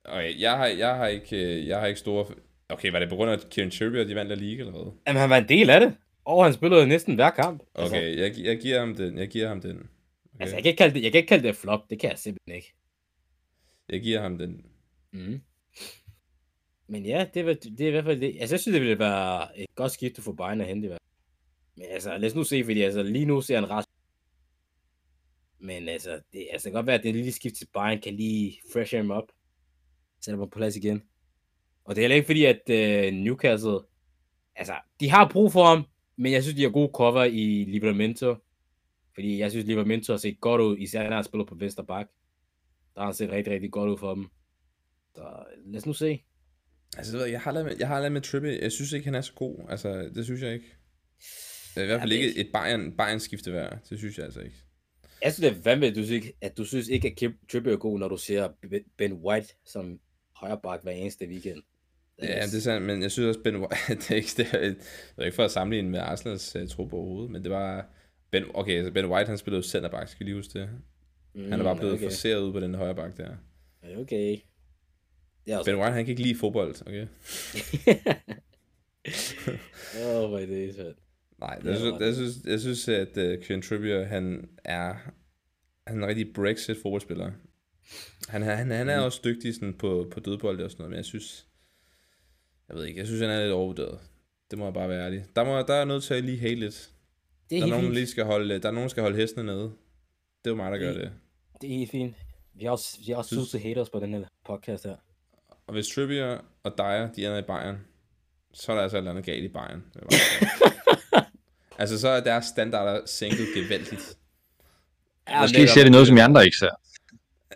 okay, 0.04 0.40
jeg 0.40 0.52
har, 0.56 0.66
jeg 0.66 0.94
har 0.96 1.06
ikke, 1.06 1.36
øh, 1.60 1.66
jeg 1.66 1.80
har 1.80 1.86
ikke 1.86 2.00
store... 2.00 2.26
Okay, 2.68 2.90
var 2.92 2.98
det 2.98 3.08
på 3.08 3.16
grund 3.16 3.30
af, 3.30 3.34
at 3.36 3.50
Kieran 3.50 3.70
Trippier, 3.70 4.04
de 4.04 4.14
vandt 4.14 4.28
La 4.28 4.34
Liga 4.34 4.60
eller 4.60 4.72
hvad? 4.72 4.92
Jamen, 5.06 5.20
han 5.20 5.30
var 5.30 5.36
en 5.36 5.48
del 5.48 5.70
af 5.70 5.80
det. 5.80 5.94
Og 6.24 6.44
han 6.44 6.52
spillede 6.54 6.86
næsten 6.86 7.14
hver 7.14 7.30
kamp. 7.30 7.62
Altså, 7.74 7.96
Okay, 7.96 8.18
jeg, 8.18 8.32
jeg 8.38 8.58
giver 8.60 8.78
ham 8.78 8.94
den, 8.94 9.18
jeg 9.18 9.28
giver 9.28 9.48
ham 9.48 9.60
den. 9.60 9.70
Okay. 9.76 9.86
altså 10.40 10.56
jeg, 10.56 10.62
kan 10.62 10.68
ikke 10.70 10.78
kalde 10.78 10.94
det, 10.94 11.02
jeg 11.02 11.12
kan 11.12 11.18
ikke 11.18 11.28
kalde 11.28 11.42
det 11.42 11.50
et 11.50 11.56
flop. 11.56 11.80
Det 11.90 12.00
kan 12.00 12.10
jeg 12.10 12.18
simpelthen 12.18 12.54
ikke. 12.56 12.74
Jeg 13.88 14.00
giver 14.00 14.20
ham 14.22 14.38
den. 14.38 14.64
Mm. 15.12 15.40
Men 16.86 17.06
ja, 17.06 17.26
det 17.34 17.48
er, 17.48 17.54
det 17.54 17.80
er 17.80 17.88
i 17.88 17.90
hvert 17.90 18.04
fald 18.04 18.20
det. 18.20 18.36
Altså, 18.40 18.54
jeg 18.54 18.60
synes, 18.60 18.74
det 18.74 18.82
ville 18.82 18.98
være 18.98 19.58
et 19.60 19.74
godt 19.74 19.92
skifte 19.92 20.22
for 20.22 20.32
Bayern 20.32 20.60
at 20.60 20.66
hente 20.66 20.84
i 20.84 20.88
hvert 20.88 21.00
fald. 21.00 21.08
Men 21.76 21.86
altså, 21.94 22.18
lad 22.18 22.28
os 22.28 22.34
nu 22.34 22.44
se, 22.44 22.64
fordi 22.64 22.82
altså, 22.82 23.02
lige 23.02 23.24
nu 23.24 23.40
ser 23.40 23.54
han 23.54 23.70
ret. 23.70 23.84
Men 25.58 25.88
altså, 25.88 26.20
det, 26.32 26.48
altså, 26.52 26.64
det 26.64 26.72
kan 26.72 26.78
godt 26.78 26.86
være, 26.86 26.98
at 26.98 27.02
det 27.02 27.14
lille 27.14 27.32
skift 27.32 27.54
til 27.54 27.68
Bayern 27.74 28.00
kan 28.00 28.14
lige 28.14 28.58
fresh 28.72 28.96
ham 28.96 29.10
op. 29.10 29.32
Sætte 30.20 30.38
ham 30.38 30.48
på 30.48 30.56
plads 30.56 30.76
igen. 30.76 31.02
Og 31.84 31.94
det 31.94 32.00
er 32.00 32.02
heller 32.02 32.16
ikke 32.16 32.26
fordi, 32.26 32.44
at 32.44 32.70
øh, 32.70 33.12
Newcastle, 33.12 33.78
altså, 34.54 34.74
de 35.00 35.10
har 35.10 35.28
brug 35.28 35.52
for 35.52 35.64
ham, 35.64 35.84
men 36.16 36.32
jeg 36.32 36.42
synes, 36.42 36.56
de 36.56 36.62
har 36.62 36.70
gode 36.70 36.90
cover 36.94 37.24
i 37.24 37.64
Liberamento. 37.64 38.36
Fordi 39.14 39.38
jeg 39.38 39.50
synes, 39.50 39.66
Liberamento 39.66 40.12
har 40.12 40.18
set 40.18 40.40
godt 40.40 40.60
ud, 40.60 40.78
især 40.78 41.08
når 41.08 41.16
han 41.16 41.24
spiller 41.24 41.44
på 41.44 41.54
venstre 41.54 41.84
bak. 41.84 42.06
Der 42.94 43.00
har 43.00 43.06
han 43.06 43.14
set 43.14 43.30
rigtig, 43.30 43.52
rigtig 43.52 43.70
godt 43.70 43.90
ud 43.90 43.98
for 43.98 44.14
dem. 44.14 44.30
Så 45.14 45.44
lad 45.66 45.78
os 45.78 45.86
nu 45.86 45.92
se. 45.92 46.22
Altså, 46.98 47.18
jeg, 47.18 47.32
jeg 47.32 47.40
har 47.40 47.52
lavet 47.52 47.66
med, 47.66 47.76
jeg 47.78 47.88
har 47.88 47.98
lavet 47.98 48.12
med 48.12 48.20
Trippier. 48.20 48.58
Jeg 48.62 48.72
synes 48.72 48.92
ikke, 48.92 49.04
han 49.04 49.14
er 49.14 49.20
så 49.20 49.32
god. 49.34 49.66
Altså, 49.68 50.10
det 50.14 50.24
synes 50.24 50.42
jeg 50.42 50.52
ikke. 50.54 50.66
Det 51.74 51.80
er 51.80 51.82
i 51.82 51.86
hvert 51.86 52.00
fald 52.00 52.12
ikke 52.12 52.36
et 52.36 52.48
Bayern, 52.52 52.96
Bayern 52.96 53.20
skifte 53.20 53.52
værd. 53.52 53.78
Det 53.90 53.98
synes 53.98 54.16
jeg 54.18 54.24
altså 54.24 54.40
ikke. 54.40 54.56
Jeg 55.22 55.32
synes, 55.32 55.50
det 55.50 55.58
er 55.58 55.62
vanvittigt, 55.62 55.92
at 55.92 55.96
du 55.96 56.04
synes 56.06 56.10
ikke, 56.24 56.36
at, 56.40 56.56
du 56.58 56.64
synes 56.64 56.88
ikke, 56.88 57.08
at 57.26 57.32
Trippier 57.52 57.72
er 57.72 57.76
god, 57.76 57.98
når 57.98 58.08
du 58.08 58.16
ser 58.16 58.48
Ben- 59.02 59.12
White 59.26 59.48
som 59.66 60.00
højre 60.36 60.60
bak 60.62 60.82
hver 60.82 60.92
eneste 60.92 61.26
weekend. 61.28 61.62
Ja, 62.22 62.46
det 62.46 62.54
er 62.56 62.60
sandt, 62.60 62.86
men 62.86 63.02
jeg 63.02 63.10
synes 63.10 63.26
også, 63.28 63.40
Ben 63.44 63.56
White, 63.56 63.74
det 63.94 64.10
er 64.10 64.14
ikke, 64.14 64.28
det 64.36 64.46
er, 64.54 64.58
det 64.60 64.76
er 65.18 65.24
ikke 65.24 65.34
for 65.34 65.44
at 65.44 65.50
sammenligne 65.50 65.90
med 65.90 65.98
Arsenals 66.00 66.56
uh, 66.56 66.68
trup 66.68 66.92
overhovedet, 66.92 67.30
men 67.30 67.42
det 67.42 67.50
var, 67.50 67.86
ben, 68.30 68.44
okay, 68.54 68.76
altså 68.76 68.92
Ben 68.92 69.06
White, 69.06 69.28
han 69.28 69.38
spillede 69.38 69.58
jo 69.58 69.62
centerback, 69.68 70.08
skal 70.08 70.26
lige 70.26 70.36
huske 70.36 70.58
det? 70.58 70.68
Han 71.36 71.52
er 71.60 71.62
bare 71.64 71.76
blevet 71.76 71.92
Mm, 71.92 71.96
okay. 71.96 72.04
forceret 72.04 72.40
ud 72.40 72.52
på 72.52 72.60
den 72.60 72.74
højre 72.74 72.94
bak 72.94 73.16
der. 73.16 73.36
Okay. 73.98 74.36
Det 75.46 75.52
er 75.52 75.58
også... 75.58 75.70
Ben 75.70 75.80
White, 75.80 75.92
han 75.92 76.04
kan 76.04 76.10
ikke 76.10 76.22
lide 76.22 76.34
fodbold, 76.38 76.74
okay? 76.86 77.06
Hvor 80.28 80.38
er 80.38 80.46
det 80.46 80.74
fedt. 80.76 80.98
Nej, 81.40 81.58
jeg, 81.64 81.76
synes, 81.76 82.00
jeg, 82.00 82.14
synes, 82.14 82.36
jeg 82.44 82.60
synes, 82.60 82.88
at 82.88 83.08
uh, 83.08 83.44
Kieran 83.44 83.62
Trippier, 83.62 84.04
han 84.04 84.48
er, 84.64 84.94
han 85.86 85.98
er 85.98 86.02
en 86.02 86.06
rigtig 86.06 86.32
Brexit 86.34 86.76
fodboldspiller. 86.82 87.32
Han, 88.28 88.42
er- 88.42 88.54
han, 88.54 88.70
han 88.70 88.88
er 88.88 88.96
Mhm. 88.96 89.04
også 89.04 89.20
dygtig 89.24 89.54
sådan 89.54 89.74
på, 89.74 90.08
på 90.12 90.20
dødbold 90.20 90.60
og 90.60 90.70
sådan 90.70 90.80
noget, 90.82 90.90
men 90.90 90.96
jeg 90.96 91.04
synes, 91.04 91.46
jeg 92.68 92.76
ved 92.76 92.84
ikke, 92.84 92.98
jeg 92.98 93.06
synes, 93.06 93.20
han 93.20 93.30
er 93.30 93.40
lidt 93.42 93.52
overvurderet. 93.52 93.98
Det 94.50 94.58
må 94.58 94.64
jeg 94.64 94.74
bare 94.74 94.88
være 94.88 95.04
ærlig. 95.04 95.24
Der, 95.36 95.44
må, 95.44 95.58
der 95.58 95.74
er 95.74 95.84
nødt 95.84 96.04
til 96.04 96.14
at 96.14 96.24
lige 96.24 96.38
hate 96.38 96.54
lidt. 96.54 96.90
Det 97.50 97.56
er 97.56 97.60
Der 97.60 97.66
er 97.66 97.70
nogen, 97.70 97.84
fint. 97.84 97.94
lige 97.94 98.06
skal 98.06 98.24
holde, 98.24 98.58
der 98.58 98.68
er 98.68 98.72
nogen, 98.72 98.82
der 98.84 98.88
skal 98.90 99.02
holde 99.02 99.16
hestene 99.16 99.46
nede. 99.46 99.62
Det 99.62 99.70
er 100.44 100.50
jo 100.50 100.54
mig, 100.56 100.72
der 100.72 100.78
gør 100.78 100.92
Det- 100.92 101.00
det. 101.00 101.12
Det 101.60 101.72
er 101.72 101.78
helt 101.78 101.90
fint. 101.90 102.16
Vi 102.54 102.64
har 102.64 102.70
også, 102.70 102.98
vi 103.06 103.12
har 103.12 103.16
også 103.16 103.48
synes... 103.48 103.62
haters 103.62 103.90
på 103.90 104.00
den 104.00 104.14
her 104.14 104.24
podcast 104.46 104.84
her. 104.84 104.96
Og 105.66 105.72
hvis 105.72 105.88
Trippier 105.88 106.38
og 106.62 106.78
Dyer, 106.78 107.12
de 107.12 107.26
ender 107.26 107.38
i 107.38 107.42
Bayern, 107.42 107.78
så 108.54 108.72
er 108.72 108.76
der 108.76 108.82
altså 108.82 108.96
et 108.96 108.98
eller 108.98 109.10
andet 109.10 109.24
galt 109.24 109.44
i 109.44 109.48
Bayern. 109.48 109.82
altså, 111.78 112.00
så 112.00 112.08
er 112.08 112.20
deres 112.20 112.44
standarder 112.44 113.06
sænket 113.06 113.46
gevaldigt. 113.54 114.16
Ja, 115.28 115.40
Måske 115.40 115.68
ser 115.68 115.82
det 115.82 115.92
noget, 115.92 116.06
som 116.06 116.16
I 116.16 116.20
andre 116.20 116.44
ikke 116.44 116.56
ser. 116.56 116.70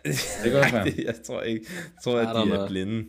det 0.42 0.50
kan 0.50 0.56
også 0.60 0.72
være. 0.72 0.92
Jeg 1.04 1.14
tror 1.26 1.42
ikke. 1.42 1.66
Jeg 1.70 2.02
tror, 2.04 2.18
at 2.20 2.46
de 2.46 2.52
er 2.52 2.68
blinde. 2.68 3.00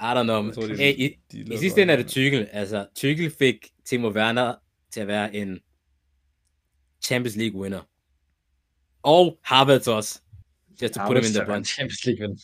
I 0.00 0.04
don't 0.04 0.22
know. 0.22 0.44
Jeg 0.46 0.54
tror, 0.54 0.62
de- 0.66 0.76
hey, 0.76 0.94
i, 0.98 1.16
de 1.32 1.54
I 1.54 1.56
sidste 1.58 1.82
ende 1.82 1.92
er 1.92 1.96
det. 1.96 2.06
Tuchel. 2.06 2.48
Altså, 2.52 2.86
Tuchel 2.96 3.30
fik 3.38 3.56
Timo 3.84 4.08
Werner 4.08 4.54
til 4.92 5.00
at 5.00 5.06
være 5.06 5.34
en 5.34 5.58
Champions 7.04 7.36
League 7.36 7.60
winner. 7.60 7.80
Og 9.02 9.38
Harvards 9.44 9.88
også. 9.88 10.20
Just 10.82 10.94
to 10.94 11.00
put 11.06 11.16
him 11.16 11.24
in 11.24 11.32
the 11.32 11.44
bunch. 11.46 11.74
Champions 11.74 12.04
League 12.04 12.20
vinder. 12.20 12.42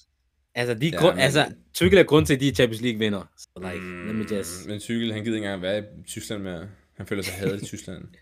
Altså, 0.54 0.74
de 0.74 0.86
Ja, 0.88 0.96
grund, 0.96 1.14
men- 1.14 1.22
altså, 1.22 1.52
Tuchel 1.74 1.98
er 1.98 2.02
grund 2.02 2.26
til, 2.26 2.34
at 2.34 2.40
de 2.40 2.48
er 2.48 2.52
Champions 2.52 2.82
League 2.82 2.98
vinder. 2.98 3.30
So, 3.38 3.48
like, 3.60 3.80
mm, 3.84 4.06
let 4.06 4.14
me 4.14 4.36
just... 4.36 4.66
Men 4.68 4.80
Tuchel, 4.80 5.12
han 5.12 5.24
gider 5.24 5.36
ikke 5.36 5.46
engang 5.46 5.62
være 5.62 5.78
i 5.78 5.82
Tyskland 6.06 6.42
mere. 6.42 6.68
Han 6.96 7.06
føler 7.06 7.22
sig 7.22 7.34
hadet 7.34 7.62
i 7.62 7.64
Tyskland. 7.64 8.04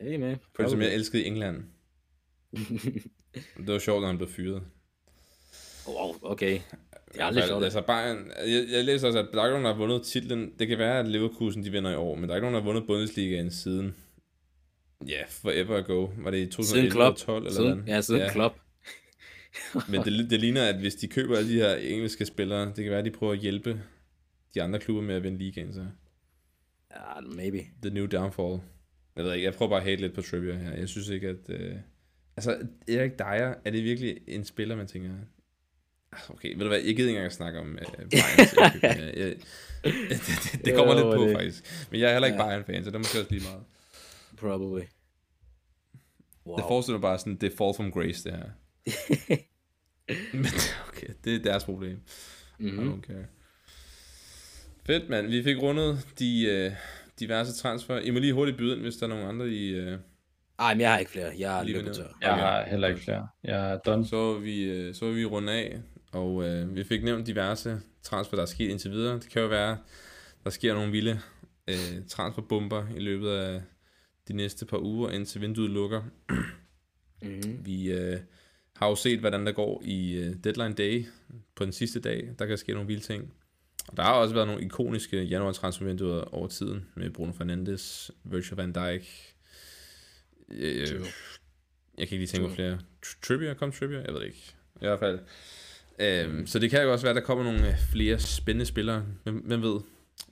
Hey, 0.00 0.16
man. 0.16 0.36
Føler 0.56 0.68
sig 0.70 0.78
mere 0.78 0.92
elsket 0.92 1.18
i 1.18 1.24
England. 1.26 1.62
Det 3.56 3.66
var 3.66 3.78
sjovt, 3.78 4.00
når 4.00 4.06
han 4.06 4.16
blev 4.16 4.28
fyret. 4.28 4.62
wow, 5.88 6.14
okay. 6.22 6.60
Det 7.12 7.20
er 7.20 7.24
aldrig 7.24 7.42
Altså, 7.42 7.52
sjovt. 7.52 7.64
Altså, 7.64 7.80
Bayern, 7.80 8.30
jeg, 8.46 8.66
jeg 8.70 8.84
læser 8.84 9.06
også, 9.06 9.18
at 9.18 9.28
der 9.32 9.40
er 9.40 9.46
ikke 9.46 9.52
nogen, 9.52 9.64
der 9.64 9.72
har 9.72 9.78
vundet 9.78 10.02
titlen. 10.02 10.52
Det 10.58 10.68
kan 10.68 10.78
være, 10.78 10.98
at 10.98 11.08
Leverkusen 11.08 11.64
de 11.64 11.70
vinder 11.70 11.90
i 11.90 11.94
år, 11.94 12.14
men 12.14 12.24
der 12.24 12.30
er 12.30 12.36
ikke 12.36 12.44
nogen, 12.44 12.54
der 12.54 12.60
har 12.60 12.66
vundet 12.66 12.86
Bundesligaen 12.86 13.50
siden. 13.50 13.94
Ja, 15.08 15.12
yeah, 15.12 15.28
forever 15.28 15.76
ago. 15.78 16.08
Var 16.18 16.30
det 16.30 16.38
i 16.38 16.46
2011 16.50 16.64
Siden 16.64 16.90
Klopp. 16.90 17.16
12 17.16 17.46
eller 17.46 17.56
Siden, 17.60 17.84
ja, 17.86 18.00
siden 18.00 18.20
ja. 18.20 18.32
Klopp. 18.32 18.58
Men 19.88 20.00
det, 20.04 20.30
det 20.30 20.40
ligner, 20.40 20.64
at 20.68 20.76
hvis 20.80 20.94
de 20.94 21.08
køber 21.08 21.36
alle 21.36 21.50
de 21.50 21.54
her 21.54 21.74
engelske 21.74 22.26
spillere, 22.26 22.66
det 22.66 22.76
kan 22.76 22.90
være, 22.90 22.98
at 22.98 23.04
de 23.04 23.10
prøver 23.10 23.32
at 23.32 23.38
hjælpe 23.38 23.82
de 24.54 24.62
andre 24.62 24.78
klubber 24.78 25.02
med 25.02 25.14
at 25.14 25.22
vinde 25.22 25.38
ligaen, 25.38 25.72
så. 25.74 25.86
Ja, 26.90 27.20
maybe. 27.20 27.58
The 27.82 27.90
new 27.94 28.06
downfall. 28.06 28.60
Jeg 29.16 29.24
ved 29.24 29.32
ikke, 29.34 29.44
jeg 29.44 29.54
prøver 29.54 29.70
bare 29.70 29.80
at 29.80 29.84
hate 29.86 30.00
lidt 30.00 30.14
på 30.14 30.22
trivia 30.22 30.56
her. 30.56 30.72
Jeg 30.72 30.88
synes 30.88 31.08
ikke, 31.08 31.28
at... 31.28 31.36
Øh... 31.50 31.76
Altså, 32.36 32.58
Erik 32.88 33.18
Dyer, 33.18 33.54
er 33.64 33.70
det 33.70 33.84
virkelig 33.84 34.18
en 34.26 34.44
spiller, 34.44 34.76
man 34.76 34.86
tænker... 34.86 35.10
Ah, 36.12 36.18
Okay, 36.30 36.52
ved 36.52 36.60
du 36.60 36.68
hvad, 36.68 36.78
jeg 36.78 36.96
gider 36.96 37.08
ikke 37.08 37.10
engang 37.10 37.26
at 37.26 37.32
snakke 37.32 37.58
om 37.60 37.78
øh, 37.78 37.84
Bayerns. 38.10 38.14
Jeg- 38.82 39.12
jeg- 39.16 39.36
det, 39.84 40.60
det, 40.64 40.74
kommer 40.74 40.98
Jo, 41.00 41.08
lidt 41.08 41.16
på, 41.18 41.24
det- 41.24 41.36
faktisk. 41.36 41.86
Men 41.90 42.00
jeg 42.00 42.08
er 42.08 42.12
heller 42.12 42.26
ikke 42.26 42.42
Ja. 42.42 42.48
Bayern-fan, 42.48 42.84
så 42.84 42.90
det 42.90 42.94
er 42.94 42.98
måske 42.98 43.18
også 43.18 43.30
lige 43.30 43.42
meget. 43.44 43.62
Probably. 44.36 44.84
Wow. 46.46 46.56
Det 46.56 46.64
forestiller 46.68 46.98
mig 46.98 47.02
bare 47.02 47.18
sådan, 47.18 47.36
det 47.36 47.52
fall 47.58 47.74
from 47.76 47.90
grace, 47.92 48.24
det 48.24 48.32
her. 48.32 48.50
Men 50.32 50.46
okay, 50.88 51.08
det 51.24 51.34
er 51.34 51.38
deres 51.42 51.64
problem. 51.64 52.00
I 52.58 52.62
mm-hmm. 52.62 52.92
don't 52.92 53.06
care. 53.06 53.26
Fedt, 54.86 55.08
mand. 55.08 55.26
Vi 55.26 55.42
fik 55.42 55.62
rundet 55.62 56.06
de 56.18 56.46
øh, 56.46 56.72
diverse 57.20 57.54
transfer. 57.54 57.98
I 57.98 58.10
må 58.10 58.18
lige 58.18 58.32
hurtigt 58.32 58.58
byde 58.58 58.74
ind, 58.74 58.82
hvis 58.82 58.96
der 58.96 59.06
er 59.06 59.10
nogen 59.10 59.28
andre, 59.28 59.48
I... 59.48 59.68
Øh, 59.68 59.98
Ej, 60.58 60.74
men 60.74 60.80
jeg 60.80 60.90
har 60.90 60.98
ikke 60.98 61.10
flere. 61.10 61.32
Jeg 61.38 61.60
er 61.60 61.64
løbet 61.64 61.94
tør. 61.94 62.18
Jeg 62.22 62.32
Okay. 62.32 62.42
har 62.42 62.64
heller 62.64 62.88
ikke 62.88 63.00
flere. 63.00 63.28
Jeg 63.44 63.72
er 63.72 63.78
done. 63.78 64.06
så 64.06 64.16
er 64.16 64.38
vi, 64.38 64.62
øh, 64.62 64.94
så 64.94 65.04
er 65.04 65.10
vi 65.10 65.24
rundt 65.24 65.50
af, 65.50 65.78
og 66.12 66.44
øh, 66.44 66.76
vi 66.76 66.84
fik 66.84 67.04
nævnt 67.04 67.26
diverse 67.26 67.80
transfer, 68.02 68.36
der 68.36 68.42
er 68.42 68.46
sket 68.46 68.70
indtil 68.70 68.90
videre. 68.90 69.14
Det 69.14 69.30
kan 69.30 69.42
jo 69.42 69.48
være, 69.48 69.78
der 70.44 70.50
sker 70.50 70.74
nogle 70.74 70.92
vilde 70.92 71.20
øh, 71.68 72.06
transferbomber 72.08 72.86
i 72.96 73.00
løbet 73.00 73.30
af 73.30 73.62
de 74.28 74.32
næste 74.32 74.66
par 74.66 74.78
uger, 74.78 75.10
indtil 75.10 75.40
vinduet 75.40 75.70
lukker. 75.70 76.02
Mm-hmm. 77.22 77.66
Vi 77.66 77.92
øh, 77.92 78.20
har 78.76 78.88
jo 78.88 78.94
set, 78.94 79.20
hvordan 79.20 79.46
der 79.46 79.52
går 79.52 79.82
i 79.84 80.12
øh, 80.12 80.34
deadline 80.44 80.74
day 80.74 81.04
på 81.54 81.64
den 81.64 81.72
sidste 81.72 82.00
dag. 82.00 82.30
Der 82.38 82.46
kan 82.46 82.58
ske 82.58 82.72
nogle 82.72 82.86
vilde 82.86 83.02
ting. 83.02 83.32
Og 83.88 83.96
der 83.96 84.02
har 84.02 84.12
også 84.12 84.34
været 84.34 84.46
nogle 84.46 84.64
ikoniske 84.64 85.22
januar 85.22 85.52
transfervinduer 85.52 86.20
over 86.20 86.48
tiden 86.48 86.86
med 86.94 87.10
Bruno 87.10 87.32
Fernandes, 87.32 88.10
Virgil 88.24 88.56
van 88.56 88.72
Dijk. 88.72 89.34
Øh, 90.48 90.76
jeg 91.98 92.08
kan 92.08 92.14
ikke 92.14 92.16
lige 92.16 92.26
tænke 92.26 92.48
på 92.48 92.54
flere. 92.54 92.78
Tr- 93.06 93.20
Trippier, 93.22 93.54
kom 93.54 93.72
Trippier? 93.72 94.00
Jeg 94.00 94.12
ved 94.12 94.20
det 94.20 94.26
ikke. 94.26 94.54
I 94.76 94.84
hvert 94.86 94.98
fald. 94.98 95.18
Øhm, 95.98 96.46
så 96.46 96.58
det 96.58 96.70
kan 96.70 96.82
jo 96.82 96.92
også 96.92 97.04
være, 97.04 97.10
at 97.10 97.16
der 97.16 97.26
kommer 97.26 97.44
nogle 97.44 97.68
øh, 97.68 97.74
flere 97.92 98.18
spændende 98.18 98.66
spillere. 98.66 99.04
Hvem, 99.22 99.36
hvem 99.36 99.62
ved? 99.62 99.80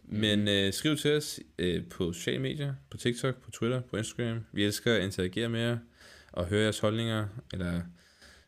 Men 0.05 0.49
øh, 0.49 0.73
skriv 0.73 0.97
til 0.97 1.17
os 1.17 1.41
øh, 1.59 1.89
på 1.91 2.13
sociale 2.13 2.39
medier, 2.39 2.75
på 2.91 2.97
TikTok, 2.97 3.43
på 3.43 3.51
Twitter, 3.51 3.81
på 3.81 3.97
Instagram. 3.97 4.45
Vi 4.53 4.65
elsker 4.65 4.95
at 4.95 5.05
interagere 5.05 5.49
med 5.49 5.61
jer 5.61 5.79
og 6.33 6.47
høre 6.47 6.63
jeres 6.63 6.79
holdninger, 6.79 7.27
eller 7.53 7.81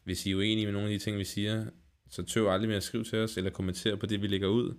hvis 0.06 0.26
I 0.26 0.30
er 0.30 0.36
uenige 0.36 0.66
med 0.66 0.72
nogle 0.72 0.88
af 0.88 0.98
de 0.98 1.04
ting, 1.04 1.18
vi 1.18 1.24
siger, 1.24 1.66
så 2.10 2.22
tøv 2.22 2.48
aldrig 2.48 2.68
med 2.68 2.76
at 2.76 2.82
skrive 2.82 3.04
til 3.04 3.18
os, 3.18 3.36
eller 3.36 3.50
kommentere 3.50 3.96
på 3.96 4.06
det, 4.06 4.22
vi 4.22 4.26
lægger 4.26 4.48
ud. 4.48 4.74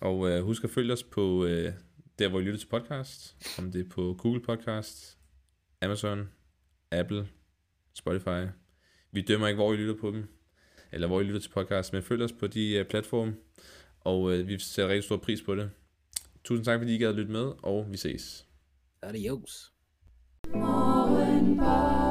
Og 0.00 0.30
øh, 0.30 0.42
husk 0.42 0.64
at 0.64 0.70
følge 0.70 0.92
os 0.92 1.02
på 1.02 1.44
øh, 1.44 1.72
der, 2.18 2.28
hvor 2.28 2.40
I 2.40 2.42
lytter 2.42 2.58
til 2.58 2.66
podcast, 2.66 3.36
om 3.58 3.72
det 3.72 3.80
er 3.86 3.88
på 3.90 4.16
Google 4.18 4.42
Podcast, 4.42 5.18
Amazon, 5.82 6.28
Apple, 6.90 7.28
Spotify. 7.94 8.46
Vi 9.12 9.20
dømmer 9.20 9.48
ikke, 9.48 9.56
hvor 9.56 9.72
I 9.72 9.76
lytter 9.76 9.96
på 10.00 10.10
dem, 10.10 10.24
eller 10.92 11.06
hvor 11.06 11.20
I 11.20 11.24
lytter 11.24 11.40
til 11.40 11.50
podcast, 11.50 11.92
men 11.92 12.02
følg 12.02 12.22
os 12.22 12.32
på 12.32 12.46
de 12.46 12.80
uh, 12.80 12.86
platforme, 12.86 13.34
og 14.00 14.32
øh, 14.32 14.48
vi 14.48 14.58
sætter 14.58 14.88
rigtig 14.88 15.04
stor 15.04 15.16
pris 15.16 15.42
på 15.42 15.54
det. 15.54 15.70
Tusind 16.44 16.64
tak, 16.64 16.80
fordi 16.80 16.94
I 16.94 16.98
gad 16.98 17.08
at 17.08 17.14
lytte 17.14 17.32
med, 17.32 17.52
og 17.62 17.86
vi 17.90 17.96
ses. 17.96 18.46
Adios. 19.02 19.72
Du 20.44 22.03